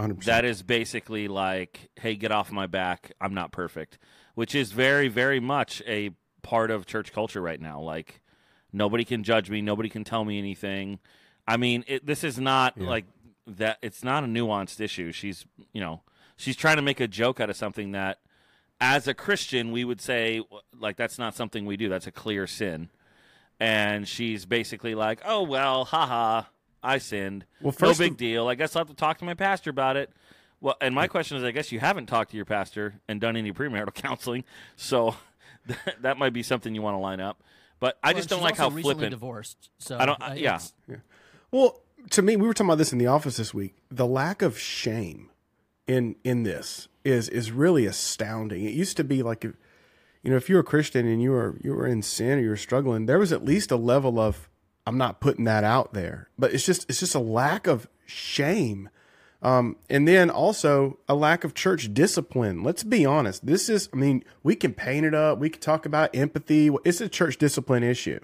100%. 0.00 0.24
That 0.24 0.44
is 0.44 0.64
basically 0.64 1.28
like, 1.28 1.88
hey, 1.94 2.16
get 2.16 2.32
off 2.32 2.50
my 2.50 2.66
back. 2.66 3.12
I'm 3.20 3.34
not 3.34 3.52
perfect, 3.52 3.98
which 4.34 4.56
is 4.56 4.72
very, 4.72 5.06
very 5.06 5.38
much 5.38 5.80
a 5.86 6.10
part 6.42 6.72
of 6.72 6.86
church 6.86 7.12
culture 7.12 7.40
right 7.40 7.60
now. 7.60 7.80
Like, 7.80 8.20
nobody 8.72 9.04
can 9.04 9.22
judge 9.22 9.48
me. 9.48 9.62
Nobody 9.62 9.88
can 9.88 10.02
tell 10.02 10.24
me 10.24 10.38
anything. 10.38 10.98
I 11.46 11.56
mean, 11.56 11.84
it, 11.86 12.04
this 12.04 12.24
is 12.24 12.36
not 12.40 12.80
like 12.80 13.04
that. 13.46 13.78
It's 13.80 14.02
not 14.02 14.24
a 14.24 14.26
nuanced 14.26 14.80
issue. 14.80 15.12
She's, 15.12 15.46
you 15.72 15.80
know, 15.80 16.02
she's 16.36 16.56
trying 16.56 16.76
to 16.76 16.82
make 16.82 17.00
a 17.00 17.08
joke 17.08 17.40
out 17.40 17.50
of 17.50 17.56
something 17.56 17.92
that, 17.92 18.18
as 18.80 19.08
a 19.08 19.14
Christian, 19.14 19.72
we 19.72 19.84
would 19.84 20.00
say, 20.00 20.42
like, 20.78 20.96
that's 20.96 21.18
not 21.18 21.34
something 21.34 21.64
we 21.66 21.76
do. 21.76 21.88
That's 21.88 22.06
a 22.06 22.12
clear 22.12 22.46
sin. 22.46 22.90
And 23.58 24.06
she's 24.06 24.44
basically 24.44 24.94
like, 24.94 25.20
oh, 25.24 25.42
well, 25.42 25.86
haha, 25.86 26.42
I 26.82 26.98
sinned. 26.98 27.46
Well, 27.62 27.74
no 27.80 27.94
big 27.94 28.12
of- 28.12 28.16
deal. 28.18 28.48
I 28.48 28.54
guess 28.54 28.76
I'll 28.76 28.80
have 28.80 28.88
to 28.88 28.94
talk 28.94 29.18
to 29.18 29.24
my 29.24 29.34
pastor 29.34 29.70
about 29.70 29.96
it. 29.96 30.10
Well, 30.60 30.76
and 30.80 30.94
my 30.94 31.06
question 31.06 31.36
is, 31.36 31.44
I 31.44 31.50
guess 31.52 31.72
you 31.72 31.80
haven't 31.80 32.06
talked 32.06 32.30
to 32.32 32.36
your 32.36 32.46
pastor 32.46 33.00
and 33.08 33.20
done 33.20 33.36
any 33.36 33.52
premarital 33.52 33.94
counseling, 33.94 34.44
so 34.76 35.14
that, 35.66 36.02
that 36.02 36.18
might 36.18 36.32
be 36.34 36.42
something 36.42 36.74
you 36.74 36.82
want 36.82 36.94
to 36.94 36.98
line 37.00 37.20
up. 37.20 37.42
But 37.80 37.98
I 38.02 38.08
Well, 38.08 38.16
just 38.16 38.28
don't 38.30 38.42
like 38.42 38.56
how 38.56 38.70
flippant. 38.70 39.10
divorced. 39.10 39.70
So 39.78 39.98
I 39.98 40.06
don't- 40.06 40.20
uh, 40.22 40.34
yeah. 40.36 40.56
it's- 40.56 40.72
Well, 41.50 41.80
to 42.10 42.22
me, 42.22 42.36
we 42.36 42.46
were 42.46 42.54
talking 42.54 42.68
about 42.68 42.78
this 42.78 42.92
in 42.92 42.98
the 42.98 43.06
office 43.06 43.36
this 43.38 43.52
week. 43.54 43.74
The 43.90 44.06
lack 44.06 44.42
of 44.42 44.58
shame 44.58 45.30
in 45.86 46.16
in 46.24 46.42
this 46.42 46.88
is 47.04 47.28
is 47.28 47.52
really 47.52 47.86
astounding. 47.86 48.64
It 48.64 48.74
used 48.74 48.96
to 48.96 49.04
be 49.04 49.22
like, 49.22 49.44
you 49.44 49.54
know, 50.24 50.36
if 50.36 50.48
you 50.48 50.56
were 50.56 50.62
a 50.62 50.64
Christian 50.64 51.06
and 51.06 51.22
you 51.22 51.30
were 51.30 51.58
you 51.62 51.74
were 51.74 51.86
in 51.86 52.02
sin 52.02 52.38
or 52.38 52.42
you 52.42 52.48
were 52.50 52.56
struggling, 52.56 53.06
there 53.06 53.18
was 53.18 53.32
at 53.32 53.44
least 53.44 53.70
a 53.70 53.76
level 53.76 54.18
of 54.18 54.48
I'm 54.86 54.98
not 54.98 55.20
putting 55.20 55.44
that 55.44 55.64
out 55.64 55.94
there. 55.94 56.28
But 56.38 56.52
it's 56.52 56.66
just 56.66 56.88
it's 56.88 57.00
just 57.00 57.14
a 57.14 57.20
lack 57.20 57.66
of 57.66 57.88
shame. 58.04 58.90
Um, 59.42 59.76
and 59.90 60.08
then 60.08 60.30
also 60.30 60.98
a 61.08 61.14
lack 61.14 61.44
of 61.44 61.54
church 61.54 61.92
discipline. 61.92 62.64
Let's 62.64 62.82
be 62.82 63.04
honest. 63.04 63.44
This 63.44 63.68
is, 63.68 63.88
I 63.92 63.96
mean, 63.96 64.24
we 64.42 64.56
can 64.56 64.72
paint 64.72 65.04
it 65.04 65.14
up. 65.14 65.38
We 65.38 65.50
can 65.50 65.60
talk 65.60 65.84
about 65.84 66.16
empathy. 66.16 66.70
It's 66.84 67.02
a 67.02 67.08
church 67.08 67.36
discipline 67.36 67.82
issue 67.82 68.18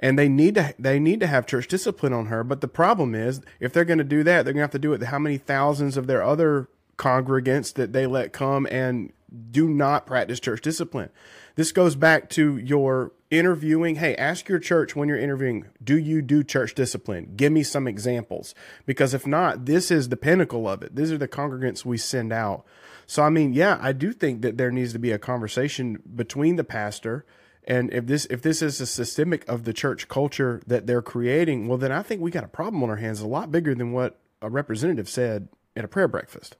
and 0.00 0.18
they 0.18 0.28
need 0.28 0.54
to 0.54 0.74
they 0.78 0.98
need 0.98 1.20
to 1.20 1.26
have 1.26 1.46
church 1.46 1.68
discipline 1.68 2.12
on 2.12 2.26
her. 2.26 2.44
But 2.44 2.60
the 2.60 2.68
problem 2.68 3.14
is, 3.14 3.40
if 3.60 3.72
they're 3.72 3.84
going 3.84 3.98
to 3.98 4.04
do 4.04 4.22
that, 4.24 4.44
they're 4.44 4.54
going 4.54 4.60
to 4.60 4.64
have 4.64 4.70
to 4.70 4.78
do 4.78 4.92
it 4.92 5.02
how 5.02 5.18
many 5.18 5.38
thousands 5.38 5.96
of 5.96 6.06
their 6.06 6.22
other 6.22 6.68
congregants 6.98 7.72
that 7.74 7.92
they 7.92 8.06
let 8.06 8.32
come 8.32 8.66
and 8.70 9.12
do 9.50 9.68
not 9.68 10.06
practice 10.06 10.40
church 10.40 10.60
discipline. 10.60 11.10
This 11.54 11.72
goes 11.72 11.96
back 11.96 12.30
to 12.30 12.56
your 12.56 13.12
interviewing. 13.30 13.96
Hey, 13.96 14.14
ask 14.16 14.48
your 14.48 14.58
church 14.58 14.96
when 14.96 15.08
you're 15.08 15.18
interviewing, 15.18 15.66
do 15.82 15.98
you 15.98 16.22
do 16.22 16.42
church 16.42 16.74
discipline? 16.74 17.34
Give 17.36 17.52
me 17.52 17.62
some 17.62 17.86
examples. 17.86 18.54
Because 18.86 19.12
if 19.12 19.26
not, 19.26 19.66
this 19.66 19.90
is 19.90 20.08
the 20.08 20.16
pinnacle 20.16 20.68
of 20.68 20.82
it. 20.82 20.96
These 20.96 21.12
are 21.12 21.18
the 21.18 21.28
congregants 21.28 21.84
we 21.84 21.98
send 21.98 22.32
out. 22.32 22.64
So, 23.06 23.22
I 23.22 23.30
mean, 23.30 23.52
yeah, 23.52 23.78
I 23.80 23.92
do 23.92 24.12
think 24.12 24.42
that 24.42 24.56
there 24.56 24.70
needs 24.70 24.92
to 24.92 24.98
be 24.98 25.12
a 25.12 25.18
conversation 25.18 26.02
between 26.14 26.56
the 26.56 26.64
pastor 26.64 27.24
and 27.68 27.92
if 27.92 28.06
this 28.06 28.26
if 28.30 28.40
this 28.40 28.62
is 28.62 28.80
a 28.80 28.86
systemic 28.86 29.46
of 29.46 29.64
the 29.64 29.74
church 29.74 30.08
culture 30.08 30.62
that 30.66 30.86
they're 30.86 31.02
creating, 31.02 31.68
well, 31.68 31.76
then 31.76 31.92
I 31.92 32.02
think 32.02 32.22
we 32.22 32.30
got 32.30 32.42
a 32.42 32.48
problem 32.48 32.82
on 32.82 32.88
our 32.88 32.96
hands 32.96 33.20
a 33.20 33.26
lot 33.26 33.52
bigger 33.52 33.74
than 33.74 33.92
what 33.92 34.18
a 34.40 34.48
representative 34.48 35.06
said 35.06 35.48
at 35.76 35.84
a 35.84 35.88
prayer 35.88 36.08
breakfast. 36.08 36.56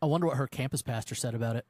I 0.00 0.06
wonder 0.06 0.26
what 0.26 0.36
her 0.36 0.46
campus 0.46 0.82
pastor 0.82 1.14
said 1.14 1.34
about 1.34 1.56
it. 1.56 1.66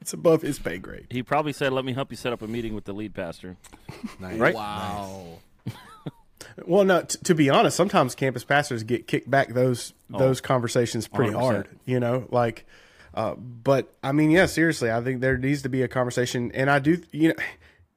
It's 0.00 0.12
above 0.12 0.42
his 0.42 0.58
pay 0.58 0.76
grade. 0.78 1.06
He 1.10 1.22
probably 1.22 1.52
said, 1.54 1.72
"Let 1.72 1.84
me 1.84 1.94
help 1.94 2.10
you 2.10 2.16
set 2.16 2.32
up 2.32 2.42
a 2.42 2.46
meeting 2.46 2.74
with 2.74 2.84
the 2.84 2.92
lead 2.92 3.14
pastor." 3.14 3.56
Nice. 4.20 4.38
Right? 4.38 4.54
Wow. 4.54 5.38
Well, 6.66 6.84
no, 6.84 7.02
t- 7.02 7.18
to 7.24 7.34
be 7.34 7.48
honest, 7.48 7.74
sometimes 7.76 8.14
campus 8.14 8.44
pastors 8.44 8.82
get 8.82 9.06
kicked 9.08 9.30
back 9.30 9.54
those 9.54 9.94
those 10.10 10.40
conversations 10.42 11.08
pretty 11.08 11.32
100%. 11.32 11.40
hard. 11.40 11.68
You 11.86 12.00
know, 12.00 12.26
like 12.30 12.66
Uh, 13.14 13.34
but 13.36 13.92
I 14.02 14.12
mean, 14.12 14.30
yeah, 14.30 14.46
seriously, 14.46 14.90
I 14.90 15.00
think 15.00 15.20
there 15.20 15.38
needs 15.38 15.62
to 15.62 15.68
be 15.70 15.82
a 15.82 15.88
conversation, 15.88 16.52
and 16.52 16.68
I 16.70 16.80
do, 16.80 17.02
you 17.12 17.28
know, 17.28 17.34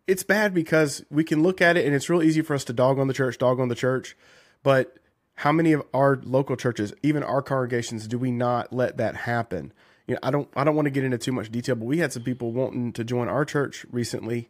it's 0.07 0.23
bad 0.23 0.53
because 0.53 1.03
we 1.11 1.23
can 1.25 1.43
look 1.43 1.59
at 1.61 1.75
it 1.75 1.85
and 1.85 1.93
it's 1.93 2.09
real 2.09 2.23
easy 2.23 2.41
for 2.41 2.53
us 2.53 2.63
to 2.65 2.73
dog 2.73 2.99
on 2.99 3.07
the 3.07 3.13
church, 3.13 3.38
dog 3.38 3.59
on 3.59 3.67
the 3.67 3.75
church, 3.75 4.15
but 4.63 4.95
how 5.38 5.51
many 5.51 5.71
of 5.71 5.83
our 5.93 6.19
local 6.23 6.55
churches, 6.55 6.93
even 7.03 7.21
our 7.21 7.43
congregations, 7.43 8.07
do 8.07 8.17
we 8.17 8.31
not 8.31 8.73
let 8.73 8.97
that 8.97 9.15
happen? 9.15 9.71
You 10.07 10.15
know, 10.15 10.19
I 10.23 10.31
don't, 10.31 10.49
I 10.55 10.63
don't 10.63 10.75
want 10.75 10.88
to 10.88 10.91
get 10.91 11.03
into 11.03 11.19
too 11.19 11.31
much 11.31 11.51
detail, 11.51 11.75
but 11.75 11.85
we 11.85 11.99
had 11.99 12.11
some 12.11 12.23
people 12.23 12.51
wanting 12.51 12.91
to 12.93 13.03
join 13.03 13.27
our 13.27 13.45
church 13.45 13.85
recently, 13.91 14.49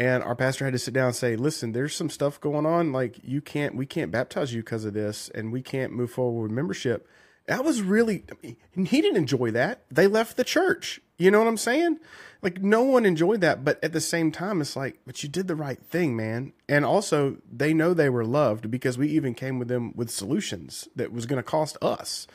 and 0.00 0.24
our 0.24 0.34
pastor 0.34 0.64
had 0.64 0.72
to 0.72 0.80
sit 0.80 0.94
down 0.94 1.06
and 1.06 1.16
say, 1.16 1.36
"Listen, 1.36 1.70
there's 1.72 1.94
some 1.94 2.10
stuff 2.10 2.40
going 2.40 2.66
on. 2.66 2.92
Like 2.92 3.20
you 3.22 3.40
can't, 3.40 3.76
we 3.76 3.86
can't 3.86 4.10
baptize 4.10 4.52
you 4.52 4.62
because 4.62 4.84
of 4.84 4.94
this, 4.94 5.30
and 5.32 5.52
we 5.52 5.62
can't 5.62 5.92
move 5.92 6.10
forward 6.10 6.42
with 6.42 6.50
membership." 6.50 7.08
That 7.46 7.64
was 7.64 7.80
really, 7.82 8.24
I 8.28 8.34
mean, 8.74 8.86
he 8.86 9.00
didn't 9.00 9.18
enjoy 9.18 9.52
that. 9.52 9.84
They 9.88 10.08
left 10.08 10.36
the 10.36 10.42
church. 10.42 11.00
You 11.18 11.30
know 11.30 11.38
what 11.38 11.48
I'm 11.48 11.56
saying? 11.56 11.98
Like 12.42 12.62
no 12.62 12.82
one 12.82 13.06
enjoyed 13.06 13.40
that, 13.40 13.64
but 13.64 13.82
at 13.82 13.92
the 13.92 14.00
same 14.00 14.30
time, 14.30 14.60
it's 14.60 14.76
like, 14.76 15.00
but 15.06 15.22
you 15.22 15.28
did 15.28 15.48
the 15.48 15.56
right 15.56 15.82
thing, 15.82 16.14
man. 16.14 16.52
And 16.68 16.84
also, 16.84 17.38
they 17.50 17.72
know 17.72 17.94
they 17.94 18.10
were 18.10 18.24
loved 18.24 18.70
because 18.70 18.98
we 18.98 19.08
even 19.08 19.34
came 19.34 19.58
with 19.58 19.68
them 19.68 19.92
with 19.96 20.10
solutions 20.10 20.88
that 20.94 21.12
was 21.12 21.26
going 21.26 21.38
to 21.38 21.42
cost 21.42 21.78
us. 21.80 22.26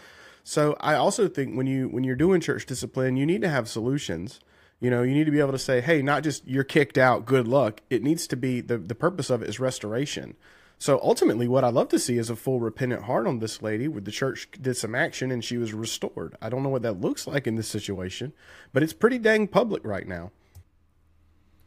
So 0.43 0.75
I 0.79 0.95
also 0.95 1.27
think 1.27 1.55
when 1.55 1.67
you 1.67 1.88
when 1.88 2.03
you're 2.03 2.15
doing 2.15 2.41
church 2.41 2.65
discipline, 2.65 3.15
you 3.15 3.25
need 3.25 3.41
to 3.41 3.49
have 3.49 3.69
solutions. 3.69 4.39
You 4.79 4.89
know, 4.89 5.03
you 5.03 5.13
need 5.13 5.25
to 5.25 5.32
be 5.32 5.39
able 5.39 5.51
to 5.51 5.59
say, 5.59 5.79
hey, 5.79 6.01
not 6.01 6.23
just 6.23 6.47
you're 6.47 6.63
kicked 6.63 6.97
out, 6.97 7.25
good 7.25 7.47
luck. 7.47 7.82
It 7.91 8.01
needs 8.01 8.25
to 8.27 8.36
be 8.36 8.61
the 8.61 8.79
the 8.79 8.95
purpose 8.95 9.29
of 9.29 9.43
it 9.43 9.49
is 9.49 9.59
restoration. 9.59 10.36
So 10.82 10.99
ultimately, 11.03 11.47
what 11.47 11.63
I'd 11.63 11.75
love 11.75 11.89
to 11.89 11.99
see 11.99 12.17
is 12.17 12.32
a 12.32 12.36
full 12.36 12.59
repentant 12.59 13.03
heart 13.03 13.27
on 13.27 13.38
this 13.38 13.61
lady 13.61 13.88
where 13.88 14.01
the 14.01 14.09
church 14.09 14.49
did 14.59 14.75
some 14.75 14.95
action 14.95 15.29
and 15.29 15.45
she 15.45 15.57
was 15.59 15.73
restored. 15.75 16.36
I 16.41 16.49
don't 16.49 16.63
know 16.63 16.69
what 16.69 16.82
that 16.82 16.99
looks 16.99 17.27
like 17.27 17.45
in 17.45 17.53
this 17.53 17.67
situation, 17.67 18.34
but 18.73 18.82
it's 18.82 18.91
pretty 18.91 19.19
dang 19.19 19.47
public 19.47 19.86
right 19.86 20.07
now. 20.07 20.32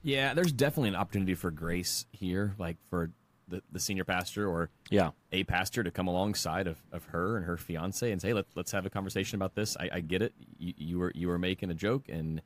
Yeah, 0.03 0.35
there's 0.35 0.51
definitely 0.51 0.89
an 0.89 0.97
opportunity 0.97 1.37
for 1.37 1.53
grace 1.53 2.07
here, 2.11 2.57
like 2.59 2.77
for 2.91 3.13
the, 3.47 3.63
the 3.71 3.79
senior 3.79 4.03
pastor 4.03 4.49
or 4.49 4.69
Yeah. 4.91 5.11
a 5.31 5.45
pastor 5.45 5.85
to 5.85 5.93
come 5.93 6.09
alongside 6.09 6.67
of, 6.67 6.79
of 6.91 7.05
her 7.05 7.37
and 7.37 7.47
her 7.47 7.57
fiance 7.57 8.11
and 8.11 8.21
say, 8.21 8.33
Let, 8.33 8.47
let's 8.57 8.73
have 8.73 8.85
a 8.85 8.91
conversation 8.91 9.37
about 9.37 9.55
this. 9.55 9.77
I, 9.79 9.91
I 9.93 10.01
get 10.01 10.23
it. 10.23 10.35
You, 10.59 10.75
you 10.77 10.99
were 10.99 11.13
you 11.15 11.29
were 11.29 11.39
making 11.39 11.71
a 11.71 11.75
joke, 11.75 12.09
and 12.09 12.43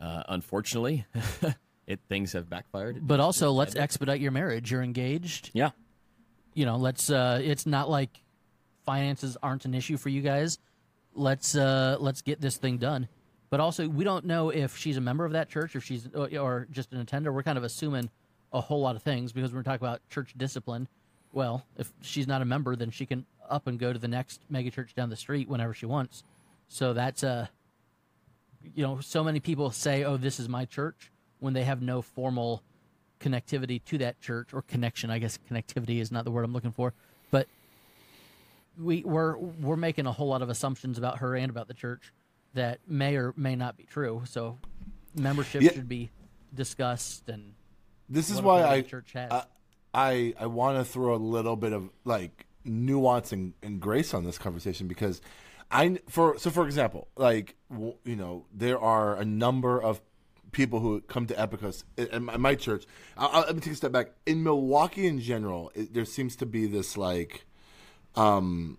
uh, 0.00 0.22
unfortunately, 0.26 1.04
it 1.86 2.00
things 2.08 2.32
have 2.32 2.48
backfired. 2.48 3.06
But 3.06 3.20
also, 3.20 3.52
let's 3.52 3.76
expedite 3.76 4.20
your 4.22 4.32
marriage. 4.32 4.70
You're 4.70 4.82
engaged. 4.82 5.50
Yeah. 5.52 5.72
You 6.54 6.66
know, 6.66 6.76
let's. 6.76 7.10
Uh, 7.10 7.40
it's 7.42 7.66
not 7.66 7.88
like 7.88 8.10
finances 8.84 9.36
aren't 9.42 9.64
an 9.64 9.74
issue 9.74 9.96
for 9.96 10.08
you 10.08 10.20
guys. 10.20 10.58
Let's 11.14 11.54
uh, 11.54 11.96
let's 12.00 12.22
get 12.22 12.40
this 12.40 12.56
thing 12.56 12.78
done. 12.78 13.08
But 13.50 13.60
also, 13.60 13.86
we 13.88 14.04
don't 14.04 14.24
know 14.24 14.50
if 14.50 14.76
she's 14.76 14.96
a 14.96 15.00
member 15.00 15.24
of 15.24 15.32
that 15.32 15.48
church 15.48 15.76
if 15.76 15.84
she's 15.84 16.08
or, 16.14 16.28
or 16.38 16.68
just 16.70 16.92
an 16.92 17.00
attender. 17.00 17.32
We're 17.32 17.42
kind 17.42 17.58
of 17.58 17.64
assuming 17.64 18.10
a 18.52 18.60
whole 18.60 18.80
lot 18.80 18.96
of 18.96 19.02
things 19.02 19.32
because 19.32 19.52
we're 19.52 19.62
talking 19.62 19.86
about 19.86 20.00
church 20.08 20.34
discipline. 20.36 20.88
Well, 21.32 21.64
if 21.76 21.92
she's 22.02 22.26
not 22.26 22.42
a 22.42 22.44
member, 22.44 22.76
then 22.76 22.90
she 22.90 23.06
can 23.06 23.26
up 23.48 23.66
and 23.66 23.78
go 23.78 23.92
to 23.92 23.98
the 23.98 24.08
next 24.08 24.40
megachurch 24.50 24.94
down 24.94 25.10
the 25.10 25.16
street 25.16 25.48
whenever 25.48 25.74
she 25.74 25.86
wants. 25.86 26.24
So 26.68 26.92
that's 26.92 27.22
uh 27.24 27.46
you 28.74 28.82
know, 28.82 29.00
so 29.00 29.24
many 29.24 29.40
people 29.40 29.70
say, 29.70 30.04
"Oh, 30.04 30.16
this 30.16 30.38
is 30.38 30.48
my 30.48 30.64
church," 30.64 31.10
when 31.40 31.52
they 31.52 31.64
have 31.64 31.82
no 31.82 32.00
formal 32.00 32.62
connectivity 33.22 33.82
to 33.86 33.98
that 33.98 34.20
church 34.20 34.52
or 34.52 34.62
connection. 34.62 35.10
I 35.10 35.18
guess 35.18 35.38
connectivity 35.50 36.00
is 36.00 36.10
not 36.10 36.24
the 36.24 36.30
word 36.30 36.44
I'm 36.44 36.52
looking 36.52 36.72
for, 36.72 36.92
but 37.30 37.46
we 38.78 39.02
we're 39.04 39.36
we're 39.36 39.76
making 39.76 40.06
a 40.06 40.12
whole 40.12 40.28
lot 40.28 40.42
of 40.42 40.48
assumptions 40.48 40.98
about 40.98 41.18
her 41.18 41.36
and 41.36 41.50
about 41.50 41.68
the 41.68 41.74
church 41.74 42.12
that 42.54 42.80
may 42.86 43.16
or 43.16 43.32
may 43.36 43.54
not 43.56 43.76
be 43.76 43.84
true. 43.84 44.22
So 44.26 44.58
membership 45.14 45.62
Yeah. 45.62 45.72
should 45.72 45.88
be 45.88 46.10
discussed 46.54 47.28
and 47.28 47.54
This 48.08 48.30
is 48.30 48.42
why 48.42 48.64
I 48.64 48.82
church 48.82 49.12
has. 49.14 49.30
I 49.32 49.44
I, 49.94 50.34
I 50.40 50.46
want 50.46 50.78
to 50.78 50.84
throw 50.90 51.14
a 51.14 51.16
little 51.16 51.54
bit 51.56 51.72
of 51.74 51.90
like 52.04 52.46
nuance 52.64 53.32
and, 53.32 53.52
and 53.62 53.78
grace 53.80 54.14
on 54.14 54.24
this 54.24 54.38
conversation 54.38 54.88
because 54.88 55.20
I 55.70 55.98
for 56.08 56.38
so 56.38 56.50
for 56.50 56.64
example 56.66 57.08
like 57.16 57.56
you 58.04 58.16
know 58.16 58.46
there 58.54 58.80
are 58.80 59.16
a 59.16 59.24
number 59.24 59.82
of 59.82 60.00
people 60.52 60.80
who 60.80 61.00
come 61.00 61.26
to 61.26 61.40
Epicus 61.40 61.84
in, 61.96 62.24
my- 62.24 62.54
church. 62.54 62.84
I'll, 63.16 63.40
let 63.40 63.54
me 63.54 63.60
take 63.60 63.72
a 63.72 63.76
step 63.76 63.92
back. 63.92 64.12
In 64.26 64.42
Milwaukee 64.42 65.06
in 65.06 65.20
general, 65.20 65.72
it, 65.74 65.94
there 65.94 66.04
seems 66.04 66.36
to 66.36 66.46
be 66.46 66.66
this 66.66 66.96
like 66.96 67.46
um, 68.14 68.78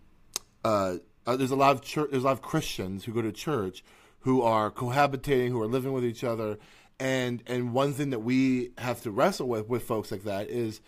uh, 0.63 0.97
uh, 1.25 1.35
there's 1.35 1.51
a 1.51 1.55
lot 1.55 1.71
of 1.71 1.81
church, 1.81 2.09
there's 2.11 2.23
a 2.23 2.27
lot 2.27 2.33
of 2.33 2.41
Christians 2.41 3.05
who 3.05 3.13
go 3.13 3.21
to 3.21 3.31
church 3.31 3.83
who 4.19 4.41
are 4.41 4.71
cohabitating, 4.71 5.49
who 5.49 5.61
are 5.61 5.67
living 5.67 5.91
with 5.91 6.05
each 6.05 6.23
other, 6.23 6.57
and 6.99 7.43
and 7.47 7.73
one 7.73 7.93
thing 7.93 8.11
that 8.11 8.19
we 8.19 8.71
have 8.77 9.01
to 9.01 9.11
wrestle 9.11 9.47
with 9.47 9.67
with 9.67 9.83
folks 9.83 10.11
like 10.11 10.23
that 10.23 10.49
is 10.49 10.81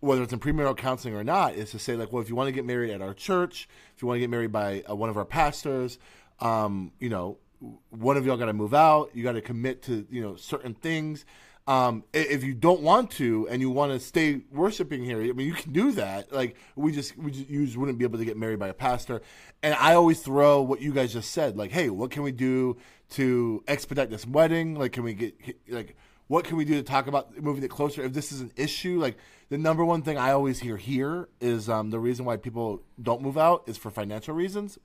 whether 0.00 0.22
it's 0.22 0.32
in 0.32 0.40
premarital 0.40 0.76
counseling 0.76 1.14
or 1.14 1.22
not 1.22 1.54
is 1.54 1.70
to 1.70 1.78
say 1.78 1.94
like, 1.94 2.12
well, 2.12 2.20
if 2.20 2.28
you 2.28 2.34
want 2.34 2.48
to 2.48 2.52
get 2.52 2.64
married 2.64 2.90
at 2.90 3.00
our 3.00 3.14
church, 3.14 3.68
if 3.94 4.02
you 4.02 4.08
want 4.08 4.16
to 4.16 4.20
get 4.20 4.30
married 4.30 4.50
by 4.50 4.82
uh, 4.90 4.94
one 4.96 5.08
of 5.08 5.16
our 5.16 5.24
pastors, 5.24 5.96
um, 6.40 6.90
you 6.98 7.08
know, 7.08 7.38
one 7.90 8.16
of 8.16 8.26
y'all 8.26 8.36
got 8.36 8.46
to 8.46 8.52
move 8.52 8.74
out. 8.74 9.10
You 9.14 9.22
got 9.22 9.32
to 9.32 9.40
commit 9.40 9.82
to 9.84 10.06
you 10.10 10.22
know 10.22 10.36
certain 10.36 10.74
things. 10.74 11.24
Um, 11.66 12.02
if 12.12 12.42
you 12.42 12.54
don't 12.54 12.80
want 12.80 13.12
to 13.12 13.46
and 13.48 13.60
you 13.60 13.70
want 13.70 13.92
to 13.92 14.00
stay 14.00 14.40
worshiping 14.50 15.04
here, 15.04 15.22
I 15.22 15.32
mean, 15.32 15.46
you 15.46 15.52
can 15.52 15.72
do 15.72 15.92
that. 15.92 16.32
Like 16.32 16.56
we 16.74 16.90
just 16.92 17.16
we 17.16 17.30
just, 17.30 17.48
you 17.48 17.64
just 17.64 17.76
wouldn't 17.76 17.98
be 17.98 18.04
able 18.04 18.18
to 18.18 18.24
get 18.24 18.36
married 18.36 18.58
by 18.58 18.68
a 18.68 18.74
pastor. 18.74 19.22
And 19.62 19.74
I 19.74 19.94
always 19.94 20.20
throw 20.20 20.62
what 20.62 20.80
you 20.80 20.92
guys 20.92 21.12
just 21.12 21.30
said, 21.30 21.56
like, 21.56 21.70
hey, 21.70 21.88
what 21.88 22.10
can 22.10 22.24
we 22.24 22.32
do 22.32 22.78
to 23.10 23.62
expedite 23.68 24.10
this 24.10 24.26
wedding? 24.26 24.74
Like, 24.74 24.92
can 24.92 25.04
we 25.04 25.14
get 25.14 25.34
like 25.68 25.96
what 26.32 26.44
can 26.44 26.56
we 26.56 26.64
do 26.64 26.74
to 26.74 26.82
talk 26.82 27.06
about 27.06 27.36
moving 27.40 27.62
it 27.62 27.70
closer? 27.70 28.02
If 28.02 28.12
this 28.12 28.32
is 28.32 28.40
an 28.40 28.52
issue, 28.56 28.98
like 28.98 29.18
the 29.50 29.58
number 29.58 29.84
one 29.84 30.02
thing 30.02 30.16
I 30.16 30.32
always 30.32 30.60
hear 30.60 30.78
here 30.78 31.28
is 31.40 31.68
um, 31.68 31.90
the 31.90 32.00
reason 32.00 32.24
why 32.24 32.38
people 32.38 32.82
don't 33.00 33.20
move 33.20 33.36
out 33.36 33.64
is 33.66 33.76
for 33.76 33.90
financial 33.90 34.34
reasons. 34.34 34.78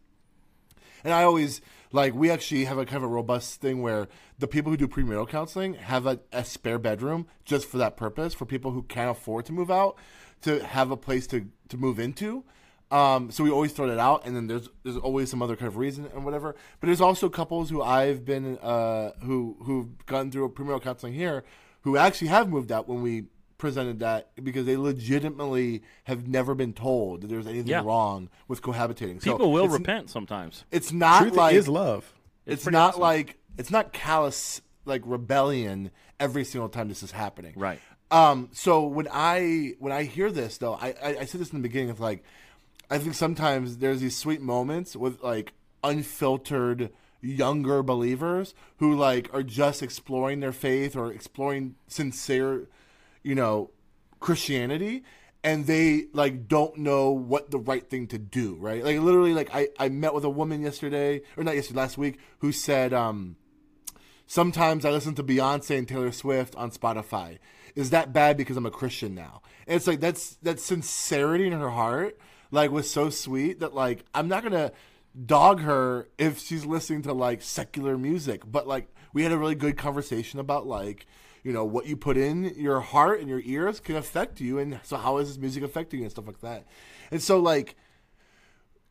And 1.04 1.14
I 1.14 1.24
always 1.24 1.62
like 1.91 2.14
we 2.14 2.30
actually 2.30 2.66
have 2.66 2.78
a 2.78 2.86
kind 2.86 2.98
of 2.98 3.04
a 3.04 3.08
robust 3.08 3.62
thing 3.62 3.82
where 3.82 4.08
the 4.39 4.48
people 4.48 4.72
who 4.72 4.78
do 4.78 4.88
premarital 4.88 5.30
counseling 5.30 5.76
have 5.76 6.06
a, 6.06 6.20
a 6.32 6.43
spare 6.43 6.80
bedroom 6.80 7.28
just 7.45 7.68
for 7.68 7.78
that 7.78 7.98
purpose 7.98 8.34
for 8.34 8.45
people 8.45 8.72
who 8.72 8.84
can't 8.84 9.12
afford 9.12 9.45
to 9.45 9.54
move 9.54 9.72
out 9.72 9.98
to 10.41 10.64
have 10.64 10.91
a 10.91 10.98
place 10.98 11.28
to 11.28 11.48
to 11.70 11.78
move 11.78 12.00
into. 12.00 12.43
Um, 12.89 13.32
so 13.32 13.43
we 13.43 13.52
always 13.52 13.74
throw 13.74 13.88
that 13.88 14.00
out, 14.00 14.26
and 14.26 14.36
then 14.36 14.48
there's 14.48 14.70
there's 14.84 14.98
always 14.98 15.30
some 15.30 15.41
other 15.41 15.56
kind 15.56 15.68
of 15.68 15.78
reason 15.78 16.10
and 16.14 16.24
whatever. 16.24 16.56
But 16.80 16.88
there's 16.88 17.02
also 17.02 17.30
couples 17.30 17.70
who 17.70 17.82
I've 17.82 18.24
been 18.24 18.58
uh, 18.60 19.12
who 19.24 19.58
who've 19.64 20.06
gone 20.06 20.32
through 20.32 20.45
a 20.45 20.50
premarital 20.50 20.84
counseling 20.84 21.14
here 21.14 21.43
who 21.82 21.98
actually 21.98 22.28
have 22.28 22.50
moved 22.50 22.72
out 22.72 22.88
when 22.88 23.02
we 23.02 23.26
presented 23.58 23.99
that 23.99 24.30
because 24.43 24.66
they 24.66 24.78
legitimately 24.78 25.82
have 26.03 26.28
never 26.28 26.53
been 26.53 26.74
told 26.74 27.22
that 27.22 27.28
there's 27.28 27.47
anything 27.47 27.68
Yeah. 27.70 27.82
wrong 27.84 28.30
with 28.47 28.62
cohabitating. 28.62 29.22
So 29.24 29.32
People 29.34 29.51
will 29.51 29.68
repent 29.68 30.10
sometimes. 30.10 30.64
It's 30.72 30.91
not 30.91 31.22
Truth 31.24 31.34
like 31.36 31.55
is 31.55 31.68
love. 31.68 32.14
it's, 32.45 32.64
pretty 32.64 32.76
not 32.76 32.89
awesome. 32.89 33.01
like 33.01 33.38
it's 33.58 33.72
not 33.72 33.93
callous 33.93 34.62
like 34.86 35.01
rebellion 35.05 35.91
every 36.20 36.43
single 36.45 36.70
time 36.70 36.88
this 36.88 37.01
is 37.03 37.12
happening. 37.12 37.53
Right. 37.55 37.80
Um. 38.12 38.49
So 38.53 38.86
when 38.86 39.08
I 39.12 39.74
when 39.80 39.91
I 39.91 40.03
hear 40.03 40.32
this 40.32 40.58
though, 40.60 40.76
I 40.76 40.93
I, 41.03 41.18
I 41.22 41.26
said 41.26 41.41
this 41.41 41.49
in 41.51 41.60
the 41.62 41.68
beginning 41.68 41.89
of 41.89 41.99
like, 41.99 42.24
I 42.89 42.99
think 42.99 43.16
sometimes 43.16 43.78
there's 43.80 43.99
these 44.01 44.16
sweet 44.16 44.39
moments 44.41 44.95
with 44.95 45.22
like 45.24 45.53
unfiltered 45.84 46.89
younger 47.22 47.82
believers 47.84 48.53
who 48.78 48.95
like 48.95 49.30
are 49.34 49.43
just 49.43 49.82
exploring 49.84 50.39
their 50.39 50.51
faith 50.53 50.95
or 50.95 51.12
exploring 51.12 51.76
sincere, 51.88 52.68
you 53.28 53.36
know, 53.36 53.72
Christianity 54.22 55.04
and 55.44 55.68
they 55.68 56.06
like 56.14 56.48
don't 56.48 56.78
know 56.78 57.12
what 57.12 57.52
the 57.52 57.60
right 57.60 57.88
thing 57.88 58.08
to 58.08 58.18
do, 58.18 58.56
right? 58.56 58.84
Like 58.84 59.00
literally 59.00 59.34
like 59.34 59.50
I 59.54 59.68
I 59.78 59.90
met 59.90 60.14
with 60.14 60.24
a 60.24 60.30
woman 60.30 60.62
yesterday 60.62 61.22
or 61.36 61.44
not 61.44 61.56
yesterday 61.56 61.80
last 61.80 61.98
week 61.98 62.20
who 62.40 62.54
said 62.54 62.94
um 62.94 63.36
sometimes 64.28 64.86
I 64.86 64.92
listen 64.92 65.14
to 65.16 65.24
Beyonce 65.24 65.78
and 65.78 65.88
Taylor 65.88 66.14
Swift 66.14 66.56
on 66.56 66.72
Spotify. 66.72 67.38
Is 67.76 67.90
that 67.90 68.14
bad 68.14 68.38
because 68.38 68.56
I'm 68.56 68.66
a 68.66 68.72
Christian 68.72 69.14
now? 69.14 69.42
And 69.68 69.76
it's 69.76 69.88
like 69.88 70.00
that's 70.00 70.36
that 70.36 70.62
sincerity 70.62 71.48
in 71.48 71.54
her 71.54 71.70
heart 71.70 72.18
like 72.50 72.72
was 72.72 72.90
so 72.90 73.10
sweet 73.10 73.60
that 73.60 73.76
like 73.76 74.06
I'm 74.14 74.30
not 74.30 74.42
gonna 74.42 74.72
dog 75.26 75.62
her 75.62 76.08
if 76.18 76.40
she's 76.40 76.66
listening 76.66 77.02
to 77.02 77.14
like 77.14 77.42
secular 77.42 77.98
music, 77.98 78.44
but 78.50 78.68
like 78.68 78.88
we 79.12 79.24
had 79.24 79.34
a 79.34 79.38
really 79.38 79.56
good 79.56 79.78
conversation 79.78 80.40
about 80.40 80.66
like 80.66 81.06
you 81.44 81.54
know 81.54 81.66
what 81.66 81.86
you 81.86 81.96
put 81.98 82.18
in 82.18 82.54
your 82.56 82.80
heart 82.80 83.20
and 83.20 83.30
your 83.30 83.42
ears 83.44 83.80
can 83.80 83.96
affect 83.96 84.40
you, 84.42 84.60
and 84.60 84.80
so 84.84 84.98
how 84.98 85.18
is 85.18 85.30
this 85.30 85.38
music 85.38 85.64
affecting 85.64 86.00
you 86.00 86.06
and 86.06 86.12
stuff 86.12 86.28
like 86.28 86.42
that. 86.42 86.66
And 87.12 87.22
so 87.22 87.40
like 87.40 87.76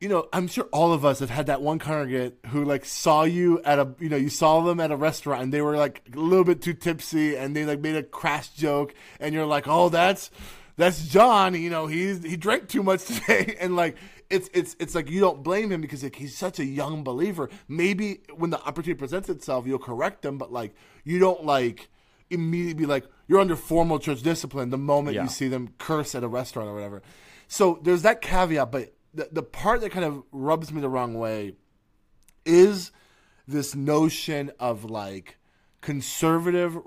you 0.00 0.10
know, 0.10 0.28
I'm 0.30 0.46
sure 0.46 0.64
all 0.72 0.92
of 0.92 1.06
us 1.06 1.20
have 1.20 1.30
had 1.30 1.46
that 1.46 1.62
one 1.62 1.78
congregant 1.78 2.34
who 2.48 2.64
like 2.66 2.84
saw 2.84 3.22
you 3.22 3.62
at 3.62 3.78
a, 3.78 3.94
you 3.98 4.10
know, 4.10 4.16
you 4.16 4.28
saw 4.28 4.60
them 4.60 4.78
at 4.78 4.90
a 4.90 4.96
restaurant 4.96 5.42
and 5.42 5.52
they 5.52 5.62
were 5.62 5.78
like 5.78 6.02
a 6.14 6.18
little 6.18 6.44
bit 6.44 6.60
too 6.60 6.74
tipsy 6.74 7.34
and 7.34 7.56
they 7.56 7.64
like 7.64 7.80
made 7.80 7.96
a 7.96 8.02
crass 8.02 8.48
joke 8.48 8.94
and 9.20 9.34
you're 9.34 9.46
like, 9.46 9.66
oh, 9.66 9.88
that's, 9.88 10.30
that's 10.76 11.08
John. 11.08 11.54
You 11.54 11.70
know, 11.70 11.86
he's 11.86 12.22
he 12.22 12.36
drank 12.36 12.68
too 12.68 12.82
much 12.82 13.04
today, 13.06 13.56
and 13.60 13.76
like 13.76 13.96
it's 14.30 14.48
it's 14.52 14.76
it's 14.78 14.94
like 14.94 15.10
you 15.10 15.20
don't 15.20 15.42
blame 15.42 15.72
him 15.72 15.80
because 15.80 16.02
like 16.02 16.16
he's 16.16 16.36
such 16.36 16.58
a 16.58 16.64
young 16.64 17.02
believer. 17.02 17.48
Maybe 17.68 18.20
when 18.36 18.50
the 18.50 18.60
opportunity 18.60 18.94
presents 18.94 19.28
itself, 19.28 19.66
you'll 19.66 19.78
correct 19.78 20.24
him, 20.24 20.38
but 20.38 20.52
like 20.52 20.74
you 21.04 21.18
don't 21.18 21.44
like 21.44 21.88
immediately 22.30 22.74
be 22.74 22.86
like 22.86 23.04
you're 23.28 23.40
under 23.40 23.56
formal 23.56 23.98
church 23.98 24.22
discipline 24.22 24.70
the 24.70 24.78
moment 24.78 25.14
Yeah. 25.16 25.22
you 25.22 25.28
see 25.28 25.48
them 25.48 25.74
curse 25.78 26.14
at 26.14 26.22
a 26.24 26.28
restaurant 26.28 26.68
or 26.68 26.74
whatever. 26.74 27.02
So 27.48 27.78
there's 27.82 28.02
that 28.02 28.20
caveat, 28.20 28.70
but 28.72 28.94
the 29.14 29.28
the 29.32 29.42
part 29.42 29.80
that 29.82 29.90
kind 29.90 30.04
of 30.04 30.22
rubs 30.32 30.72
me 30.72 30.80
the 30.80 30.88
wrong 30.88 31.14
way 31.14 31.54
is 32.44 32.90
this 33.48 33.74
notion 33.74 34.50
of 34.58 34.84
like 34.84 35.38
conservative 35.80 36.78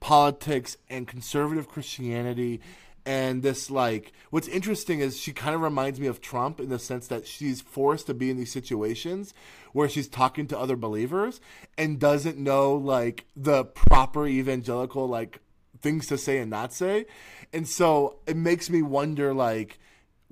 politics 0.00 0.76
and 0.90 1.06
conservative 1.08 1.68
Christianity 1.68 2.60
and 3.04 3.42
this 3.42 3.70
like 3.70 4.12
what's 4.30 4.46
interesting 4.48 5.00
is 5.00 5.18
she 5.18 5.32
kind 5.32 5.54
of 5.54 5.60
reminds 5.60 5.98
me 5.98 6.06
of 6.06 6.20
Trump 6.20 6.60
in 6.60 6.68
the 6.68 6.78
sense 6.78 7.08
that 7.08 7.26
she's 7.26 7.60
forced 7.60 8.06
to 8.06 8.14
be 8.14 8.30
in 8.30 8.36
these 8.36 8.52
situations 8.52 9.32
where 9.72 9.88
she's 9.88 10.08
talking 10.08 10.46
to 10.46 10.58
other 10.58 10.76
believers 10.76 11.40
and 11.76 11.98
doesn't 11.98 12.38
know 12.38 12.74
like 12.74 13.26
the 13.36 13.64
proper 13.64 14.26
evangelical 14.26 15.06
like 15.06 15.40
things 15.80 16.06
to 16.06 16.16
say 16.16 16.38
and 16.38 16.50
not 16.50 16.72
say 16.72 17.06
and 17.52 17.66
so 17.68 18.18
it 18.26 18.36
makes 18.36 18.70
me 18.70 18.82
wonder 18.82 19.34
like 19.34 19.78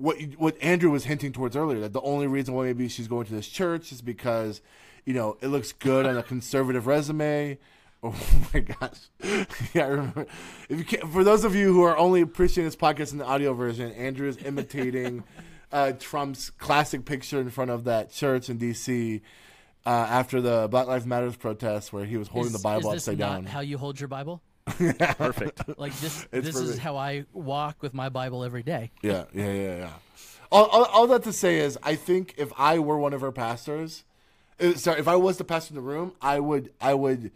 what 0.01 0.17
what 0.37 0.57
Andrew 0.61 0.89
was 0.89 1.05
hinting 1.05 1.31
towards 1.31 1.55
earlier 1.55 1.79
that 1.79 1.93
the 1.93 2.01
only 2.01 2.27
reason 2.27 2.55
why 2.55 2.65
maybe 2.65 2.89
she's 2.89 3.07
going 3.07 3.27
to 3.27 3.33
this 3.33 3.47
church 3.47 3.91
is 3.91 4.01
because 4.01 4.61
you 5.05 5.13
know 5.13 5.37
it 5.41 5.47
looks 5.47 5.71
good 5.71 6.05
on 6.05 6.17
a 6.17 6.23
conservative 6.23 6.87
resume. 6.87 7.57
Oh 8.03 8.15
my 8.51 8.61
gosh! 8.61 8.97
Yeah, 9.75 9.83
I 9.83 9.87
remember. 9.89 10.25
If 10.69 10.79
you 10.79 10.83
can't, 10.83 11.13
for 11.13 11.23
those 11.23 11.43
of 11.43 11.53
you 11.53 11.71
who 11.71 11.83
are 11.83 11.95
only 11.95 12.21
appreciating 12.21 12.65
this 12.65 12.75
podcast 12.75 13.11
in 13.11 13.19
the 13.19 13.25
audio 13.25 13.53
version, 13.53 13.91
Andrew 13.91 14.27
is 14.27 14.37
imitating 14.37 15.23
uh, 15.71 15.93
Trump's 15.93 16.49
classic 16.49 17.05
picture 17.05 17.39
in 17.39 17.49
front 17.49 17.71
of 17.71 17.85
that 17.85 18.11
church 18.11 18.49
in 18.49 18.57
D.C. 18.57 19.21
Uh, 19.85 19.89
after 19.89 20.41
the 20.41 20.67
Black 20.69 20.87
Lives 20.87 21.05
Matters 21.05 21.35
protest, 21.35 21.91
where 21.91 22.05
he 22.05 22.17
was 22.17 22.27
holding 22.27 22.53
is, 22.53 22.57
the 22.57 22.63
Bible 22.63 22.91
is 22.91 23.05
this 23.05 23.07
upside 23.07 23.19
not 23.19 23.33
down. 23.33 23.45
how 23.45 23.61
you 23.61 23.77
hold 23.77 23.99
your 23.99 24.07
Bible? 24.07 24.41
Perfect. 24.65 25.77
Like 25.79 25.93
this. 25.99 26.27
It's 26.31 26.45
this 26.45 26.55
is 26.55 26.77
how 26.77 26.95
I 26.97 27.25
walk 27.33 27.81
with 27.81 27.93
my 27.93 28.09
Bible 28.09 28.43
every 28.43 28.63
day. 28.63 28.91
Yeah, 29.01 29.25
yeah, 29.33 29.51
yeah, 29.51 29.77
yeah. 29.77 29.89
All, 30.51 30.65
all, 30.65 30.85
all 30.85 31.07
that 31.07 31.23
to 31.23 31.33
say 31.33 31.59
is, 31.59 31.79
I 31.81 31.95
think 31.95 32.35
if 32.37 32.51
I 32.57 32.79
were 32.79 32.97
one 32.97 33.13
of 33.13 33.21
her 33.21 33.31
pastors, 33.31 34.03
uh, 34.59 34.73
sorry, 34.73 34.99
if 34.99 35.07
I 35.07 35.15
was 35.15 35.37
the 35.37 35.43
pastor 35.43 35.71
in 35.71 35.75
the 35.75 35.81
room, 35.81 36.13
I 36.21 36.39
would, 36.39 36.71
I 36.79 36.93
would 36.93 37.31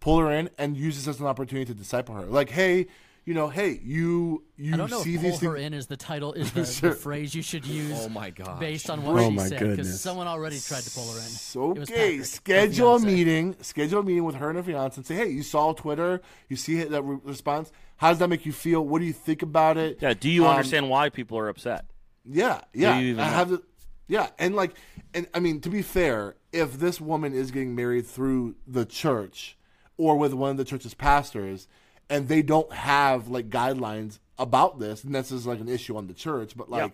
pull 0.00 0.18
her 0.18 0.32
in 0.32 0.50
and 0.58 0.76
use 0.76 0.96
this 0.96 1.06
as 1.06 1.20
an 1.20 1.26
opportunity 1.26 1.66
to 1.66 1.74
disciple 1.74 2.14
her. 2.14 2.24
Like, 2.24 2.50
hey, 2.50 2.86
you 3.24 3.32
know, 3.34 3.48
hey, 3.48 3.80
you, 3.82 4.44
you 4.56 4.74
I 4.74 4.76
don't 4.76 4.90
know 4.90 5.00
see 5.02 5.14
if 5.14 5.22
these 5.22 5.38
pull 5.38 5.50
her 5.50 5.56
things. 5.56 5.66
in 5.66 5.74
is 5.74 5.86
the 5.86 5.96
title 5.96 6.32
is 6.34 6.52
the, 6.52 6.64
Sure. 6.66 6.90
the 6.90 6.96
phrase 6.96 7.34
you 7.34 7.42
should 7.42 7.64
use. 7.66 7.98
Oh 8.04 8.08
my 8.08 8.30
god! 8.30 8.60
Based 8.60 8.90
on 8.90 9.02
what 9.02 9.16
Oh 9.20 9.28
she 9.30 9.36
my 9.36 9.46
said, 9.48 9.60
because 9.60 10.00
someone 10.00 10.26
already 10.26 10.58
tried 10.60 10.82
to 10.82 10.90
pull 10.90 11.10
her 11.12 11.18
in. 11.18 11.24
So, 11.24 11.70
okay, 11.70 11.84
Patrick, 12.18 12.24
schedule 12.26 12.96
a 12.96 13.00
meeting. 13.00 13.56
Schedule 13.62 14.00
a 14.00 14.02
meeting 14.02 14.24
with 14.24 14.36
her 14.36 14.48
and 14.50 14.58
her 14.58 14.62
fiance 14.62 14.96
and 14.96 15.06
say, 15.06 15.14
hey, 15.14 15.28
you 15.30 15.42
saw 15.42 15.72
Twitter, 15.72 16.20
you 16.48 16.56
see 16.56 16.82
that 16.84 17.02
re- 17.02 17.18
response. 17.24 17.72
How 17.96 18.10
does 18.10 18.18
that 18.18 18.28
make 18.28 18.44
you 18.44 18.52
feel? 18.52 18.84
What 18.84 18.98
do 18.98 19.04
you 19.04 19.12
think 19.12 19.42
about 19.42 19.76
it? 19.76 19.98
Yeah. 20.00 20.14
Do 20.14 20.28
you 20.28 20.44
Um, 20.44 20.50
understand 20.50 20.90
why 20.90 21.08
people 21.08 21.38
are 21.38 21.48
upset? 21.48 21.86
Yeah, 22.24 22.60
yeah. 22.72 22.98
you 22.98 23.10
even 23.10 23.20
I 23.20 23.28
know? 23.30 23.36
have 23.36 23.48
the, 23.50 23.62
yeah, 24.08 24.28
and 24.38 24.54
like, 24.56 24.74
and 25.14 25.26
I 25.32 25.40
mean, 25.40 25.60
to 25.62 25.70
be 25.70 25.80
fair, 25.82 26.34
if 26.52 26.78
this 26.78 27.00
woman 27.00 27.32
is 27.34 27.50
getting 27.50 27.74
married 27.74 28.06
through 28.06 28.56
the 28.66 28.84
church 28.84 29.56
or 29.96 30.16
with 30.18 30.34
one 30.34 30.50
of 30.50 30.56
the 30.56 30.64
church's 30.64 30.92
pastors, 30.94 31.68
and 32.14 32.28
they 32.28 32.42
don't 32.42 32.72
have 32.72 33.28
like 33.28 33.48
guidelines 33.50 34.18
about 34.38 34.78
this, 34.78 35.04
and 35.04 35.14
this 35.14 35.30
is 35.32 35.46
like 35.46 35.60
an 35.60 35.68
issue 35.68 35.96
on 35.96 36.06
the 36.06 36.14
church, 36.14 36.56
but 36.56 36.70
like, 36.70 36.92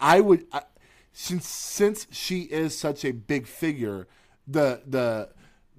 I 0.00 0.20
would, 0.20 0.46
I, 0.52 0.62
since 1.12 1.46
since 1.46 2.06
she 2.10 2.42
is 2.42 2.78
such 2.78 3.04
a 3.04 3.12
big 3.12 3.46
figure, 3.46 4.06
the 4.46 4.82
the. 4.86 5.30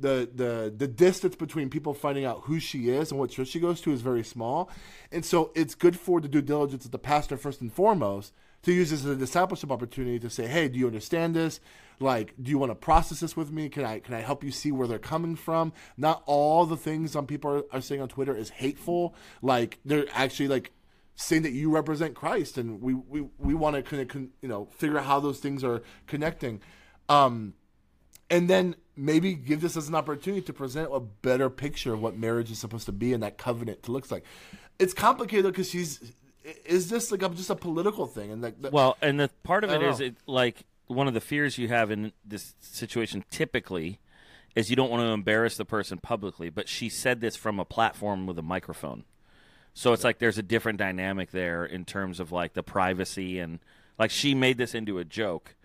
The, 0.01 0.29
the 0.33 0.73
the 0.77 0.87
distance 0.87 1.35
between 1.35 1.69
people 1.69 1.93
finding 1.93 2.23
out 2.23 2.43
who 2.45 2.57
she 2.57 2.87
is 2.87 3.11
and 3.11 3.19
what 3.19 3.31
church 3.31 3.49
she 3.49 3.59
goes 3.59 3.81
to 3.81 3.91
is 3.91 4.01
very 4.01 4.23
small, 4.23 4.69
and 5.11 5.25
so 5.25 5.51
it's 5.55 5.75
good 5.75 5.99
for 5.99 6.21
the 6.21 6.29
due 6.29 6.41
diligence 6.41 6.85
of 6.85 6.91
the 6.91 6.97
pastor 6.97 7.35
first 7.35 7.59
and 7.59 7.69
foremost 7.69 8.31
to 8.63 8.71
use 8.71 8.91
this 8.91 9.01
as 9.01 9.11
a 9.11 9.15
discipleship 9.17 9.69
opportunity 9.69 10.17
to 10.17 10.29
say, 10.29 10.47
hey, 10.47 10.69
do 10.69 10.79
you 10.79 10.87
understand 10.87 11.35
this? 11.35 11.59
Like, 11.99 12.33
do 12.41 12.49
you 12.49 12.57
want 12.57 12.71
to 12.71 12.75
process 12.75 13.19
this 13.19 13.35
with 13.35 13.51
me? 13.51 13.69
Can 13.69 13.83
I 13.85 13.99
can 13.99 14.13
I 14.13 14.21
help 14.21 14.43
you 14.43 14.51
see 14.51 14.71
where 14.71 14.87
they're 14.87 14.99
coming 14.99 15.35
from? 15.35 15.73
Not 15.97 16.23
all 16.25 16.65
the 16.65 16.77
things 16.77 17.11
some 17.11 17.27
people 17.27 17.51
are, 17.51 17.63
are 17.73 17.81
saying 17.81 18.01
on 18.01 18.07
Twitter 18.07 18.35
is 18.35 18.49
hateful. 18.49 19.15
Like 19.41 19.79
they're 19.83 20.05
actually 20.13 20.47
like 20.47 20.71
saying 21.15 21.41
that 21.41 21.51
you 21.51 21.69
represent 21.69 22.15
Christ, 22.15 22.57
and 22.57 22.81
we 22.81 22.93
we, 22.93 23.27
we 23.37 23.53
want 23.53 23.75
to 23.75 23.83
kind 23.83 24.01
of 24.01 24.07
con, 24.07 24.29
you 24.41 24.47
know 24.47 24.65
figure 24.77 24.97
out 24.97 25.05
how 25.05 25.19
those 25.19 25.39
things 25.39 25.63
are 25.63 25.81
connecting. 26.07 26.61
Um, 27.09 27.53
and 28.29 28.49
then 28.49 28.75
maybe 28.95 29.33
give 29.33 29.61
this 29.61 29.75
as 29.75 29.89
an 29.89 29.95
opportunity 29.95 30.41
to 30.41 30.53
present 30.53 30.89
a 30.93 30.99
better 30.99 31.49
picture 31.49 31.93
of 31.93 32.01
what 32.01 32.17
marriage 32.17 32.51
is 32.51 32.59
supposed 32.59 32.85
to 32.85 32.91
be 32.91 33.13
and 33.13 33.23
that 33.23 33.37
covenant 33.37 33.83
to 33.83 33.91
looks 33.91 34.11
like. 34.11 34.23
It's 34.77 34.93
complicated 34.93 35.51
because 35.51 35.69
she's 35.69 36.13
is 36.65 36.89
this 36.89 37.11
like 37.11 37.21
a, 37.21 37.29
just 37.29 37.49
a 37.49 37.55
political 37.55 38.07
thing 38.07 38.31
and 38.31 38.41
like 38.41 38.61
the, 38.61 38.69
Well, 38.69 38.97
and 39.01 39.19
the 39.19 39.29
part 39.43 39.63
of 39.63 39.71
it 39.71 39.81
is 39.81 39.99
know. 39.99 40.05
it 40.07 40.15
like 40.25 40.65
one 40.89 41.07
of 41.07 41.13
the 41.13 41.21
fears 41.21 41.57
you 41.57 41.69
have 41.69 41.89
in 41.91 42.11
this 42.25 42.53
situation 42.59 43.23
typically 43.31 43.99
is 44.55 44.69
you 44.69 44.75
don't 44.75 44.89
want 44.89 45.01
to 45.01 45.07
embarrass 45.07 45.55
the 45.55 45.63
person 45.65 45.97
publicly, 45.99 46.49
but 46.49 46.67
she 46.67 46.89
said 46.89 47.21
this 47.21 47.35
from 47.37 47.59
a 47.59 47.65
platform 47.65 48.25
with 48.27 48.37
a 48.37 48.41
microphone. 48.41 49.05
So 49.73 49.93
it's 49.93 50.03
like 50.03 50.17
there's 50.19 50.37
a 50.39 50.43
different 50.43 50.79
dynamic 50.79 51.31
there 51.31 51.63
in 51.63 51.85
terms 51.85 52.19
of 52.19 52.31
like 52.31 52.53
the 52.53 52.63
privacy 52.63 53.39
and 53.39 53.59
like 53.97 54.11
she 54.11 54.33
made 54.35 54.57
this 54.57 54.75
into 54.75 54.97
a 54.97 55.05
joke. 55.05 55.55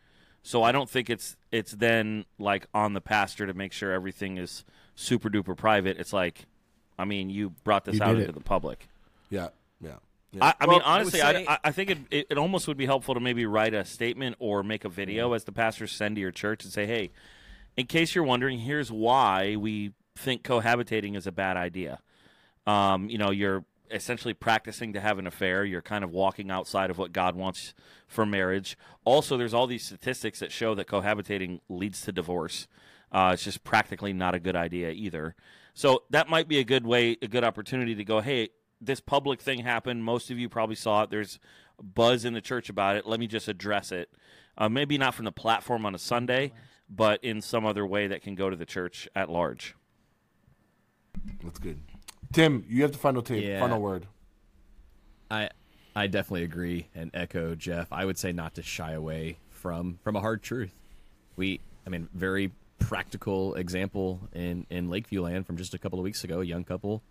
So 0.43 0.63
I 0.63 0.71
don't 0.73 0.89
think 0.91 1.09
it's 1.11 1.37
it's 1.51 1.73
then 1.73 2.27
like 2.39 2.67
on 2.75 2.93
the 2.93 3.01
pastor 3.01 3.47
to 3.47 3.55
make 3.55 3.73
sure 3.73 3.93
everything 3.93 4.37
is 4.37 4.65
super 4.95 5.31
duper 5.31 5.57
private. 5.57 5.99
It's 5.99 6.13
like 6.13 6.45
I 6.99 7.05
mean, 7.07 7.31
you 7.31 7.51
brought 7.65 7.87
this 7.87 7.97
You 7.97 8.03
out 8.05 8.11
into 8.17 8.29
it. 8.29 8.35
the 8.35 8.41
public. 8.41 8.87
yeah 9.31 9.49
yeah. 10.35 10.45
yeah. 10.45 10.53
I, 10.61 10.65
I 10.65 10.67
Well, 10.67 10.77
mean, 10.79 10.83
I 10.85 10.95
honestly, 10.97 11.21
say- 11.21 11.47
I, 11.47 11.55
I, 11.55 11.59
I 11.65 11.73
think 11.73 11.91
it, 11.91 11.99
it, 12.11 12.27
it 12.31 12.39
almost 12.39 12.69
would 12.69 12.77
be 12.77 12.87
helpful 12.87 13.15
to 13.15 13.21
maybe 13.21 13.47
write 13.47 13.75
a 13.75 13.85
statement 13.85 14.37
or 14.39 14.63
make 14.63 14.85
a 14.85 14.89
video 14.89 15.29
Mm-hmm. 15.29 15.35
as 15.37 15.45
the 15.45 15.53
pastors 15.53 15.93
send 15.93 16.17
to 16.17 16.21
your 16.21 16.31
church 16.33 16.65
and 16.65 16.73
say, 16.73 16.87
hey, 16.87 17.11
in 17.77 17.87
case 17.87 18.15
you're 18.15 18.25
wondering, 18.25 18.59
here's 18.61 18.91
why 18.93 19.57
we 19.57 19.93
think 20.17 20.43
cohabitating 20.43 21.17
is 21.17 21.27
a 21.27 21.33
bad 21.33 21.57
idea. 21.57 21.99
Um, 22.67 23.09
you 23.11 23.19
know, 23.19 23.31
you're 23.31 23.65
essentially 23.91 24.33
practicing 24.35 24.93
to 24.95 25.01
have 25.01 25.19
an 25.19 25.27
affair. 25.27 25.65
You're 25.65 25.83
kind 25.83 26.05
of 26.05 26.11
walking 26.11 26.51
outside 26.51 26.91
of 26.91 26.99
what 26.99 27.13
God 27.13 27.37
wants 27.37 27.75
for 28.07 28.25
marriage. 28.25 28.79
Also, 29.05 29.37
there's 29.37 29.53
all 29.55 29.67
these 29.67 29.85
statistics 29.85 30.41
that 30.41 30.51
show 30.53 30.75
that 30.75 30.87
cohabitating 30.87 31.61
leads 31.69 32.01
to 32.03 32.13
divorce. 32.13 32.67
Uh, 33.13 33.31
it's 33.35 33.45
just 33.45 33.63
practically 33.65 34.13
not 34.13 34.35
a 34.35 34.41
good 34.41 34.57
idea 34.57 34.91
either. 34.91 35.35
So 35.75 36.05
that 36.11 36.29
might 36.29 36.49
be 36.49 36.59
a 36.59 36.65
good 36.65 36.87
way, 36.87 37.17
a 37.21 37.29
good 37.29 37.45
opportunity 37.45 37.95
to 37.97 38.05
go, 38.05 38.21
hey, 38.21 38.49
this 38.87 39.01
public 39.01 39.41
thing 39.41 39.61
happened. 39.61 40.05
Most 40.05 40.31
of 40.31 40.39
you 40.39 40.49
probably 40.49 40.77
saw 40.77 41.03
it. 41.05 41.11
There's 41.11 41.39
buzz 41.83 42.25
in 42.25 42.35
the 42.35 42.41
church 42.41 42.69
about 42.69 42.97
it. 42.97 43.07
Let 43.07 43.19
me 43.21 43.27
just 43.27 43.49
address 43.49 43.93
it. 43.93 44.11
Uh, 44.57 44.69
maybe 44.69 44.99
not 44.99 45.15
from 45.15 45.25
the 45.25 45.33
platform 45.33 45.85
on 45.85 45.95
a 45.95 45.99
Sunday, 45.99 46.53
but 46.89 47.23
in 47.25 47.41
some 47.41 47.67
other 47.67 47.85
way 47.87 48.07
that 48.07 48.23
can 48.23 48.35
go 48.35 48.49
to 48.51 48.57
the 48.57 48.67
church 48.67 49.09
at 49.17 49.29
large. 49.31 49.75
That's 51.43 51.59
good. 51.59 51.81
Tim, 52.33 52.65
you 52.69 52.83
have 52.83 52.93
the 52.93 52.99
final 52.99 53.23
tape, 53.23 53.45
Yeah. 53.45 53.61
final 53.61 53.81
word. 53.81 54.07
I 55.31 55.49
I 55.97 56.09
definitely 56.09 56.43
agree 56.43 56.89
and 56.95 57.11
echo 57.15 57.55
Jeff. 57.55 57.93
I 57.93 58.05
would 58.05 58.19
say 58.19 58.33
not 58.33 58.55
to 58.55 58.63
shy 58.63 58.93
away 58.93 59.39
from 59.51 59.99
from 60.03 60.17
a 60.17 60.21
hard 60.21 60.43
truth. 60.43 60.75
We, 61.37 61.61
I 61.87 61.91
mean, 61.91 62.09
very 62.13 62.53
practical 62.79 63.55
example 63.55 64.29
in 64.33 64.67
in 64.71 64.91
Lakeview 64.91 65.23
Land 65.23 65.47
from 65.47 65.57
just 65.57 65.73
a 65.75 65.79
couple 65.79 65.99
of 65.99 66.03
weeks 66.05 66.23
ago. 66.25 66.41
A 66.41 66.45
young 66.45 66.65
couple 66.65 67.03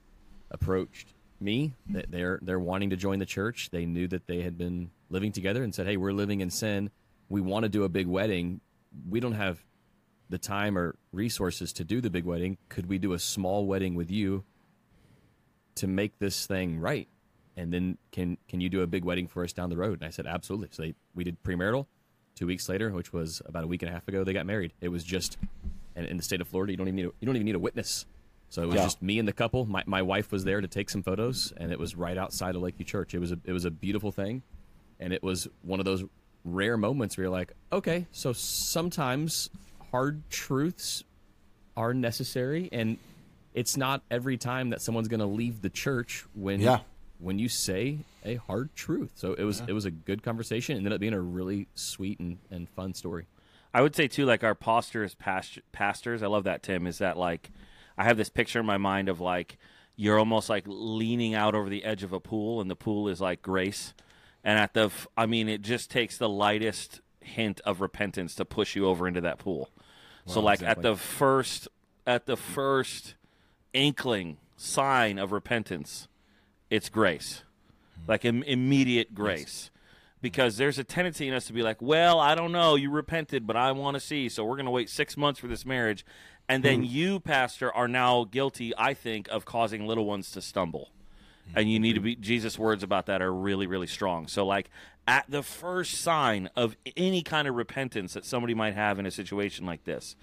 approached 0.52 1.14
me. 1.40 1.74
That 1.90 2.12
they're 2.12 2.40
they're 2.42 2.60
wanting 2.60 2.90
to 2.92 2.96
join 2.96 3.20
the 3.20 3.26
church. 3.26 3.70
They 3.72 3.86
knew 3.86 4.08
that 4.10 4.28
they 4.28 4.42
had 4.42 4.58
been 4.58 4.92
living 5.10 5.32
together 5.32 5.64
and 5.64 5.74
said, 5.74 5.88
"Hey, 5.88 5.98
we're 5.98 6.14
living 6.14 6.42
in 6.42 6.50
sin. 6.50 6.90
We 7.30 7.42
want 7.42 7.64
to 7.64 7.70
do 7.70 7.84
a 7.84 7.90
big 7.90 8.08
wedding. 8.08 8.62
We 9.10 9.20
don't 9.20 9.34
have 9.34 9.64
the 10.30 10.38
time 10.38 10.78
or 10.78 10.96
resources 11.12 11.74
to 11.74 11.84
do 11.84 12.02
the 12.02 12.10
big 12.10 12.26
wedding. 12.26 12.58
Could 12.70 12.88
we 12.88 12.98
do 12.98 13.14
a 13.14 13.20
small 13.20 13.66
wedding 13.66 13.96
with 13.96 14.10
you 14.10 14.44
to 15.76 15.88
make 15.88 16.18
this 16.20 16.46
thing 16.46 16.80
right? 16.80 17.08
And 17.56 17.72
then 17.72 17.98
can 18.12 18.38
can 18.48 18.60
you 18.62 18.70
do 18.70 18.82
a 18.82 18.88
big 18.88 19.06
wedding 19.06 19.28
for 19.28 19.44
us 19.44 19.54
down 19.54 19.70
the 19.70 19.78
road? 19.78 20.00
And 20.00 20.08
I 20.08 20.10
said, 20.10 20.26
absolutely. 20.26 20.70
So 20.72 20.84
they, 20.84 20.96
we 21.14 21.24
did 21.24 21.42
premarital. 21.44 21.86
Two 22.36 22.48
weeks 22.48 22.68
later, 22.68 22.90
which 22.90 23.14
was 23.14 23.44
about 23.46 23.64
a 23.64 23.68
week 23.68 23.84
and 23.84 23.90
a 23.90 23.94
half 23.94 24.08
ago, 24.08 24.24
they 24.24 24.34
got 24.34 24.48
married. 24.48 24.74
It 24.82 24.90
was 24.90 25.04
just, 25.04 25.38
and 25.96 26.08
in 26.08 26.18
the 26.18 26.24
state 26.24 26.42
of 26.42 26.48
Florida, 26.48 26.74
you 26.74 26.78
don't 26.78 26.88
even 26.88 26.96
need 26.96 27.06
a, 27.06 27.12
you 27.20 27.28
don't 27.28 27.36
even 27.36 27.46
need 27.46 27.56
a 27.56 27.60
witness. 27.60 28.08
So 28.54 28.62
it 28.62 28.68
was 28.68 28.76
Yeah. 28.76 28.84
just 28.84 29.02
me 29.02 29.18
and 29.18 29.28
the 29.28 29.34
couple. 29.34 29.66
My, 29.66 29.82
my 29.88 30.04
wife 30.04 30.32
was 30.32 30.44
there 30.44 30.62
to 30.62 30.68
take 30.68 30.92
some 30.92 31.02
photos, 31.02 31.52
and 31.58 31.72
it 31.72 31.80
was 31.80 31.96
right 31.96 32.16
outside 32.16 32.56
of 32.56 32.62
Lakeview 32.62 32.86
Church. 32.86 33.16
It 33.16 33.20
was 33.20 33.32
a 33.32 33.40
it 33.46 33.52
was 33.52 33.66
a 33.66 33.72
beautiful 33.72 34.12
thing, 34.12 34.44
and 35.00 35.12
it 35.12 35.24
was 35.24 35.48
one 35.64 35.80
of 35.80 35.86
those 35.86 36.04
rare 36.46 36.78
moments 36.78 37.18
where 37.18 37.24
you're 37.24 37.32
like, 37.32 37.54
okay, 37.72 38.06
so 38.12 38.32
sometimes 38.32 39.50
hard 39.90 40.22
truths 40.30 41.04
are 41.76 41.96
necessary, 41.96 42.70
and 42.72 43.00
it's 43.56 43.76
not 43.76 44.04
every 44.12 44.38
time 44.38 44.70
that 44.70 44.84
someone's 44.84 45.08
going 45.08 45.20
to 45.20 45.26
leave 45.26 45.64
the 45.64 45.70
church 45.72 46.24
when 46.36 46.62
Yeah. 46.62 46.82
when 47.18 47.40
you 47.40 47.50
say 47.50 47.98
a 48.24 48.36
hard 48.36 48.76
truth. 48.76 49.14
So 49.16 49.34
it 49.34 49.46
was 49.46 49.64
it 49.68 49.74
was 49.74 49.86
a 49.86 49.92
good 49.92 50.22
conversation, 50.22 50.74
and 50.78 50.82
ended 50.86 50.94
up 50.94 51.00
being 51.00 51.14
a 51.14 51.20
really 51.20 51.66
sweet 51.74 52.20
and, 52.20 52.38
and 52.52 52.70
fun 52.70 52.94
story. 52.94 53.26
I 53.74 53.82
would 53.82 53.96
say 53.96 54.08
too, 54.08 54.28
like 54.28 54.44
our 54.44 54.54
posture 54.54 55.04
as 55.04 55.16
past- 55.16 55.58
pastors. 55.72 56.22
I 56.22 56.28
love 56.28 56.44
that 56.44 56.62
Tim. 56.62 56.86
Is 56.86 57.00
that 57.00 57.18
like 57.18 57.50
I 57.98 58.04
have 58.04 58.18
this 58.18 58.30
picture 58.30 58.60
in 58.60 58.66
my 58.66 58.78
mind 58.78 59.10
of 59.10 59.20
like 59.20 59.58
you're 59.96 60.20
almost 60.20 60.50
like 60.50 60.64
leaning 60.66 61.36
out 61.36 61.56
over 61.56 61.70
the 61.70 61.84
edge 61.84 62.04
of 62.04 62.14
a 62.14 62.20
pool, 62.20 62.62
and 62.62 62.70
the 62.70 62.76
pool 62.76 63.08
is 63.08 63.22
like 63.22 63.42
grace, 63.42 63.94
and 64.44 64.58
at 64.58 64.74
the 64.74 64.92
I 65.16 65.26
mean, 65.26 65.48
it 65.50 65.62
just 65.62 65.92
takes 65.92 66.18
the 66.18 66.30
lightest 66.30 67.02
hint 67.22 67.62
of 67.66 67.82
repentance 67.82 68.36
to 68.36 68.46
push 68.46 68.76
you 68.76 68.86
over 68.86 69.08
into 69.08 69.22
that 69.22 69.40
pool. 69.40 69.70
so 70.26 70.40
like 70.40 70.62
at 70.62 70.82
the 70.82 70.96
first 70.96 71.68
at 72.06 72.26
the 72.26 72.38
first 72.38 73.16
inkling 73.74 74.38
sign 74.56 75.20
of 75.20 75.32
repentance, 75.32 76.08
it's 76.70 76.90
grace, 76.90 77.44
hmm. 77.96 78.12
like 78.12 78.26
Im- 78.26 78.44
immediate 78.44 79.14
grace. 79.14 79.70
Because 80.22 80.56
there's 80.56 80.80
a 80.80 80.86
tendency 80.86 81.28
in 81.28 81.34
us 81.34 81.48
to 81.48 81.54
be 81.54 81.64
like, 81.64 81.82
well, 81.82 82.18
I 82.18 82.34
don't 82.34 82.54
know, 82.54 82.76
you 82.76 82.90
repented, 82.90 83.46
but 83.46 83.58
I 83.58 83.74
want 83.74 83.96
to 83.96 84.00
see, 84.00 84.30
so 84.30 84.46
we're 84.46 84.56
going 84.56 84.68
to 84.68 84.72
wait 84.72 84.90
six 84.90 85.18
months 85.18 85.38
for 85.38 85.48
this 85.48 85.66
marriage. 85.66 86.06
And 86.50 86.64
then 86.64 86.80
hmm. 86.80 86.86
you, 86.86 87.20
pastor, 87.20 87.72
are 87.72 87.88
now 87.88 88.26
guilty, 88.26 88.74
I 88.78 88.94
think, 88.94 89.28
of 89.30 89.46
causing 89.46 89.88
little 89.88 90.06
ones 90.06 90.32
to 90.32 90.42
stumble. 90.42 90.90
And 91.56 91.70
you 91.70 91.80
need 91.80 91.94
to 91.94 92.00
be, 92.00 92.16
Jesus' 92.16 92.58
words 92.58 92.84
about 92.84 93.06
that 93.08 93.22
are 93.22 93.34
really, 93.34 93.68
really 93.68 93.88
strong. 93.88 94.28
So, 94.28 94.46
like, 94.46 94.70
at 95.08 95.26
the 95.28 95.44
first 95.44 95.96
sign 95.96 96.50
of 96.56 96.78
any 96.96 97.22
kind 97.22 97.48
of 97.48 97.56
repentance 97.56 98.14
that 98.14 98.26
somebody 98.26 98.54
might 98.54 98.76
have 98.76 98.98
in 98.98 99.06
a 99.06 99.12
situation 99.12 99.66
like 99.66 99.84
this, 99.84 100.16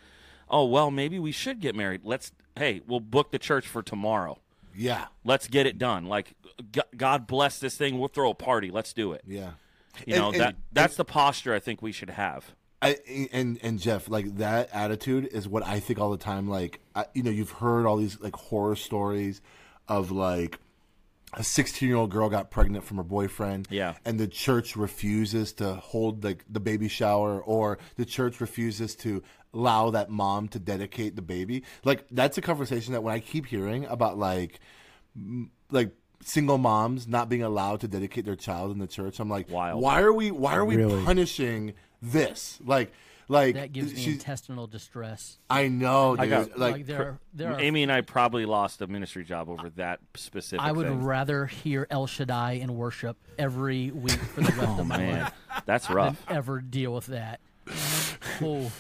oh, 0.49 0.65
well, 0.65 0.91
maybe 0.91 1.19
we 1.19 1.31
should 1.33 1.61
get 1.61 1.75
married. 1.75 2.01
Let's, 2.05 2.33
hey, 2.57 2.81
we'll 2.87 3.01
book 3.01 3.31
the 3.31 3.39
church 3.39 3.67
for 3.67 3.83
tomorrow. 3.83 4.39
Yeah, 4.75 5.07
Let's 5.25 5.47
get 5.49 5.67
it 5.67 5.79
done. 5.79 6.07
Like, 6.07 6.35
God 6.97 7.27
bless 7.27 7.59
this 7.59 7.77
thing. 7.77 7.99
We'll 7.99 8.09
throw 8.09 8.31
a 8.31 8.35
party. 8.35 8.71
Let's 8.71 8.93
do 8.93 9.13
it. 9.13 9.23
yeah. 9.27 9.51
You 10.07 10.15
And- 10.15 10.23
know, 10.23 10.31
and- 10.31 10.41
that 10.41 10.57
that's 10.73 10.97
the 10.97 11.05
posture 11.05 11.53
I 11.53 11.59
think 11.59 11.83
we 11.83 11.93
should 11.93 12.11
have. 12.11 12.55
I 12.83 12.97
and 13.33 13.59
and 13.63 13.79
Jeff, 13.79 14.09
like 14.09 14.37
that 14.39 14.71
attitude 14.73 15.29
is 15.33 15.47
what 15.49 15.67
I 15.67 15.81
think 15.81 15.99
all 15.99 16.11
the 16.11 16.17
time. 16.17 16.49
Like, 16.49 16.81
I, 16.95 17.05
you 17.15 17.23
know, 17.23 17.31
you've 17.31 17.51
heard 17.51 17.85
all 17.87 17.97
these 17.99 18.19
like 18.21 18.35
horror 18.35 18.77
stories 18.77 19.43
of 19.89 20.11
like 20.11 20.59
a 21.35 21.45
16 21.45 21.87
year 21.89 21.97
old 21.97 22.11
girl 22.11 22.29
got 22.31 22.51
pregnant 22.51 22.85
from 22.85 22.97
her 22.97 23.03
boyfriend. 23.03 23.69
Yeah. 23.71 23.95
And 24.05 24.19
the 24.19 24.27
church 24.27 24.77
refuses 24.77 25.53
to 25.55 25.75
hold 25.75 26.25
like 26.25 26.45
the 26.49 26.59
baby 26.61 26.89
shower, 26.89 27.41
or 27.41 27.79
the 27.97 28.05
church 28.07 28.41
refuses 28.41 28.95
to 28.97 29.23
allow 29.53 29.91
that 29.91 30.09
mom 30.11 30.49
to 30.49 30.59
dedicate 30.59 31.17
the 31.17 31.23
baby. 31.23 31.65
Like, 31.85 32.07
that's 32.11 32.39
a 32.39 32.41
conversation 32.41 32.93
that 32.95 33.03
when 33.03 33.15
I 33.15 33.19
keep 33.21 33.47
hearing 33.47 33.85
about 33.87 34.17
like 34.19 34.59
like 35.71 35.93
single 36.23 36.59
moms 36.59 37.07
not 37.07 37.29
being 37.29 37.43
allowed 37.43 37.81
to 37.81 37.89
dedicate 37.89 38.25
their 38.25 38.37
child 38.37 38.71
in 38.73 38.79
the 38.79 38.87
church, 38.87 39.21
I'm 39.21 39.29
like, 39.31 39.51
Wild. 39.51 39.81
why 39.83 40.01
are 40.01 40.13
we 40.13 40.31
why 40.31 40.55
are 40.57 40.65
we 40.65 40.77
Really? 40.77 41.05
punishing 41.05 41.75
this? 42.03 42.59
Like. 42.65 42.93
Like 43.29 43.55
That 43.55 43.73
gives 43.73 43.95
me 43.95 44.05
intestinal 44.15 44.67
distress. 44.67 45.39
I 45.49 45.69
know, 45.69 46.17
dude. 46.17 46.25
I 46.25 46.27
got- 46.27 46.59
like, 46.59 46.73
Like, 46.73 46.87
there, 46.87 47.01
are, 47.01 47.19
there 47.33 47.53
are 47.53 47.61
Amy 47.61 47.85
and 47.85 47.93
I 47.93 48.01
probably 48.01 48.45
lost 48.45 48.83
a 48.83 48.89
ministry 48.89 49.23
job 49.23 49.49
over 49.49 49.71
that 49.77 50.01
specific. 50.17 50.61
I 50.67 50.73
would 50.73 50.89
thing. 50.89 51.05
rather 51.05 51.47
hear 51.47 51.87
El 51.91 52.09
Shaddai 52.09 52.55
in 52.55 52.77
worship 52.77 53.17
every 53.39 53.93
week 53.93 54.11
for 54.19 54.41
the 54.41 54.51
rest 54.51 54.69
Oh 54.77 54.81
of 54.81 54.87
my 54.89 54.99
man, 54.99 55.21
life 55.23 55.33
that's 55.65 55.87
than 55.87 55.95
rough. 55.97 56.25
ever 56.29 56.61
deal 56.61 56.93
with 56.93 57.07
that. 57.07 57.39
Oh, 58.43 58.73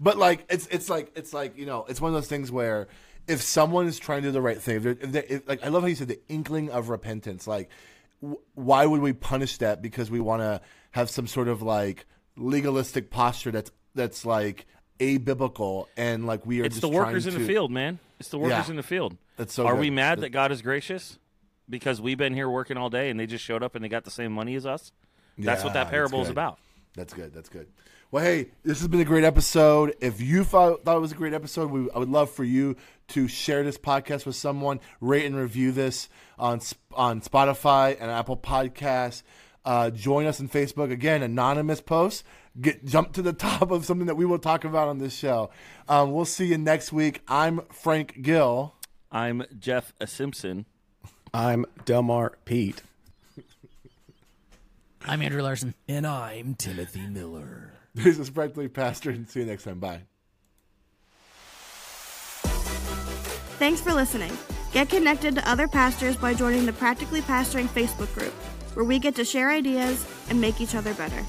but 0.00 0.18
like 0.18 0.44
it's 0.50 0.66
it's 0.68 0.88
like 0.90 1.10
it's 1.16 1.32
like 1.32 1.56
you 1.56 1.64
know 1.66 1.84
it's 1.88 2.00
one 2.00 2.10
of 2.10 2.14
those 2.14 2.28
things 2.28 2.50
where 2.52 2.88
if 3.28 3.40
someone 3.42 3.86
is 3.86 3.98
trying 3.98 4.22
to 4.22 4.28
do 4.28 4.32
the 4.32 4.40
right 4.42 4.60
thing, 4.60 4.76
if 4.76 4.82
they're, 4.82 4.92
if 5.00 5.12
they 5.12 5.22
if, 5.24 5.48
like 5.48 5.64
I 5.64 5.68
love 5.68 5.82
how 5.82 5.88
you 5.88 5.94
said 5.94 6.08
the 6.08 6.20
inkling 6.28 6.70
of 6.70 6.88
repentance. 6.88 7.46
Like, 7.46 7.70
w- 8.20 8.40
why 8.54 8.84
would 8.84 9.00
we 9.00 9.12
punish 9.12 9.58
that 9.58 9.80
because 9.80 10.10
we 10.10 10.20
want 10.20 10.42
to 10.42 10.60
have 10.92 11.10
some 11.10 11.26
sort 11.26 11.48
of 11.48 11.60
like 11.62 12.06
legalistic 12.36 13.10
posture 13.10 13.50
that's 13.50 13.70
that's 13.94 14.24
like 14.24 14.66
abiblical 15.00 15.86
and 15.96 16.26
like 16.26 16.46
we 16.46 16.60
are 16.60 16.64
It's 16.64 16.76
just 16.76 16.82
the 16.82 16.88
workers 16.88 17.26
in 17.26 17.32
trying 17.34 17.46
the 17.46 17.52
field, 17.52 17.70
man. 17.70 17.98
It's 18.20 18.28
the 18.28 18.38
workers 18.38 18.66
Yeah. 18.66 18.70
in 18.70 18.76
the 18.76 18.82
field. 18.82 19.16
That's 19.36 19.52
so 19.52 19.66
Are 19.66 19.72
good. 19.74 19.80
we 19.80 19.90
mad 19.90 20.20
that 20.20 20.30
God 20.30 20.52
is 20.52 20.62
gracious 20.62 21.18
because 21.68 22.00
we've 22.00 22.18
been 22.18 22.34
here 22.34 22.48
working 22.48 22.76
all 22.76 22.90
day 22.90 23.10
and 23.10 23.18
they 23.18 23.26
just 23.26 23.44
showed 23.44 23.62
up 23.62 23.74
and 23.74 23.84
they 23.84 23.88
got 23.88 24.04
the 24.04 24.10
same 24.10 24.32
money 24.32 24.54
as 24.54 24.64
us? 24.66 24.92
That's 25.38 25.64
what 25.64 25.72
that 25.74 25.88
parable 25.90 26.22
is 26.22 26.28
about. 26.28 26.58
That's 26.94 27.14
good. 27.14 27.32
That's 27.34 27.48
good. 27.48 27.66
Well, 28.10 28.22
hey, 28.22 28.50
this 28.62 28.78
has 28.80 28.88
been 28.88 29.00
a 29.00 29.04
great 29.06 29.24
episode. 29.24 29.94
If 30.02 30.20
you 30.20 30.44
thought, 30.44 30.84
thought 30.84 30.98
it 30.98 31.00
was 31.00 31.12
a 31.12 31.16
great 31.16 31.32
episode, 31.32 31.70
we, 31.70 31.90
I 31.92 31.98
would 31.98 32.10
love 32.10 32.30
for 32.30 32.44
you 32.44 32.76
to 33.08 33.26
share 33.26 33.64
this 33.64 33.78
podcast 33.78 34.26
with 34.26 34.36
someone, 34.36 34.80
rate 35.00 35.24
and 35.24 35.34
review 35.34 35.72
this 35.72 36.10
on 36.38 36.60
on 36.94 37.22
Spotify 37.22 37.96
and 37.98 38.10
Apple 38.10 38.36
Podcasts. 38.36 39.22
Uh, 39.64 39.90
join 39.90 40.26
us 40.26 40.40
on 40.40 40.48
Facebook 40.48 40.90
again, 40.90 41.22
anonymous 41.22 41.80
posts. 41.80 42.24
Get 42.60 42.84
jump 42.84 43.12
to 43.14 43.22
the 43.22 43.32
top 43.32 43.70
of 43.70 43.84
something 43.84 44.06
that 44.06 44.16
we 44.16 44.24
will 44.24 44.38
talk 44.38 44.64
about 44.64 44.88
on 44.88 44.98
this 44.98 45.14
show. 45.14 45.50
Um, 45.88 46.12
we'll 46.12 46.24
see 46.24 46.46
you 46.46 46.58
next 46.58 46.92
week. 46.92 47.22
I'm 47.28 47.60
Frank 47.72 48.22
Gill. 48.22 48.74
I'm 49.10 49.44
Jeff 49.58 49.92
Simpson. 50.06 50.66
I'm 51.34 51.64
Delmar 51.84 52.38
Pete. 52.44 52.82
I'm 55.04 55.22
Andrew 55.22 55.42
Larson. 55.42 55.74
And 55.88 56.06
I'm 56.06 56.54
Timothy 56.54 57.06
Miller. 57.06 57.68
This 57.94 58.18
is 58.18 58.30
Practically 58.30 58.68
Pastor, 58.68 59.10
and 59.10 59.28
see 59.28 59.40
you 59.40 59.46
next 59.46 59.64
time. 59.64 59.78
Bye. 59.78 60.00
Thanks 63.58 63.82
for 63.82 63.92
listening. 63.92 64.32
Get 64.72 64.88
connected 64.88 65.34
to 65.34 65.46
other 65.46 65.68
pastors 65.68 66.16
by 66.16 66.32
joining 66.32 66.64
the 66.64 66.72
Practically 66.72 67.20
Pastoring 67.20 67.68
Facebook 67.68 68.12
group, 68.14 68.32
where 68.74 68.84
we 68.84 68.98
get 68.98 69.14
to 69.16 69.24
share 69.24 69.50
ideas 69.50 70.06
and 70.28 70.40
make 70.40 70.60
each 70.60 70.74
other 70.74 70.94
better. 70.94 71.22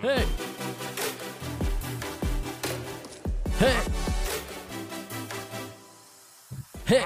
Hey. 0.00 0.24
Hey. 3.58 3.78
Hey. 6.86 7.04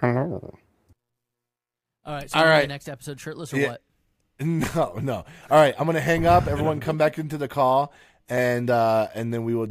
Hello. 0.00 0.54
All 2.04 2.14
right. 2.14 2.30
So 2.30 2.38
All 2.38 2.44
we're 2.44 2.50
right. 2.50 2.62
The 2.62 2.68
next 2.68 2.88
episode, 2.88 3.20
shirtless 3.20 3.52
or 3.52 3.58
Yeah. 3.58 3.68
what? 3.72 3.82
No, 4.40 4.98
no. 5.00 5.24
All 5.50 5.58
right, 5.58 5.74
I'm 5.78 5.86
gonna 5.86 6.00
hang 6.00 6.26
up. 6.26 6.46
Everyone, 6.46 6.78
come 6.78 6.98
back 6.98 7.18
into 7.18 7.38
the 7.38 7.48
call, 7.48 7.92
and 8.28 8.68
uh, 8.68 9.08
and 9.14 9.32
then 9.32 9.44
we 9.44 9.54
will. 9.54 9.68